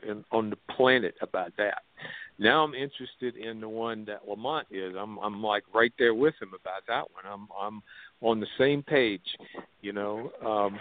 in, 0.03 0.23
on 0.31 0.49
the 0.49 0.57
planet 0.75 1.15
about 1.21 1.55
that. 1.57 1.83
Now 2.37 2.63
I'm 2.63 2.73
interested 2.73 3.37
in 3.37 3.61
the 3.61 3.69
one 3.69 4.03
that 4.05 4.27
Lamont 4.27 4.67
is. 4.71 4.95
I'm 4.97 5.17
I'm 5.19 5.41
like 5.41 5.63
right 5.73 5.93
there 5.97 6.13
with 6.13 6.33
him 6.41 6.53
about 6.53 6.85
that 6.87 7.09
one. 7.13 7.25
I'm 7.25 7.47
I'm 7.59 7.81
on 8.21 8.39
the 8.39 8.47
same 8.57 8.83
page. 8.83 9.37
You 9.81 9.93
know, 9.93 10.31
um, 10.45 10.79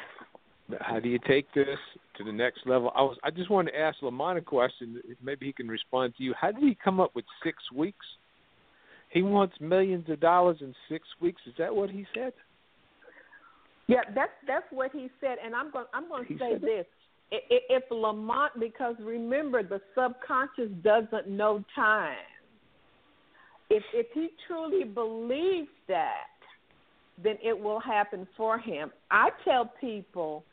how 0.80 0.98
do 0.98 1.08
you 1.08 1.18
take 1.26 1.52
this 1.54 1.78
to 2.16 2.24
the 2.24 2.32
next 2.32 2.66
level? 2.66 2.92
I 2.96 3.02
was 3.02 3.16
I 3.22 3.30
just 3.30 3.50
wanted 3.50 3.72
to 3.72 3.78
ask 3.78 4.02
Lamont 4.02 4.38
a 4.38 4.42
question. 4.42 5.00
Maybe 5.22 5.46
he 5.46 5.52
can 5.52 5.68
respond 5.68 6.14
to 6.16 6.24
you. 6.24 6.34
How 6.34 6.50
did 6.50 6.62
he 6.62 6.76
come 6.82 6.98
up 7.00 7.14
with 7.14 7.24
six 7.42 7.58
weeks? 7.72 8.06
He 9.14 9.22
wants 9.22 9.54
millions 9.60 10.10
of 10.10 10.18
dollars 10.18 10.58
in 10.60 10.74
six 10.88 11.06
weeks. 11.20 11.40
Is 11.46 11.54
that 11.56 11.74
what 11.74 11.88
he 11.88 12.04
said? 12.12 12.32
Yeah, 13.86 14.00
that's 14.12 14.32
that's 14.46 14.66
what 14.70 14.90
he 14.92 15.08
said, 15.20 15.36
and 15.42 15.54
I'm 15.54 15.70
going 15.70 15.86
I'm 15.94 16.08
going 16.08 16.26
to 16.26 16.38
say 16.38 16.58
this: 16.58 16.84
if 17.30 17.84
Lamont, 17.90 18.52
because 18.58 18.96
remember 19.00 19.62
the 19.62 19.80
subconscious 19.94 20.70
doesn't 20.82 21.28
know 21.28 21.62
time. 21.76 22.16
If 23.70 23.84
if 23.92 24.06
he 24.14 24.30
truly 24.48 24.84
believes 24.84 25.68
that, 25.86 26.34
then 27.22 27.36
it 27.42 27.58
will 27.58 27.80
happen 27.80 28.26
for 28.36 28.58
him. 28.58 28.90
I 29.12 29.28
tell 29.44 29.70
people 29.80 30.44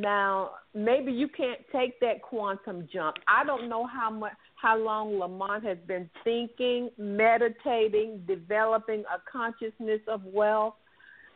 now 0.00 0.50
maybe 0.74 1.12
you 1.12 1.28
can't 1.28 1.60
take 1.72 1.98
that 2.00 2.22
quantum 2.22 2.88
jump. 2.92 3.16
I 3.26 3.44
don't 3.44 3.68
know 3.68 3.86
how 3.86 4.10
much 4.10 4.32
how 4.56 4.78
long 4.78 5.18
Lamont 5.18 5.64
has 5.64 5.78
been 5.86 6.08
thinking, 6.24 6.90
meditating, 6.98 8.22
developing 8.26 9.00
a 9.02 9.20
consciousness 9.30 10.00
of 10.08 10.24
wealth 10.24 10.74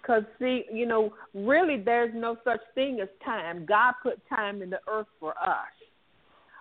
because, 0.01 0.23
see, 0.39 0.65
you 0.73 0.87
know, 0.87 1.13
really 1.35 1.81
there's 1.81 2.13
no 2.15 2.37
such 2.45 2.61
thing 2.75 3.01
as 3.01 3.09
time. 3.25 3.67
God 3.67 3.95
put 4.03 4.21
time 4.29 4.63
in 4.63 4.71
the 4.71 4.81
earth 4.89 5.07
for 5.19 5.31
us. 5.39 5.69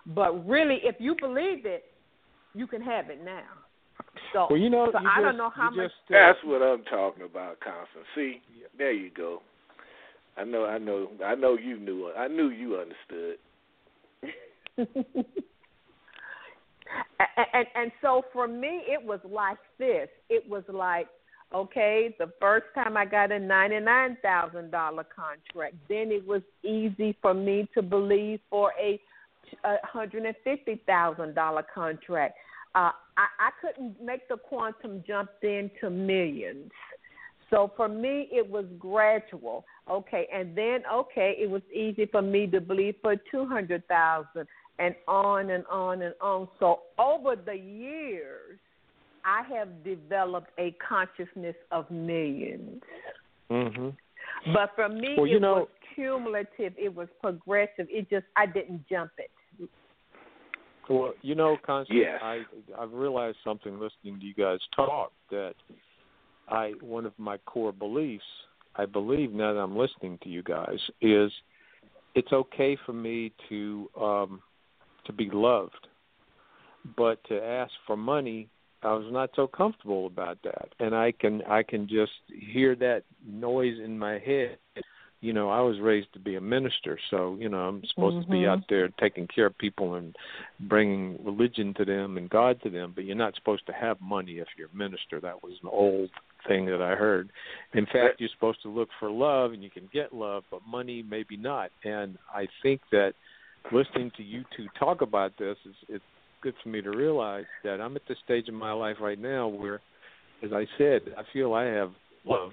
But 0.06 0.46
really, 0.46 0.80
if 0.82 0.96
you 0.98 1.16
believe 1.18 1.64
it, 1.64 1.84
you 2.54 2.66
can 2.66 2.82
have 2.82 3.10
it 3.10 3.24
now. 3.24 3.44
So, 4.32 4.46
well, 4.50 4.58
you 4.58 4.70
know, 4.70 4.90
so 4.92 5.00
you 5.00 5.08
I 5.08 5.16
just, 5.16 5.24
don't 5.24 5.36
know 5.36 5.50
how 5.50 5.70
much. 5.70 5.86
Just, 5.86 5.94
uh, 6.10 6.12
That's 6.12 6.38
what 6.44 6.62
I'm 6.62 6.82
talking 6.84 7.24
about, 7.24 7.60
Constance. 7.60 8.06
See, 8.14 8.42
there 8.76 8.92
you 8.92 9.10
go. 9.10 9.42
I 10.36 10.44
know, 10.44 10.64
I 10.64 10.78
know, 10.78 11.08
I 11.24 11.34
know 11.34 11.56
you 11.56 11.78
knew. 11.78 12.10
I 12.16 12.28
knew 12.28 12.50
you 12.50 12.76
understood. 12.76 13.38
and, 14.78 14.86
and 17.52 17.66
and 17.74 17.92
so 18.00 18.22
for 18.32 18.48
me, 18.48 18.82
it 18.88 19.04
was 19.04 19.20
like 19.24 19.58
this. 19.78 20.08
It 20.28 20.48
was 20.48 20.64
like 20.68 21.08
Okay, 21.52 22.14
the 22.20 22.30
first 22.40 22.66
time 22.76 22.96
I 22.96 23.04
got 23.04 23.32
a 23.32 23.38
ninety-nine 23.38 24.18
thousand 24.22 24.70
dollar 24.70 25.04
contract, 25.04 25.74
then 25.88 26.12
it 26.12 26.24
was 26.24 26.42
easy 26.62 27.16
for 27.20 27.34
me 27.34 27.68
to 27.74 27.82
believe 27.82 28.38
for 28.48 28.72
a, 28.80 29.00
hundred 29.82 30.26
and 30.26 30.36
fifty 30.44 30.80
thousand 30.86 31.34
dollar 31.34 31.64
contract. 31.74 32.36
Uh, 32.76 32.92
I, 33.16 33.26
I 33.40 33.50
couldn't 33.60 34.00
make 34.00 34.28
the 34.28 34.36
quantum 34.36 35.02
jump 35.04 35.30
into 35.42 35.90
millions. 35.90 36.70
So 37.50 37.72
for 37.76 37.88
me, 37.88 38.28
it 38.30 38.48
was 38.48 38.64
gradual. 38.78 39.64
Okay, 39.90 40.28
and 40.32 40.56
then 40.56 40.82
okay, 40.92 41.36
it 41.38 41.50
was 41.50 41.62
easy 41.74 42.06
for 42.06 42.22
me 42.22 42.46
to 42.46 42.60
believe 42.60 42.94
for 43.02 43.16
two 43.30 43.44
hundred 43.44 43.86
thousand, 43.88 44.46
and 44.78 44.94
on 45.08 45.50
and 45.50 45.64
on 45.66 46.02
and 46.02 46.14
on. 46.20 46.48
So 46.60 46.80
over 46.98 47.34
the 47.36 47.54
years, 47.54 48.58
I 49.24 49.42
have 49.54 49.84
developed 49.84 50.50
a 50.58 50.74
consciousness 50.86 51.56
of 51.70 51.88
1000000s 51.88 52.80
Mm-hmm. 53.50 53.88
But 54.54 54.70
for 54.76 54.88
me, 54.88 55.14
well, 55.16 55.26
you 55.26 55.38
it 55.38 55.40
know, 55.40 55.54
was 55.54 55.68
cumulative. 55.94 56.72
It 56.78 56.94
was 56.94 57.08
progressive. 57.20 57.88
It 57.90 58.08
just 58.08 58.24
I 58.36 58.46
didn't 58.46 58.88
jump 58.88 59.10
it. 59.18 59.30
Well, 60.88 61.14
you 61.22 61.34
know, 61.34 61.56
Constance, 61.66 62.00
yes. 62.00 62.20
I 62.22 62.42
I've 62.78 62.92
realized 62.92 63.38
something 63.44 63.72
listening 63.72 64.20
to 64.20 64.24
you 64.24 64.34
guys 64.34 64.60
talk 64.74 65.12
that 65.30 65.54
I 66.50 66.72
one 66.80 67.06
of 67.06 67.12
my 67.18 67.38
core 67.38 67.72
beliefs 67.72 68.24
I 68.76 68.86
believe 68.86 69.32
now 69.32 69.52
that 69.52 69.60
I'm 69.60 69.76
listening 69.76 70.18
to 70.22 70.28
you 70.28 70.42
guys 70.42 70.78
is 71.00 71.30
it's 72.14 72.32
okay 72.32 72.76
for 72.86 72.92
me 72.92 73.32
to 73.48 73.88
um 74.00 74.42
to 75.06 75.12
be 75.12 75.30
loved, 75.32 75.86
but 76.96 77.22
to 77.24 77.42
ask 77.42 77.72
for 77.86 77.96
money 77.96 78.48
I 78.82 78.92
was 78.94 79.12
not 79.12 79.30
so 79.36 79.46
comfortable 79.46 80.06
about 80.06 80.38
that, 80.44 80.68
and 80.78 80.94
I 80.94 81.12
can 81.12 81.42
I 81.42 81.62
can 81.62 81.86
just 81.86 82.12
hear 82.28 82.74
that 82.76 83.02
noise 83.26 83.78
in 83.84 83.98
my 83.98 84.18
head. 84.18 84.56
You 85.20 85.34
know, 85.34 85.50
I 85.50 85.60
was 85.60 85.78
raised 85.80 86.10
to 86.14 86.18
be 86.18 86.36
a 86.36 86.40
minister, 86.40 86.98
so 87.10 87.36
you 87.38 87.50
know 87.50 87.58
I'm 87.58 87.82
supposed 87.92 88.16
mm-hmm. 88.16 88.32
to 88.32 88.38
be 88.38 88.46
out 88.46 88.60
there 88.70 88.88
taking 88.98 89.26
care 89.26 89.46
of 89.46 89.58
people 89.58 89.96
and 89.96 90.16
bringing 90.60 91.22
religion 91.22 91.74
to 91.74 91.84
them 91.84 92.16
and 92.16 92.30
God 92.30 92.58
to 92.62 92.70
them. 92.70 92.92
But 92.94 93.04
you're 93.04 93.16
not 93.16 93.34
supposed 93.34 93.66
to 93.66 93.72
have 93.74 94.00
money 94.00 94.38
if 94.38 94.48
you're 94.56 94.70
a 94.72 94.76
minister. 94.76 95.20
That 95.20 95.42
was 95.42 95.52
an 95.62 95.68
old 95.70 96.08
thing 96.48 96.66
that 96.66 96.82
I 96.82 96.94
heard. 96.94 97.30
In 97.74 97.86
fact, 97.86 98.20
you're 98.20 98.30
supposed 98.34 98.62
to 98.62 98.68
look 98.68 98.88
for 98.98 99.10
love, 99.10 99.52
and 99.52 99.62
you 99.62 99.70
can 99.70 99.88
get 99.92 100.14
love, 100.14 100.44
but 100.50 100.60
money 100.66 101.04
maybe 101.08 101.36
not. 101.36 101.70
And 101.84 102.18
I 102.34 102.46
think 102.62 102.80
that 102.92 103.12
listening 103.72 104.10
to 104.16 104.22
you 104.22 104.44
two 104.56 104.66
talk 104.78 105.02
about 105.02 105.32
this 105.38 105.56
is 105.64 105.74
it's 105.88 106.04
good 106.42 106.54
for 106.62 106.68
me 106.70 106.80
to 106.82 106.90
realize 106.90 107.44
that 107.64 107.80
I'm 107.80 107.96
at 107.96 108.02
the 108.08 108.16
stage 108.24 108.48
in 108.48 108.54
my 108.54 108.72
life 108.72 108.96
right 109.00 109.18
now 109.18 109.48
where, 109.48 109.80
as 110.42 110.52
I 110.52 110.66
said, 110.78 111.02
I 111.16 111.22
feel 111.32 111.54
I 111.54 111.64
have 111.64 111.92
love. 112.24 112.52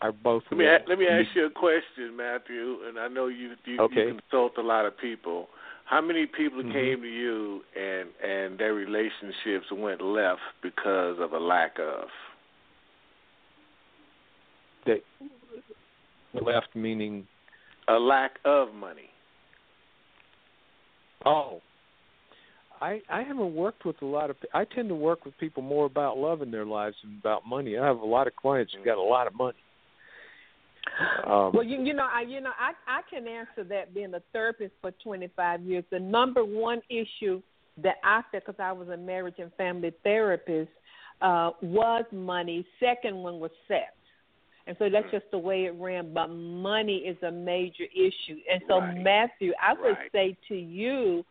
I 0.00 0.10
both. 0.10 0.42
Let 0.50 0.58
me 0.58 0.66
let 0.88 0.98
me 0.98 1.06
ask 1.06 1.28
you 1.34 1.46
a 1.46 1.50
question, 1.50 2.16
Matthew, 2.16 2.78
and 2.86 2.98
I 2.98 3.08
know 3.08 3.28
you 3.28 3.52
you, 3.64 3.80
okay. 3.80 4.08
you 4.08 4.18
consult 4.20 4.58
a 4.58 4.62
lot 4.62 4.86
of 4.86 4.98
people. 4.98 5.48
How 5.86 6.00
many 6.00 6.26
people 6.26 6.60
mm-hmm. 6.60 6.72
came 6.72 7.00
to 7.02 7.08
you 7.08 7.62
and 7.78 8.08
and 8.22 8.58
their 8.58 8.74
relationships 8.74 9.66
went 9.72 10.02
left 10.02 10.40
because 10.62 11.16
of 11.20 11.32
a 11.32 11.38
lack 11.38 11.78
of? 11.78 12.08
They 14.86 15.00
left 16.40 16.68
meaning 16.74 17.26
a 17.88 17.94
lack 17.94 18.32
of 18.44 18.74
money. 18.74 19.10
Oh, 21.24 21.60
I 22.80 23.00
I 23.10 23.22
haven't 23.22 23.54
worked 23.54 23.84
with 23.84 24.00
a 24.02 24.06
lot 24.06 24.30
of. 24.30 24.36
I 24.52 24.64
tend 24.64 24.88
to 24.88 24.94
work 24.94 25.24
with 25.24 25.36
people 25.38 25.62
more 25.62 25.86
about 25.86 26.18
love 26.18 26.42
in 26.42 26.50
their 26.50 26.66
lives 26.66 26.96
than 27.02 27.18
about 27.20 27.46
money. 27.46 27.78
I 27.78 27.86
have 27.86 27.98
a 27.98 28.06
lot 28.06 28.26
of 28.26 28.36
clients 28.36 28.74
who 28.76 28.84
got 28.84 28.98
a 28.98 29.02
lot 29.02 29.26
of 29.26 29.34
money. 29.34 29.58
Um, 31.26 31.52
well, 31.54 31.64
you 31.64 31.82
you 31.82 31.94
know 31.94 32.06
I 32.10 32.22
you 32.22 32.40
know 32.40 32.52
I 32.58 32.72
I 32.86 33.00
can 33.08 33.26
answer 33.26 33.64
that 33.68 33.94
being 33.94 34.12
a 34.14 34.22
therapist 34.32 34.72
for 34.80 34.90
25 35.02 35.62
years. 35.62 35.84
The 35.90 35.98
number 35.98 36.44
one 36.44 36.82
issue 36.90 37.40
that 37.82 37.96
I 38.04 38.20
felt 38.30 38.44
because 38.46 38.60
I 38.60 38.72
was 38.72 38.88
a 38.88 38.96
marriage 38.96 39.36
and 39.38 39.52
family 39.54 39.92
therapist 40.02 40.70
uh, 41.22 41.50
was 41.62 42.04
money. 42.12 42.66
Second 42.80 43.16
one 43.16 43.40
was 43.40 43.50
sex. 43.66 43.86
And 44.66 44.76
so 44.78 44.88
that's 44.90 45.10
just 45.10 45.26
the 45.30 45.38
way 45.38 45.64
it 45.64 45.74
ran. 45.78 46.14
But 46.14 46.28
money 46.28 46.98
is 46.98 47.16
a 47.22 47.30
major 47.30 47.84
issue. 47.94 48.38
And 48.50 48.62
so, 48.68 48.78
right. 48.78 49.02
Matthew, 49.02 49.52
I 49.62 49.74
would 49.74 49.96
right. 49.96 50.12
say 50.12 50.36
to 50.48 50.54
you, 50.54 51.24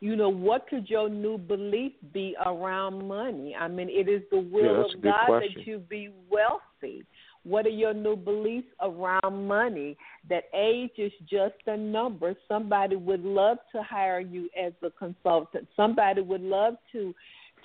you 0.00 0.16
know, 0.16 0.28
what 0.28 0.68
could 0.68 0.90
your 0.90 1.08
new 1.08 1.38
belief 1.38 1.92
be 2.12 2.36
around 2.44 3.08
money? 3.08 3.56
I 3.58 3.68
mean, 3.68 3.88
it 3.88 4.08
is 4.08 4.22
the 4.30 4.38
will 4.38 4.86
yeah, 4.92 4.96
of 4.96 5.02
God 5.02 5.26
question. 5.26 5.54
that 5.56 5.66
you 5.66 5.78
be 5.78 6.10
wealthy. 6.30 7.06
What 7.44 7.66
are 7.66 7.70
your 7.70 7.94
new 7.94 8.16
beliefs 8.16 8.68
around 8.82 9.46
money? 9.46 9.96
That 10.28 10.44
age 10.54 10.92
is 10.98 11.12
just 11.28 11.54
a 11.66 11.76
number. 11.76 12.34
Somebody 12.48 12.96
would 12.96 13.22
love 13.22 13.58
to 13.72 13.82
hire 13.82 14.20
you 14.20 14.50
as 14.62 14.72
a 14.82 14.90
consultant. 14.90 15.68
Somebody 15.76 16.20
would 16.20 16.42
love 16.42 16.74
to 16.92 17.14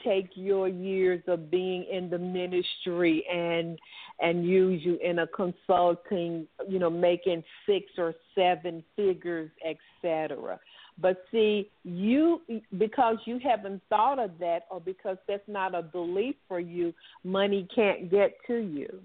take 0.03 0.29
your 0.35 0.67
years 0.67 1.21
of 1.27 1.51
being 1.51 1.85
in 1.91 2.09
the 2.09 2.17
ministry 2.17 3.25
and 3.31 3.77
and 4.21 4.45
use 4.45 4.81
you 4.83 4.97
in 5.03 5.19
a 5.19 5.27
consulting, 5.27 6.47
you 6.67 6.79
know, 6.79 6.89
making 6.89 7.43
six 7.65 7.85
or 7.97 8.13
seven 8.35 8.83
figures, 8.95 9.49
etc. 9.65 10.59
But 11.01 11.23
see, 11.31 11.69
you 11.83 12.41
because 12.77 13.17
you 13.25 13.39
haven't 13.43 13.81
thought 13.89 14.19
of 14.19 14.31
that, 14.39 14.63
or 14.69 14.81
because 14.81 15.17
that's 15.27 15.47
not 15.47 15.73
a 15.73 15.81
belief 15.81 16.35
for 16.47 16.59
you, 16.59 16.93
money 17.23 17.67
can't 17.73 18.11
get 18.11 18.33
to 18.47 18.57
you. 18.57 19.01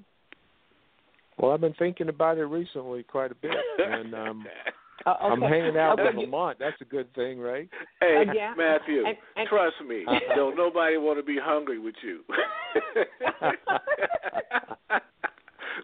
Well, 1.38 1.52
I've 1.52 1.60
been 1.60 1.74
thinking 1.74 2.08
about 2.08 2.38
it 2.38 2.44
recently 2.44 3.02
quite 3.02 3.32
a 3.32 3.36
bit, 3.36 3.52
and 3.78 4.14
um, 4.14 4.46
uh, 5.06 5.10
okay. 5.10 5.18
I'm 5.20 5.40
hanging 5.40 5.76
out 5.76 6.00
okay. 6.00 6.10
in 6.10 6.16
Lamont. 6.18 6.58
That's 6.58 6.80
a 6.80 6.84
good 6.84 7.12
thing, 7.14 7.38
right? 7.38 7.68
Hey, 8.00 8.24
uh, 8.28 8.32
yeah. 8.32 8.54
Matthew, 8.56 9.04
and, 9.06 9.16
and, 9.36 9.48
trust 9.48 9.76
me, 9.86 10.04
don't 10.36 10.56
nobody 10.56 10.96
want 10.96 11.18
to 11.18 11.22
be 11.22 11.38
hungry 11.40 11.78
with 11.78 11.94
you. 12.02 12.20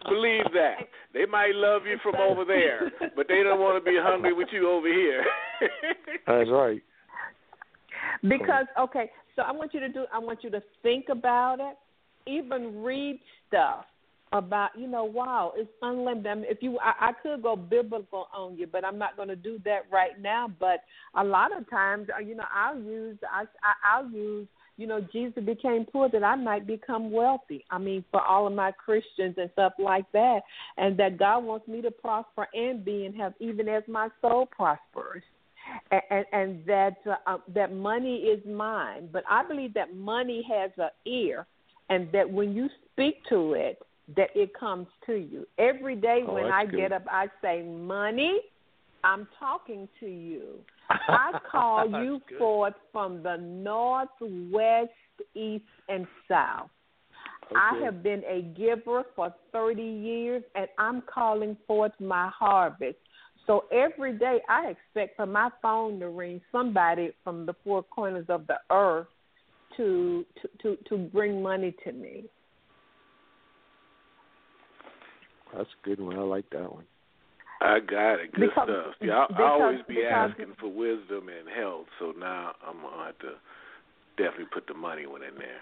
Believe 0.09 0.45
that. 0.53 0.87
They 1.13 1.25
might 1.25 1.53
love 1.53 1.83
you 1.85 1.97
from 2.01 2.15
over 2.15 2.45
there, 2.45 2.91
but 3.15 3.27
they 3.27 3.43
don't 3.43 3.59
want 3.59 3.83
to 3.83 3.89
be 3.89 3.97
hungry 4.01 4.33
with 4.33 4.47
you 4.51 4.69
over 4.69 4.87
here. 4.87 5.23
That's 6.25 6.49
right. 6.49 6.81
Because 8.23 8.65
okay, 8.79 9.11
so 9.35 9.41
I 9.41 9.51
want 9.51 9.73
you 9.73 9.79
to 9.81 9.89
do 9.89 10.05
I 10.13 10.19
want 10.19 10.43
you 10.43 10.49
to 10.51 10.61
think 10.81 11.05
about 11.09 11.59
it, 11.59 11.75
even 12.27 12.81
read 12.81 13.19
stuff 13.47 13.85
about 14.33 14.69
you 14.77 14.87
know 14.87 15.03
wow 15.03 15.51
it's 15.55 15.69
unlimited. 15.81 16.27
I 16.27 16.35
mean, 16.35 16.45
if 16.47 16.59
you 16.61 16.79
I, 16.79 17.09
I 17.09 17.11
could 17.21 17.41
go 17.41 17.55
biblical 17.55 18.27
on 18.33 18.57
you 18.57 18.67
but 18.67 18.85
i'm 18.85 18.97
not 18.97 19.15
going 19.15 19.27
to 19.27 19.35
do 19.35 19.59
that 19.65 19.81
right 19.91 20.19
now. 20.21 20.49
But 20.59 20.83
a 21.15 21.23
lot 21.23 21.55
of 21.55 21.69
times 21.69 22.07
uh, 22.15 22.21
you 22.21 22.35
know 22.35 22.45
i'll 22.53 22.79
use 22.79 23.17
i, 23.29 23.43
I 23.63 23.97
i'll 23.97 24.09
use 24.09 24.47
you 24.77 24.87
know 24.87 25.01
jesus 25.11 25.43
became 25.43 25.85
poor 25.85 26.09
that 26.09 26.23
i 26.23 26.35
might 26.35 26.65
become 26.65 27.11
wealthy. 27.11 27.65
I 27.71 27.77
mean 27.77 28.05
for 28.11 28.21
all 28.21 28.47
of 28.47 28.53
my 28.53 28.71
christians 28.71 29.35
and 29.37 29.49
stuff 29.53 29.73
like 29.77 30.09
that 30.13 30.41
and 30.77 30.97
that 30.97 31.17
god 31.17 31.39
wants 31.39 31.67
me 31.67 31.81
to 31.81 31.91
prosper 31.91 32.47
and 32.53 32.85
be 32.85 33.05
and 33.05 33.15
have 33.15 33.33
even 33.39 33.67
as 33.67 33.83
my 33.87 34.07
soul 34.21 34.45
prospers. 34.45 35.23
And, 35.91 36.01
and, 36.09 36.25
and 36.33 36.65
that 36.65 36.95
uh, 37.27 37.37
that 37.53 37.71
money 37.73 38.15
is 38.15 38.43
mine. 38.45 39.09
But 39.11 39.23
i 39.29 39.45
believe 39.45 39.73
that 39.75 39.95
money 39.95 40.45
has 40.49 40.71
an 40.77 40.89
ear 41.05 41.45
and 41.89 42.11
that 42.13 42.29
when 42.29 42.53
you 42.53 42.67
speak 42.91 43.17
to 43.29 43.53
it 43.53 43.77
that 44.15 44.29
it 44.35 44.51
comes 44.57 44.87
to 45.05 45.13
you. 45.13 45.45
Every 45.57 45.95
day 45.95 46.23
oh, 46.27 46.33
when 46.33 46.45
I 46.45 46.65
good. 46.65 46.77
get 46.77 46.91
up, 46.91 47.05
I 47.09 47.27
say, 47.41 47.63
Money, 47.63 48.39
I'm 49.03 49.27
talking 49.39 49.87
to 49.99 50.05
you. 50.05 50.59
I 50.89 51.39
call 51.49 51.89
you 52.03 52.21
good. 52.27 52.37
forth 52.37 52.73
from 52.91 53.23
the 53.23 53.37
north, 53.37 54.09
west, 54.19 54.89
east, 55.35 55.63
and 55.89 56.05
south. 56.27 56.69
Okay. 57.45 57.55
I 57.55 57.83
have 57.83 58.01
been 58.01 58.23
a 58.29 58.41
giver 58.57 59.03
for 59.15 59.33
30 59.51 59.81
years, 59.81 60.43
and 60.55 60.67
I'm 60.77 61.01
calling 61.01 61.57
forth 61.67 61.91
my 61.99 62.29
harvest. 62.29 62.97
So 63.47 63.65
every 63.71 64.13
day 64.17 64.39
I 64.47 64.67
expect 64.67 65.17
for 65.17 65.25
my 65.25 65.49
phone 65.61 65.99
to 65.99 66.09
ring 66.09 66.41
somebody 66.51 67.11
from 67.23 67.45
the 67.45 67.53
four 67.63 67.83
corners 67.83 68.25
of 68.29 68.47
the 68.47 68.57
earth 68.69 69.07
to 69.77 70.25
to 70.41 70.49
to, 70.61 70.77
to 70.89 70.97
bring 70.97 71.41
money 71.41 71.75
to 71.83 71.91
me. 71.91 72.25
That's 75.55 75.69
a 75.69 75.85
good 75.85 75.99
one. 75.99 76.17
I 76.17 76.21
like 76.21 76.49
that 76.51 76.71
one. 76.73 76.85
I 77.61 77.79
got 77.79 78.15
it. 78.15 78.31
Good 78.33 78.49
Because- 78.49 78.67
stuff. 78.67 78.95
Yeah, 79.01 79.25
I, 79.29 79.41
I 79.41 79.49
always 79.49 79.79
be 79.87 79.95
because- 79.95 80.31
asking 80.31 80.53
for 80.59 80.67
wisdom 80.67 81.29
and 81.29 81.47
health, 81.55 81.85
so 81.99 82.11
now 82.17 82.53
I'm 82.65 82.81
gonna 82.81 83.05
have 83.05 83.19
to 83.19 83.33
definitely 84.17 84.47
put 84.53 84.67
the 84.67 84.73
money 84.73 85.05
one 85.05 85.21
in 85.23 85.35
there 85.35 85.61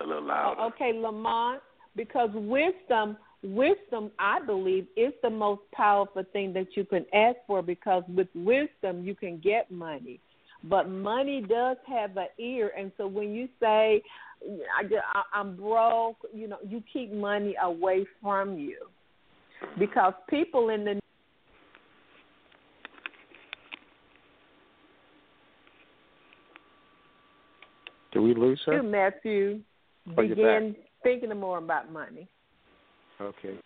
a 0.00 0.04
little 0.06 0.22
oh, 0.24 0.26
louder. 0.26 0.60
Oh, 0.60 0.66
okay, 0.68 0.92
Lamont, 0.94 1.60
because 1.96 2.30
wisdom, 2.34 3.16
wisdom, 3.42 4.10
I 4.18 4.40
believe, 4.44 4.86
is 4.96 5.12
the 5.22 5.30
most 5.30 5.62
powerful 5.72 6.24
thing 6.32 6.52
that 6.54 6.76
you 6.76 6.84
can 6.84 7.06
ask 7.14 7.36
for. 7.46 7.62
Because 7.62 8.02
with 8.08 8.28
wisdom, 8.34 9.04
you 9.04 9.14
can 9.14 9.38
get 9.38 9.70
money, 9.70 10.20
but 10.64 10.88
money 10.88 11.40
does 11.40 11.76
have 11.86 12.16
an 12.16 12.28
ear, 12.38 12.72
and 12.76 12.90
so 12.96 13.06
when 13.06 13.32
you 13.32 13.48
say, 13.60 14.02
I, 14.76 14.82
I- 15.14 15.38
"I'm 15.38 15.56
broke," 15.56 16.18
you 16.34 16.48
know, 16.48 16.58
you 16.66 16.82
keep 16.92 17.12
money 17.12 17.54
away 17.62 18.06
from 18.20 18.58
you, 18.58 18.78
because 19.78 20.14
people 20.28 20.70
in 20.70 20.84
the 20.84 21.00
Did 28.10 28.20
we 28.20 28.34
lose 28.34 28.60
her? 28.64 28.82
Matthew 28.82 29.60
Oh, 30.16 30.22
begin 30.22 30.74
thinking 31.02 31.36
more 31.38 31.58
about 31.58 31.92
money. 31.92 32.28
Okay. 33.20 33.58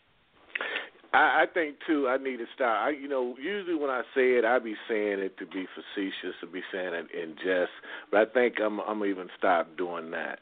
I, 1.13 1.43
I 1.43 1.45
think 1.53 1.77
too. 1.87 2.09
I 2.09 2.17
need 2.17 2.39
to 2.39 2.47
start. 2.55 2.79
I, 2.89 2.99
you 2.99 3.09
know, 3.09 3.37
usually 3.41 3.77
when 3.77 3.91
I 3.91 4.03
say 4.15 4.33
it, 4.33 4.45
I 4.45 4.59
be 4.59 4.75
saying 4.89 5.19
it 5.21 5.37
to 5.39 5.47
be 5.47 5.67
facetious, 5.75 6.35
to 6.41 6.47
be 6.47 6.63
saying 6.73 6.95
it 6.95 7.07
in 7.13 7.35
jest. 7.37 7.71
But 8.11 8.21
I 8.21 8.33
think 8.33 8.55
I'm, 8.65 8.81
I'm 8.81 9.05
even 9.05 9.29
stop 9.39 9.77
doing 9.77 10.11
that. 10.13 10.39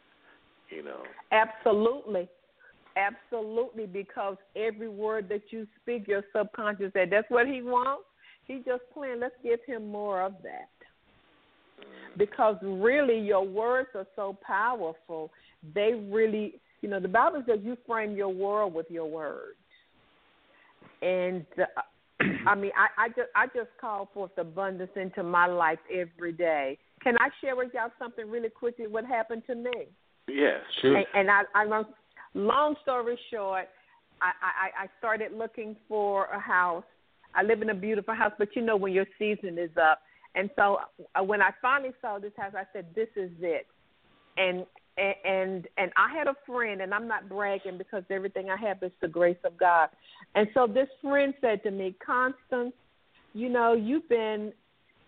You 0.70 0.84
know. 0.84 1.02
Absolutely. 1.32 2.28
Absolutely, 2.96 3.86
because 3.86 4.36
every 4.56 4.88
word 4.88 5.28
that 5.28 5.42
you 5.50 5.66
speak, 5.80 6.08
your 6.08 6.22
subconscious 6.34 6.92
said 6.92 7.08
that's 7.10 7.30
what 7.30 7.46
he 7.46 7.62
wants. 7.62 8.04
He 8.46 8.56
just 8.56 8.82
playing. 8.92 9.20
Let's 9.20 9.34
give 9.42 9.60
him 9.66 9.88
more 9.90 10.22
of 10.22 10.34
that. 10.42 10.68
Because 12.18 12.56
really, 12.62 13.18
your 13.18 13.46
words 13.46 13.90
are 13.94 14.06
so 14.16 14.36
powerful. 14.44 15.30
They 15.74 15.92
really, 16.10 16.60
you 16.82 16.88
know, 16.88 16.98
the 16.98 17.08
Bible 17.08 17.42
says 17.46 17.60
you 17.62 17.76
frame 17.86 18.16
your 18.16 18.28
world 18.28 18.74
with 18.74 18.86
your 18.90 19.06
words. 19.06 19.56
And 21.00 21.46
uh, 21.58 21.82
I 22.46 22.54
mean, 22.54 22.72
I, 22.76 23.04
I 23.04 23.08
just 23.08 23.30
I 23.34 23.46
just 23.46 23.70
call 23.80 24.10
forth 24.12 24.32
abundance 24.36 24.90
into 24.96 25.22
my 25.22 25.46
life 25.46 25.78
every 25.92 26.32
day. 26.32 26.76
Can 27.02 27.16
I 27.18 27.28
share 27.40 27.56
with 27.56 27.70
y'all 27.72 27.92
something 27.98 28.28
really 28.28 28.50
quickly? 28.50 28.86
What 28.86 29.06
happened 29.06 29.42
to 29.46 29.54
me? 29.54 29.86
Yes. 30.28 30.60
Sure. 30.82 30.96
And, 30.96 31.06
and 31.14 31.30
I, 31.30 31.42
I 31.54 31.64
long, 32.34 32.76
story 32.82 33.18
short, 33.32 33.68
I, 34.22 34.32
I, 34.42 34.84
I 34.84 34.86
started 34.98 35.32
looking 35.32 35.76
for 35.88 36.26
a 36.26 36.38
house. 36.38 36.84
I 37.34 37.42
live 37.42 37.62
in 37.62 37.70
a 37.70 37.74
beautiful 37.74 38.14
house, 38.14 38.32
but 38.38 38.48
you 38.54 38.62
know 38.62 38.76
when 38.76 38.92
your 38.92 39.06
season 39.18 39.58
is 39.58 39.70
up. 39.80 40.00
And 40.34 40.50
so 40.56 40.78
uh, 41.14 41.22
when 41.22 41.42
I 41.42 41.50
finally 41.60 41.92
saw 42.00 42.18
this 42.18 42.32
house, 42.36 42.52
I 42.56 42.64
said, 42.72 42.86
"This 42.94 43.08
is 43.16 43.30
it." 43.40 43.66
And 44.36 44.64
and 44.96 45.66
and 45.76 45.92
I 45.96 46.16
had 46.16 46.28
a 46.28 46.34
friend, 46.46 46.80
and 46.82 46.94
I'm 46.94 47.08
not 47.08 47.28
bragging 47.28 47.78
because 47.78 48.04
everything 48.10 48.48
I 48.50 48.56
have 48.56 48.82
is 48.82 48.92
the 49.00 49.08
grace 49.08 49.38
of 49.44 49.58
God. 49.58 49.88
And 50.34 50.46
so 50.54 50.66
this 50.66 50.88
friend 51.02 51.34
said 51.40 51.62
to 51.64 51.70
me, 51.70 51.96
"Constance, 52.04 52.74
you 53.32 53.48
know 53.48 53.72
you've 53.74 54.08
been 54.08 54.52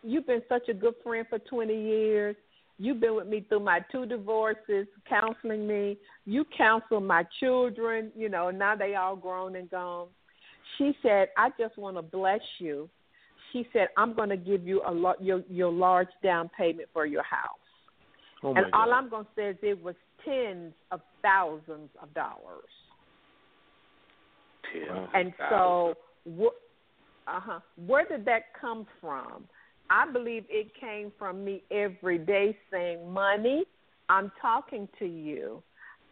you've 0.03 0.27
been 0.27 0.43
such 0.49 0.69
a 0.69 0.75
good 0.75 0.95
friend 1.03 1.27
for 1.29 1.39
20 1.39 1.73
years. 1.73 2.37
You've 2.79 3.01
been 3.01 3.15
with 3.15 3.27
me 3.27 3.45
through 3.49 3.61
my 3.61 3.81
two 3.93 4.07
divorces, 4.07 4.87
counseling 5.09 5.67
me. 5.67 5.99
You 6.25 6.45
counsel 6.57 7.01
my 7.01 7.25
children. 7.41 8.11
You 8.17 8.29
know 8.29 8.51
now 8.51 8.75
they 8.75 8.95
all 8.95 9.17
grown 9.17 9.57
and 9.57 9.71
gone." 9.71 10.09
She 10.79 10.97
said, 11.03 11.29
"I 11.37 11.51
just 11.59 11.77
want 11.77 11.97
to 11.97 12.03
bless 12.03 12.41
you." 12.59 12.89
She 13.53 13.69
said, 13.73 13.89
"I'm 13.97 14.15
going 14.15 14.31
to 14.31 14.37
give 14.37 14.67
you 14.67 14.83
a 14.87 14.91
lot 14.91 15.23
your 15.23 15.43
your 15.49 15.71
large 15.71 16.09
down 16.23 16.51
payment 16.57 16.89
for 16.93 17.07
your 17.07 17.23
house." 17.23 17.59
Oh 18.43 18.55
and 18.55 18.67
all 18.73 18.87
God. 18.87 18.95
I'm 18.95 19.09
going 19.09 19.25
to 19.25 19.31
say 19.37 19.49
is 19.51 19.57
it 19.63 19.83
was 19.83 19.95
tens 20.25 20.73
of 20.91 21.01
thousands 21.23 21.91
of 22.01 22.13
dollars. 22.15 22.65
Wow. 24.75 25.09
And 25.15 25.33
so, 25.51 25.95
wh- 26.27 27.29
uh-huh, 27.29 27.61
where 27.77 28.07
did 28.07 28.25
that 28.25 28.55
come 28.59 28.87
from? 29.01 29.45
I 29.93 30.11
believe 30.11 30.45
it 30.49 30.73
came 30.81 31.13
from 31.19 31.45
me 31.45 31.63
every 31.71 32.17
day 32.17 32.57
saying, 32.71 33.13
Money, 33.13 33.65
I'm 34.09 34.33
talking 34.41 34.89
to 34.99 35.05
you. 35.05 35.63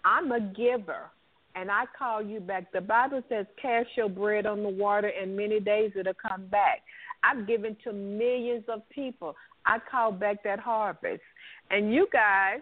I'm 0.05 0.31
a 0.33 0.41
giver, 0.41 1.11
and 1.55 1.71
I 1.71 1.85
call 1.99 2.23
you 2.23 2.41
back. 2.41 2.71
The 2.73 2.83
Bible 2.83 3.23
says, 3.31 3.47
Cast 3.61 3.89
your 3.97 4.11
bread 4.11 4.45
on 4.45 4.63
the 4.63 4.69
water, 4.69 5.11
and 5.19 5.35
many 5.35 5.61
days 5.61 5.93
it'll 5.99 6.13
come 6.13 6.47
back. 6.49 6.83
I've 7.25 7.47
given 7.47 7.75
to 7.85 7.95
millions 7.95 8.65
of 8.69 8.87
people. 8.91 9.35
I 9.65 9.79
call 9.91 10.13
back 10.13 10.45
that 10.45 10.59
harvest. 10.59 11.23
And 11.71 11.95
you 11.95 12.07
guys 12.13 12.61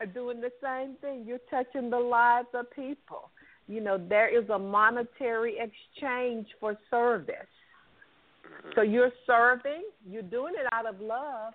are 0.00 0.06
doing 0.06 0.42
the 0.42 0.52
same 0.62 0.96
thing. 1.00 1.24
You're 1.26 1.38
touching 1.50 1.88
the 1.88 1.98
lives 1.98 2.48
of 2.52 2.70
people. 2.72 3.30
You 3.68 3.80
know, 3.80 3.96
there 3.96 4.28
is 4.28 4.50
a 4.50 4.58
monetary 4.58 5.56
exchange 5.58 6.46
for 6.60 6.76
service. 6.90 7.36
So 8.74 8.80
mm-hmm. 8.80 8.92
you're 8.92 9.12
serving, 9.26 9.82
you're 10.08 10.22
doing 10.22 10.54
it 10.56 10.66
out 10.72 10.86
of 10.86 11.00
love, 11.00 11.52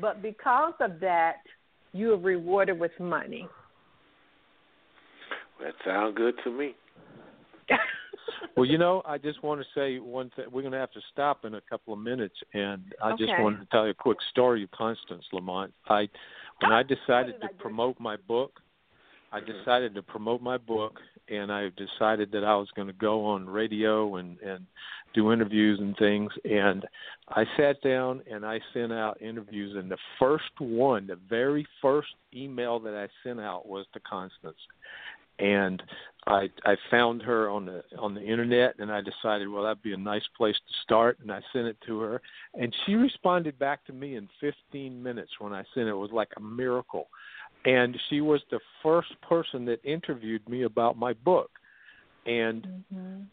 but 0.00 0.22
because 0.22 0.74
of 0.80 1.00
that, 1.00 1.36
you 1.92 2.12
are 2.12 2.18
rewarded 2.18 2.78
with 2.78 2.92
money. 2.98 3.48
That 5.60 5.74
sounds 5.84 6.16
good 6.16 6.34
to 6.44 6.50
me. 6.50 6.74
Well, 8.56 8.66
you 8.66 8.78
know, 8.78 9.02
I 9.04 9.18
just 9.18 9.42
want 9.42 9.60
to 9.60 9.66
say 9.74 9.98
one 9.98 10.30
thing. 10.36 10.46
We're 10.50 10.62
going 10.62 10.72
to 10.72 10.78
have 10.78 10.92
to 10.92 11.00
stop 11.12 11.44
in 11.44 11.54
a 11.54 11.60
couple 11.60 11.92
of 11.92 11.98
minutes, 11.98 12.36
and 12.52 12.82
I 13.02 13.10
just 13.12 13.32
Okay. 13.32 13.42
wanted 13.42 13.60
to 13.60 13.66
tell 13.66 13.84
you 13.84 13.90
a 13.90 13.94
quick 13.94 14.18
story 14.30 14.62
of 14.62 14.70
Constance 14.70 15.24
Lamont. 15.32 15.72
I, 15.88 16.08
when 16.60 16.72
I 16.72 16.82
decided 16.94 17.40
did 17.40 17.44
I 17.44 17.46
to 17.48 17.54
promote 17.54 17.98
my 17.98 18.16
book, 18.16 18.60
I 19.32 19.40
mm-hmm. 19.40 19.52
decided 19.52 19.94
to 19.94 20.02
promote 20.02 20.40
my 20.40 20.56
book, 20.56 21.00
and 21.28 21.52
I 21.52 21.70
decided 21.76 22.30
that 22.32 22.44
I 22.44 22.56
was 22.56 22.68
going 22.74 22.88
to 22.88 22.94
go 22.94 23.24
on 23.24 23.48
radio 23.48 24.16
and 24.16 24.38
and 24.40 24.66
do 25.14 25.32
interviews 25.32 25.78
and 25.80 25.96
things. 25.96 26.30
And 26.44 26.84
I 27.28 27.44
sat 27.56 27.80
down 27.82 28.20
and 28.30 28.44
I 28.44 28.60
sent 28.74 28.92
out 28.92 29.22
interviews, 29.22 29.76
and 29.76 29.90
the 29.90 29.98
first 30.18 30.50
one, 30.58 31.06
the 31.06 31.18
very 31.28 31.66
first 31.80 32.08
email 32.34 32.80
that 32.80 32.94
I 32.94 33.08
sent 33.26 33.40
out 33.40 33.66
was 33.66 33.86
to 33.94 34.00
Constance. 34.00 34.58
And 35.38 35.82
I 36.26 36.48
I 36.64 36.76
found 36.90 37.22
her 37.22 37.50
on 37.50 37.64
the 37.64 37.82
on 37.98 38.14
the 38.14 38.22
internet 38.22 38.76
and 38.78 38.90
I 38.90 39.00
decided 39.00 39.48
well 39.48 39.64
that'd 39.64 39.82
be 39.82 39.92
a 39.92 39.96
nice 39.96 40.22
place 40.36 40.54
to 40.54 40.74
start 40.84 41.18
and 41.20 41.32
I 41.32 41.40
sent 41.52 41.66
it 41.66 41.76
to 41.86 41.98
her. 42.00 42.22
And 42.54 42.72
she 42.86 42.94
responded 42.94 43.58
back 43.58 43.84
to 43.86 43.92
me 43.92 44.14
in 44.14 44.28
15 44.40 45.02
minutes 45.02 45.32
when 45.40 45.52
I 45.52 45.64
sent 45.74 45.88
it. 45.88 45.90
It 45.90 45.94
was 45.94 46.12
like 46.12 46.30
a 46.36 46.40
miracle 46.40 47.08
and 47.64 47.96
she 48.08 48.20
was 48.20 48.40
the 48.50 48.60
first 48.82 49.08
person 49.22 49.64
that 49.64 49.84
interviewed 49.84 50.46
me 50.48 50.62
about 50.62 50.96
my 50.98 51.12
book 51.12 51.50
and 52.26 52.66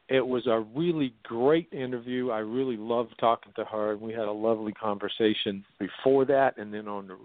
it 0.09 0.25
was 0.25 0.47
a 0.47 0.59
really 0.75 1.13
great 1.23 1.71
interview 1.71 2.29
I 2.31 2.39
really 2.39 2.77
loved 2.77 3.15
talking 3.19 3.53
to 3.55 3.65
her 3.65 3.93
and 3.93 4.01
we 4.01 4.11
had 4.11 4.27
a 4.27 4.31
lovely 4.31 4.73
conversation 4.73 5.63
before 5.79 6.25
that 6.25 6.57
and 6.57 6.73
then 6.73 6.87
on 6.87 7.07
the 7.07 7.17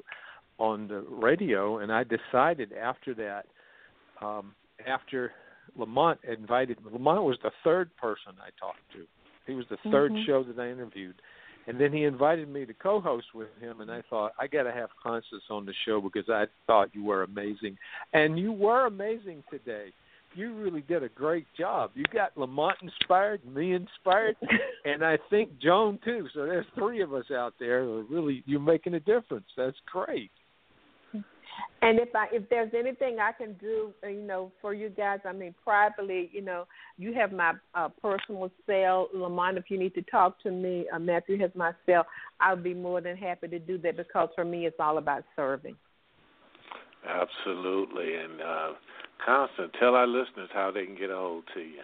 on 0.58 0.88
the 0.88 1.04
radio 1.10 1.78
and 1.78 1.92
I 1.92 2.04
decided 2.04 2.72
after 2.72 3.14
that 3.14 3.46
um 4.24 4.54
after 4.86 5.32
Lamont 5.76 6.20
invited 6.26 6.78
Lamont 6.90 7.24
was 7.24 7.38
the 7.42 7.50
third 7.64 7.94
person 7.96 8.32
I 8.40 8.50
talked 8.58 8.78
to. 8.92 9.04
He 9.46 9.54
was 9.54 9.66
the 9.70 9.76
3rd 9.90 10.10
Mm-hmm. 10.10 10.24
show 10.26 10.42
that 10.44 10.58
I 10.58 10.70
interviewed. 10.70 11.14
And 11.66 11.80
then 11.80 11.92
he 11.92 12.04
invited 12.04 12.48
me 12.48 12.64
to 12.64 12.74
co-host 12.74 13.26
with 13.34 13.48
him, 13.60 13.80
and 13.80 13.90
I 13.90 14.02
thought 14.08 14.32
I 14.38 14.46
got 14.46 14.64
to 14.64 14.72
have 14.72 14.90
Constance 15.02 15.42
on 15.50 15.66
the 15.66 15.74
show 15.84 16.00
because 16.00 16.28
I 16.28 16.44
thought 16.66 16.94
you 16.94 17.04
were 17.04 17.24
amazing, 17.24 17.76
and 18.12 18.38
you 18.38 18.52
were 18.52 18.86
amazing 18.86 19.42
today. 19.50 19.92
You 20.34 20.54
really 20.54 20.82
did 20.82 21.02
a 21.02 21.08
great 21.08 21.46
job. 21.58 21.92
You 21.94 22.04
got 22.12 22.36
Lamont 22.36 22.76
inspired, 22.82 23.40
me 23.46 23.72
inspired, 23.72 24.36
and 24.84 25.02
I 25.04 25.18
think 25.30 25.58
Joan 25.60 25.98
too. 26.04 26.28
So 26.34 26.44
there's 26.44 26.66
three 26.74 27.00
of 27.00 27.14
us 27.14 27.30
out 27.32 27.54
there. 27.58 27.82
Who 27.82 27.98
are 27.98 28.04
really, 28.04 28.44
you're 28.46 28.60
making 28.60 28.94
a 28.94 29.00
difference. 29.00 29.46
That's 29.56 29.76
great. 29.90 30.30
And 31.82 31.98
if 31.98 32.08
I 32.14 32.26
if 32.32 32.48
there's 32.48 32.72
anything 32.76 33.18
I 33.20 33.32
can 33.32 33.54
do, 33.54 33.92
uh, 34.02 34.08
you 34.08 34.22
know, 34.22 34.50
for 34.60 34.74
you 34.74 34.88
guys, 34.88 35.20
I 35.24 35.32
mean, 35.32 35.54
privately, 35.62 36.30
you 36.32 36.42
know, 36.42 36.66
you 36.98 37.14
have 37.14 37.32
my 37.32 37.52
uh, 37.74 37.88
personal 38.02 38.50
cell, 38.66 39.08
Lamont. 39.14 39.58
If 39.58 39.70
you 39.70 39.78
need 39.78 39.94
to 39.94 40.02
talk 40.02 40.42
to 40.42 40.50
me, 40.50 40.86
uh, 40.92 40.98
Matthew 40.98 41.38
has 41.40 41.50
my 41.54 41.72
cell. 41.84 42.06
I'll 42.40 42.56
be 42.56 42.74
more 42.74 43.00
than 43.00 43.16
happy 43.16 43.48
to 43.48 43.58
do 43.58 43.78
that 43.78 43.96
because 43.96 44.30
for 44.34 44.44
me, 44.44 44.66
it's 44.66 44.80
all 44.80 44.98
about 44.98 45.24
serving. 45.36 45.76
Absolutely. 47.06 48.16
And 48.16 48.40
uh, 48.40 48.72
Constance, 49.24 49.72
tell 49.78 49.94
our 49.94 50.06
listeners 50.06 50.48
how 50.52 50.72
they 50.72 50.86
can 50.86 50.96
get 50.96 51.10
a 51.10 51.16
hold 51.16 51.44
to 51.54 51.60
you. 51.60 51.82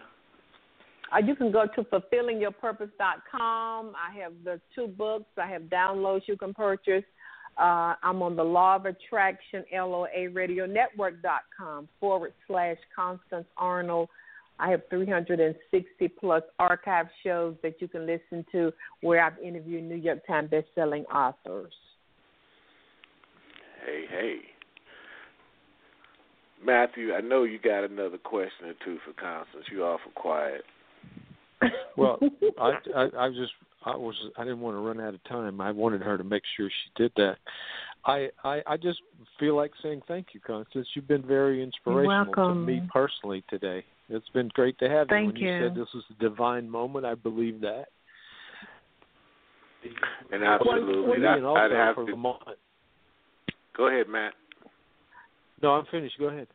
Uh, 1.13 1.19
you 1.19 1.35
can 1.35 1.51
go 1.51 1.65
to 1.75 1.83
fulfillingyourpurpose.com. 1.83 3.93
I 3.95 4.19
have 4.19 4.33
the 4.43 4.59
two 4.75 4.87
books. 4.87 5.29
I 5.37 5.47
have 5.47 5.63
downloads 5.63 6.21
you 6.27 6.37
can 6.37 6.53
purchase. 6.53 7.03
Uh, 7.57 7.93
I'm 8.01 8.21
on 8.21 8.35
the 8.35 8.43
Law 8.43 8.77
of 8.77 8.85
Attraction, 8.85 9.63
LOA 9.71 10.29
Radio 10.31 10.65
Network.com 10.65 11.87
forward 11.99 12.33
slash 12.47 12.77
Constance 12.95 13.45
Arnold. 13.57 14.09
I 14.59 14.69
have 14.69 14.81
360 14.89 16.07
plus 16.19 16.43
archive 16.59 17.07
shows 17.23 17.55
that 17.63 17.81
you 17.81 17.87
can 17.87 18.05
listen 18.05 18.45
to 18.51 18.71
where 19.01 19.23
I've 19.23 19.37
interviewed 19.39 19.83
New 19.83 19.95
York 19.95 20.25
Times 20.25 20.49
bestselling 20.49 21.05
authors. 21.13 21.73
Hey, 23.85 24.05
hey. 24.09 24.37
Matthew, 26.65 27.13
I 27.13 27.21
know 27.21 27.43
you 27.43 27.59
got 27.59 27.83
another 27.83 28.17
question 28.17 28.67
or 28.67 28.73
two 28.85 28.97
for 29.05 29.13
Constance. 29.19 29.65
You 29.71 29.83
awful 29.83 30.11
quiet. 30.15 30.63
Well, 31.97 32.19
I, 32.59 32.71
I, 32.95 33.09
I 33.17 33.29
just, 33.29 33.51
I 33.85 33.95
was, 33.95 34.15
I 34.37 34.43
didn't 34.43 34.61
want 34.61 34.75
to 34.75 34.79
run 34.79 34.99
out 34.99 35.13
of 35.13 35.23
time. 35.25 35.61
I 35.61 35.71
wanted 35.71 36.01
her 36.01 36.17
to 36.17 36.23
make 36.23 36.43
sure 36.57 36.69
she 36.69 37.03
did 37.03 37.11
that. 37.17 37.37
I, 38.05 38.29
I, 38.43 38.61
I 38.67 38.77
just 38.77 38.99
feel 39.39 39.55
like 39.55 39.71
saying 39.81 40.01
thank 40.07 40.27
you, 40.33 40.39
Constance. 40.39 40.87
You've 40.93 41.07
been 41.07 41.25
very 41.25 41.63
inspirational 41.63 42.25
welcome. 42.25 42.65
to 42.65 42.71
me 42.71 42.81
personally 42.91 43.43
today. 43.49 43.83
It's 44.09 44.27
been 44.29 44.49
great 44.53 44.77
to 44.79 44.89
have 44.89 45.07
you. 45.09 45.15
Thank 45.15 45.33
when 45.33 45.41
you. 45.41 45.53
you. 45.53 45.67
said 45.67 45.75
this 45.75 45.87
was 45.93 46.03
a 46.09 46.21
divine 46.21 46.69
moment, 46.69 47.05
I 47.05 47.15
believe 47.15 47.61
that. 47.61 47.85
And 50.31 50.43
absolutely, 50.43 51.15
For 51.15 51.19
me 51.19 51.27
and 51.27 51.45
I'd 51.45 51.71
have 51.71 51.95
for 51.95 52.05
to. 52.05 52.11
Lamont. 52.11 52.41
Go 53.75 53.87
ahead, 53.87 54.07
Matt. 54.07 54.33
No, 55.61 55.71
I'm 55.71 55.85
finished. 55.91 56.15
Go 56.19 56.25
ahead. 56.25 56.47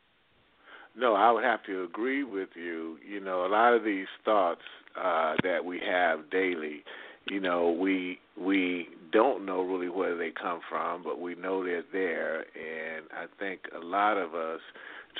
No, 0.96 1.14
I 1.14 1.30
would 1.30 1.44
have 1.44 1.64
to 1.64 1.84
agree 1.84 2.24
with 2.24 2.48
you. 2.54 2.98
You 3.08 3.20
know, 3.20 3.46
a 3.46 3.48
lot 3.48 3.74
of 3.74 3.84
these 3.84 4.06
thoughts 4.24 4.60
uh, 5.02 5.34
that 5.42 5.64
we 5.64 5.80
have 5.80 6.30
daily, 6.30 6.82
you 7.28 7.40
know, 7.40 7.70
we 7.70 8.18
we 8.40 8.88
don't 9.12 9.44
know 9.44 9.62
really 9.62 9.88
where 9.88 10.16
they 10.16 10.30
come 10.30 10.60
from, 10.68 11.02
but 11.02 11.20
we 11.20 11.34
know 11.34 11.64
they're 11.64 11.82
there, 11.92 12.40
and 12.40 13.06
I 13.12 13.26
think 13.38 13.60
a 13.74 13.84
lot 13.84 14.16
of 14.16 14.34
us 14.34 14.60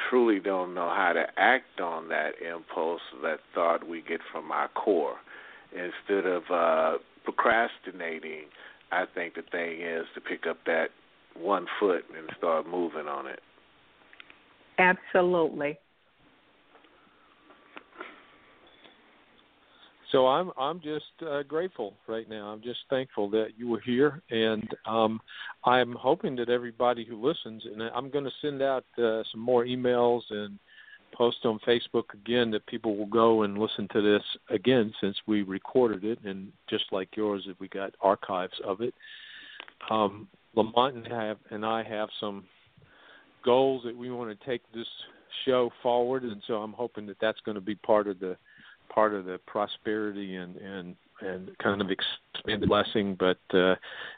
truly 0.08 0.38
don't 0.38 0.74
know 0.74 0.88
how 0.88 1.12
to 1.12 1.26
act 1.36 1.80
on 1.80 2.08
that 2.08 2.32
impulse, 2.42 3.00
that 3.22 3.38
thought 3.54 3.88
we 3.88 4.02
get 4.02 4.20
from 4.32 4.50
our 4.50 4.68
core. 4.68 5.16
Instead 5.72 6.26
of 6.26 6.42
uh, 6.50 6.98
procrastinating, 7.24 8.44
I 8.90 9.04
think 9.14 9.34
the 9.34 9.42
thing 9.42 9.82
is 9.82 10.06
to 10.14 10.20
pick 10.20 10.46
up 10.48 10.58
that 10.66 10.88
one 11.36 11.66
foot 11.78 12.04
and 12.16 12.28
start 12.36 12.66
moving 12.66 13.06
on 13.06 13.26
it. 13.26 13.40
Absolutely. 14.78 15.78
So 20.12 20.26
I'm 20.26 20.50
I'm 20.58 20.80
just 20.80 21.04
uh, 21.26 21.42
grateful 21.42 21.94
right 22.06 22.28
now. 22.28 22.46
I'm 22.46 22.62
just 22.62 22.80
thankful 22.88 23.28
that 23.30 23.48
you 23.56 23.68
were 23.68 23.80
here, 23.80 24.22
and 24.30 24.66
um, 24.86 25.20
I'm 25.64 25.92
hoping 25.92 26.34
that 26.36 26.48
everybody 26.48 27.04
who 27.04 27.24
listens, 27.24 27.62
and 27.64 27.82
I'm 27.82 28.10
going 28.10 28.24
to 28.24 28.30
send 28.40 28.62
out 28.62 28.84
uh, 28.96 29.22
some 29.30 29.40
more 29.40 29.64
emails 29.64 30.22
and 30.30 30.58
post 31.12 31.38
on 31.44 31.58
Facebook 31.66 32.14
again 32.14 32.50
that 32.52 32.66
people 32.66 32.96
will 32.96 33.06
go 33.06 33.42
and 33.42 33.58
listen 33.58 33.88
to 33.92 34.00
this 34.00 34.22
again 34.50 34.92
since 35.00 35.16
we 35.26 35.42
recorded 35.42 36.04
it, 36.04 36.18
and 36.24 36.52
just 36.70 36.84
like 36.90 37.08
yours, 37.14 37.46
we 37.58 37.68
got 37.68 37.94
archives 38.00 38.58
of 38.64 38.80
it. 38.80 38.94
Um, 39.90 40.28
Lamont 40.54 40.96
and 40.96 41.06
have 41.06 41.36
and 41.50 41.66
I 41.66 41.82
have 41.82 42.08
some 42.18 42.44
goals 43.44 43.82
that 43.84 43.96
we 43.96 44.10
want 44.10 44.38
to 44.38 44.46
take 44.46 44.62
this 44.72 44.86
show 45.44 45.70
forward, 45.82 46.22
and 46.22 46.42
so 46.46 46.54
I'm 46.54 46.72
hoping 46.72 47.06
that 47.06 47.18
that's 47.20 47.40
going 47.44 47.56
to 47.56 47.60
be 47.60 47.74
part 47.74 48.08
of 48.08 48.18
the 48.20 48.36
part 48.92 49.14
of 49.14 49.24
the 49.24 49.38
prosperity 49.46 50.36
and 50.36 50.56
and 50.56 50.96
and 51.20 51.50
kind 51.58 51.80
of 51.80 51.88
expanded 51.90 52.68
blessing. 52.68 53.16
But 53.18 53.38
uh, 53.52 53.74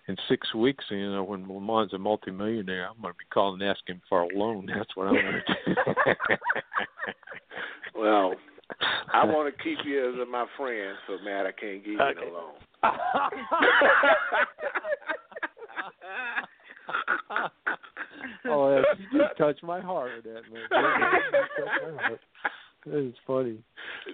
in 0.09 0.17
six 0.29 0.55
weeks, 0.55 0.85
you 0.91 1.11
know, 1.13 1.25
when 1.25 1.47
Lamont's 1.47 1.95
a 1.95 1.99
multimillionaire, 1.99 2.89
I'm 2.89 3.01
going 3.01 3.15
to 3.15 3.19
be 3.19 3.25
calling 3.33 3.63
and 3.63 3.71
asking 3.71 4.03
for 4.09 4.23
a 4.23 4.29
loan. 4.37 4.67
That's 4.75 4.95
what 4.97 5.07
I'm 5.09 5.15
going 5.15 5.41
to 5.47 5.75
do. 5.75 5.75
Well, 7.95 8.35
I 9.13 9.25
want 9.27 9.55
to 9.55 9.63
keep 9.63 9.79
you 9.85 10.09
as 10.09 10.29
my 10.31 10.47
friend, 10.57 10.97
so 11.07 11.19
Matt, 11.25 11.47
I 11.47 11.53
can't 11.53 11.85
give 11.85 11.95
you 11.95 12.01
Okay. 12.01 12.21
no 12.21 12.33
loan. 12.33 12.55
oh, 18.49 18.83
you 18.99 19.19
just 19.19 19.37
touched 19.37 19.63
my 19.63 19.81
heart 19.81 20.13
with 20.17 20.25
that, 20.25 20.43
man. 20.53 22.19
You 22.87 23.11
just 23.11 23.19
touched 23.27 23.29
my 23.29 23.35
heart. 23.35 23.47
That 23.47 23.55
is 23.55 23.59
funny. 23.59 23.59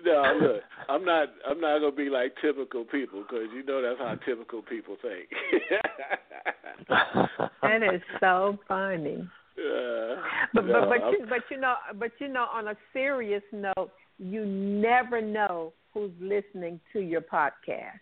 No, 0.05 0.39
look, 0.41 0.63
I'm 0.89 1.05
not. 1.05 1.29
I'm 1.49 1.61
not 1.61 1.79
gonna 1.81 1.93
be 1.93 2.09
like 2.11 2.35
typical 2.43 2.85
people 2.85 3.23
because 3.23 3.47
you 3.55 3.65
know 3.65 3.83
that's 3.83 3.99
how 3.99 4.15
typical 4.25 4.63
people 4.63 4.97
think. 5.03 5.29
That 6.89 7.83
is 7.95 8.03
so 8.21 8.59
funny. 8.69 9.27
Uh, 9.59 10.17
But 10.55 10.67
no, 10.67 10.73
but 10.81 10.89
but 10.89 11.03
I'm- 11.03 11.13
you, 11.19 11.27
but 11.29 11.43
you 11.51 11.57
know 11.59 11.75
but 11.99 12.13
you 12.21 12.29
know 12.29 12.47
on 12.53 12.69
a 12.69 12.77
serious 12.93 13.43
note, 13.53 13.91
you 14.19 14.45
never 14.45 15.21
know 15.21 15.73
who's 15.95 16.13
listening 16.21 16.79
to 16.93 17.01
your 17.01 17.23
podcast. 17.23 18.01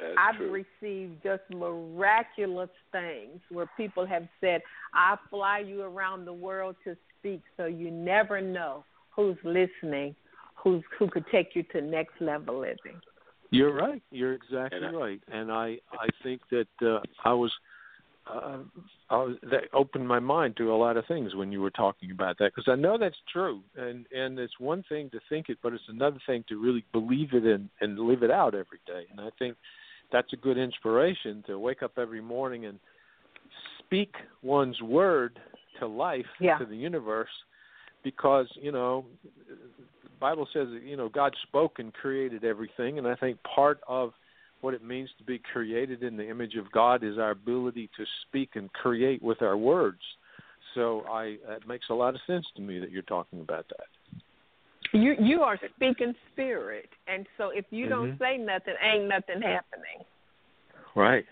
that's 0.00 0.16
I've 0.18 0.36
true. 0.36 0.64
received 0.82 1.22
just 1.22 1.42
miraculous 1.50 2.70
things 2.92 3.40
where 3.50 3.66
people 3.76 4.04
have 4.04 4.26
said, 4.40 4.62
"I 4.92 5.16
fly 5.30 5.60
you 5.60 5.82
around 5.82 6.24
the 6.24 6.32
world 6.32 6.76
to 6.84 6.96
speak," 7.18 7.42
so 7.56 7.66
you 7.66 7.90
never 7.90 8.40
know 8.40 8.84
who's 9.14 9.36
listening, 9.44 10.14
who's 10.56 10.82
who 10.98 11.08
could 11.08 11.24
take 11.30 11.54
you 11.54 11.62
to 11.72 11.80
next 11.80 12.20
level 12.20 12.60
living. 12.60 13.00
You're 13.50 13.72
right. 13.74 14.02
You're 14.10 14.32
exactly 14.32 14.78
And 14.78 14.86
I- 14.86 14.98
right. 14.98 15.20
And 15.32 15.52
I 15.52 15.78
I 15.92 16.08
think 16.22 16.40
that 16.50 16.66
uh, 16.82 17.00
I 17.24 17.32
was 17.32 17.52
uh, 18.26 18.58
I 19.10 19.16
was 19.16 19.36
that 19.42 19.64
opened 19.74 20.08
my 20.08 20.18
mind 20.18 20.56
to 20.56 20.72
a 20.72 20.76
lot 20.76 20.96
of 20.96 21.06
things 21.06 21.34
when 21.34 21.52
you 21.52 21.60
were 21.60 21.70
talking 21.70 22.10
about 22.10 22.38
that 22.38 22.54
because 22.54 22.70
I 22.72 22.74
know 22.74 22.96
that's 22.98 23.20
true. 23.32 23.60
And 23.76 24.06
and 24.16 24.38
it's 24.38 24.58
one 24.58 24.82
thing 24.88 25.10
to 25.10 25.20
think 25.28 25.48
it, 25.50 25.58
but 25.62 25.72
it's 25.72 25.88
another 25.88 26.18
thing 26.26 26.44
to 26.48 26.60
really 26.60 26.84
believe 26.92 27.34
it 27.34 27.44
and 27.44 27.68
and 27.80 27.98
live 27.98 28.22
it 28.22 28.30
out 28.30 28.54
every 28.54 28.80
day. 28.86 29.04
And 29.10 29.20
I 29.20 29.28
think 29.38 29.56
that's 30.10 30.32
a 30.32 30.36
good 30.36 30.58
inspiration 30.58 31.44
to 31.46 31.58
wake 31.58 31.82
up 31.82 31.98
every 31.98 32.20
morning 32.20 32.66
and 32.66 32.78
speak 33.80 34.14
one's 34.42 34.80
word 34.82 35.38
to 35.78 35.86
life 35.86 36.26
Yeah. 36.40 36.58
to 36.58 36.64
the 36.64 36.76
universe 36.76 37.28
because 38.04 38.46
you 38.60 38.70
know 38.70 39.04
the 39.48 39.56
bible 40.20 40.46
says 40.52 40.68
that 40.72 40.82
you 40.84 40.96
know 40.96 41.08
god 41.08 41.34
spoke 41.48 41.78
and 41.78 41.92
created 41.94 42.44
everything 42.44 42.98
and 42.98 43.06
i 43.08 43.14
think 43.16 43.36
part 43.42 43.80
of 43.88 44.12
what 44.60 44.72
it 44.74 44.84
means 44.84 45.10
to 45.18 45.24
be 45.24 45.40
created 45.52 46.02
in 46.02 46.16
the 46.16 46.28
image 46.28 46.54
of 46.54 46.70
god 46.70 47.02
is 47.02 47.18
our 47.18 47.30
ability 47.32 47.90
to 47.96 48.04
speak 48.28 48.50
and 48.54 48.72
create 48.72 49.20
with 49.22 49.42
our 49.42 49.56
words 49.56 50.00
so 50.74 51.04
i 51.10 51.36
it 51.48 51.66
makes 51.66 51.86
a 51.90 51.94
lot 51.94 52.14
of 52.14 52.20
sense 52.26 52.46
to 52.54 52.62
me 52.62 52.78
that 52.78 52.90
you're 52.92 53.02
talking 53.02 53.40
about 53.40 53.66
that 53.68 53.86
You 54.92 55.16
you 55.18 55.42
are 55.42 55.58
speaking 55.74 56.14
spirit, 56.32 56.88
and 57.08 57.26
so 57.36 57.48
if 57.50 57.64
you 57.70 57.88
don't 57.88 58.12
Mhm. 58.12 58.18
say 58.18 58.36
nothing, 58.38 58.76
ain't 58.80 59.08
nothing 59.08 59.42
happening. 59.42 60.04
right 60.94 61.26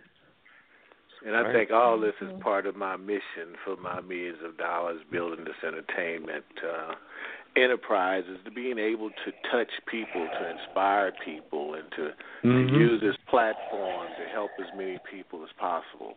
And 1.25 1.37
I 1.37 1.43
Right. 1.43 1.53
think 1.53 1.71
all 1.71 1.99
this 1.99 2.15
is 2.21 2.33
part 2.41 2.67
of 2.67 2.75
my 2.75 2.97
mission 2.97 3.55
for 3.65 3.77
my 3.77 4.01
millions 4.01 4.43
of 4.43 4.57
dollars 4.57 5.01
building 5.11 5.45
this 5.45 5.63
entertainment 5.63 6.45
uh, 6.63 6.95
enterprise 7.55 8.25
is 8.29 8.39
to 8.45 8.51
being 8.51 8.79
able 8.79 9.11
to 9.25 9.33
touch 9.51 9.71
people, 9.87 10.27
to 10.29 10.51
inspire 10.51 11.13
people, 11.13 11.75
and 11.75 11.91
to, 11.93 12.15
Mhm. 12.43 12.69
to 12.71 12.79
use 12.79 13.01
this 13.01 13.17
platform 13.29 14.15
to 14.17 14.27
help 14.29 14.59
as 14.59 14.73
many 14.73 14.99
people 14.99 15.45
as 15.45 15.53
possible. 15.53 16.17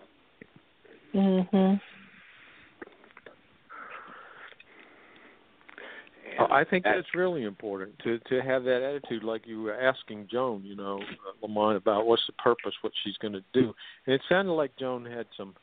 Mhm. 1.13 1.79
And, 6.37 6.51
I 6.53 6.63
think 6.63 6.83
that's 6.83 7.13
really 7.15 7.43
important 7.43 7.97
to 8.03 8.19
to 8.29 8.41
have 8.41 8.63
that 8.65 8.81
attitude, 8.81 9.23
like 9.23 9.45
you 9.45 9.61
were 9.63 9.73
asking 9.79 10.27
Joan, 10.31 10.63
you 10.63 10.75
know, 10.75 10.99
uh, 11.01 11.31
Lamont 11.41 11.77
about 11.77 12.05
what's 12.05 12.23
the 12.27 12.33
purpose, 12.33 12.73
what 12.81 12.93
she's 13.03 13.17
going 13.17 13.33
to 13.33 13.43
do, 13.53 13.73
and 14.05 14.13
it 14.15 14.21
sounded 14.29 14.53
like 14.53 14.71
Joan 14.77 15.05
had 15.05 15.25
some. 15.37 15.55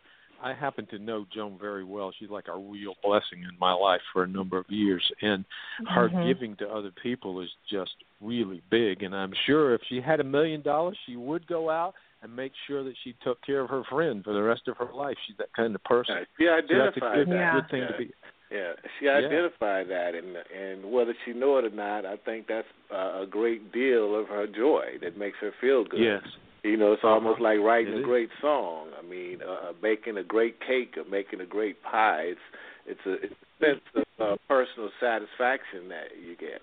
I 0.44 0.52
happen 0.54 0.86
to 0.86 0.98
know 0.98 1.24
Joan 1.32 1.56
very 1.60 1.84
well. 1.84 2.12
She's 2.18 2.28
like 2.28 2.48
a 2.48 2.58
real 2.58 2.94
blessing 3.00 3.42
in 3.44 3.56
my 3.60 3.72
life 3.72 4.00
for 4.12 4.24
a 4.24 4.26
number 4.26 4.58
of 4.58 4.66
years, 4.68 5.04
and 5.20 5.44
her 5.88 6.08
Mhm. 6.08 6.26
giving 6.26 6.56
to 6.56 6.68
other 6.68 6.90
people 6.90 7.40
is 7.40 7.50
just 7.70 7.94
really 8.20 8.60
big. 8.68 9.04
And 9.04 9.14
I'm 9.14 9.32
sure 9.46 9.72
if 9.72 9.82
she 9.88 10.00
had 10.00 10.18
a 10.18 10.24
million 10.24 10.60
dollars, 10.60 10.98
she 11.06 11.14
would 11.14 11.46
go 11.46 11.70
out 11.70 11.94
and 12.22 12.34
make 12.34 12.52
sure 12.66 12.82
that 12.82 12.94
she 13.04 13.12
took 13.24 13.40
care 13.42 13.60
of 13.60 13.70
her 13.70 13.84
friend 13.84 14.24
for 14.24 14.32
the 14.32 14.42
rest 14.42 14.66
of 14.66 14.76
her 14.78 14.90
life. 14.92 15.16
She's 15.26 15.36
that 15.36 15.52
kind 15.54 15.76
of 15.76 15.84
person. 15.84 16.16
Right. 16.16 16.26
She 16.36 16.44
So 16.46 16.50
that's 16.50 16.70
a 16.70 16.74
identified 16.74 17.14
good, 17.14 17.28
that. 17.30 17.52
good 17.54 17.70
thing 17.70 17.80
yeah. 17.82 17.86
to 17.88 17.98
be. 17.98 18.12
Yeah, 18.53 18.72
she 19.00 19.09
identified 19.09 19.88
that, 19.88 20.12
and 20.14 20.36
and 20.36 20.92
whether 20.92 21.14
she 21.24 21.32
know 21.32 21.57
it 21.59 21.64
or 21.64 21.70
not, 21.70 22.05
I 22.05 22.16
think 22.16 22.46
that's 22.48 22.66
uh, 22.92 23.22
a 23.22 23.26
great 23.28 23.72
deal 23.72 24.14
of 24.18 24.28
her 24.28 24.46
joy 24.46 24.98
that 25.00 25.16
makes 25.16 25.38
her 25.40 25.53
feel 25.61 25.84
good. 25.84 26.00
Yes. 26.00 26.22
You 26.62 26.76
know, 26.76 26.92
it's 26.92 27.03
almost 27.03 27.40
like 27.40 27.59
writing 27.59 27.94
It 27.94 27.96
a 27.96 28.00
is. 28.00 28.05
great 28.05 28.28
song. 28.40 28.88
I 28.96 29.03
mean, 29.05 29.38
uh, 29.42 29.70
uh, 29.70 29.72
baking 29.80 30.16
a 30.18 30.22
great 30.22 30.61
cake 30.61 30.94
or 30.96 31.09
making 31.11 31.40
a 31.40 31.46
great 31.46 31.82
pie. 31.82 32.24
It's 32.32 32.40
it's 32.86 33.00
a, 33.07 33.12
it's 33.14 33.34
a 33.34 33.64
sense 33.64 33.80
of 33.96 34.05
uh, 34.20 34.36
personal 34.48 34.90
satisfaction 35.00 35.88
that 35.88 36.09
you 36.24 36.36
get. 36.36 36.61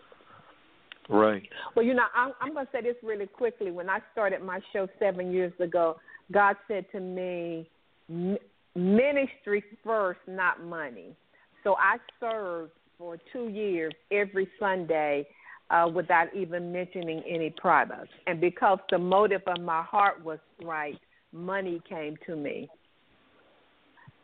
Right. 1.10 1.42
Well, 1.76 1.84
you 1.84 1.96
know, 1.96 2.04
I'm, 2.16 2.34
I'm 2.40 2.54
going 2.54 2.68
to 2.68 2.72
say 2.72 2.82
this 2.82 2.96
really 3.02 3.26
quickly. 3.26 3.72
When 3.72 3.90
I 3.90 4.00
started 4.12 4.44
my 4.44 4.60
show 4.72 4.88
seven 5.00 5.32
years 5.32 5.54
ago, 5.60 5.98
God 6.32 6.56
said 6.68 6.86
to 6.92 7.00
me, 7.00 7.68
"M- 8.10 8.38
ministry 8.76 9.64
first, 9.84 10.20
not 10.28 10.64
money. 10.64 11.16
So 11.64 11.76
I 11.78 11.97
served 12.20 12.72
for 12.97 13.18
two 13.32 13.47
years 13.47 13.93
every 14.12 14.47
Sunday 14.60 15.28
uh, 15.70 15.89
without 15.93 16.34
even 16.36 16.72
mentioning 16.72 17.22
any 17.28 17.49
products. 17.49 18.10
And 18.28 18.41
because 18.41 18.80
the 18.89 18.97
motive 18.97 19.41
of 19.47 19.62
my 19.62 19.84
heart 19.84 20.24
was 20.24 20.39
right, 20.64 20.99
money 21.32 21.82
came 21.88 22.16
to 22.26 22.36
me. 22.36 22.68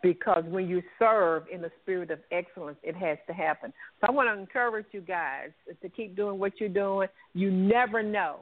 Because 0.02 0.44
when 0.48 0.68
you 0.68 0.84
serve 1.00 1.44
in 1.52 1.62
the 1.62 1.72
spirit 1.82 2.12
of 2.12 2.20
excellence, 2.32 2.78
it 2.84 2.96
has 2.96 3.18
to 3.28 3.34
happen. 3.34 3.74
So 4.00 4.08
I 4.08 4.12
want 4.12 4.30
to 4.30 4.40
encourage 4.40 4.86
you 4.92 5.02
guys 5.02 5.50
to 5.82 5.90
keep 5.90 6.16
doing 6.16 6.38
what 6.38 6.60
you're 6.60 6.70
doing. 6.70 7.08
You 7.34 7.50
never 7.50 8.04
know 8.04 8.42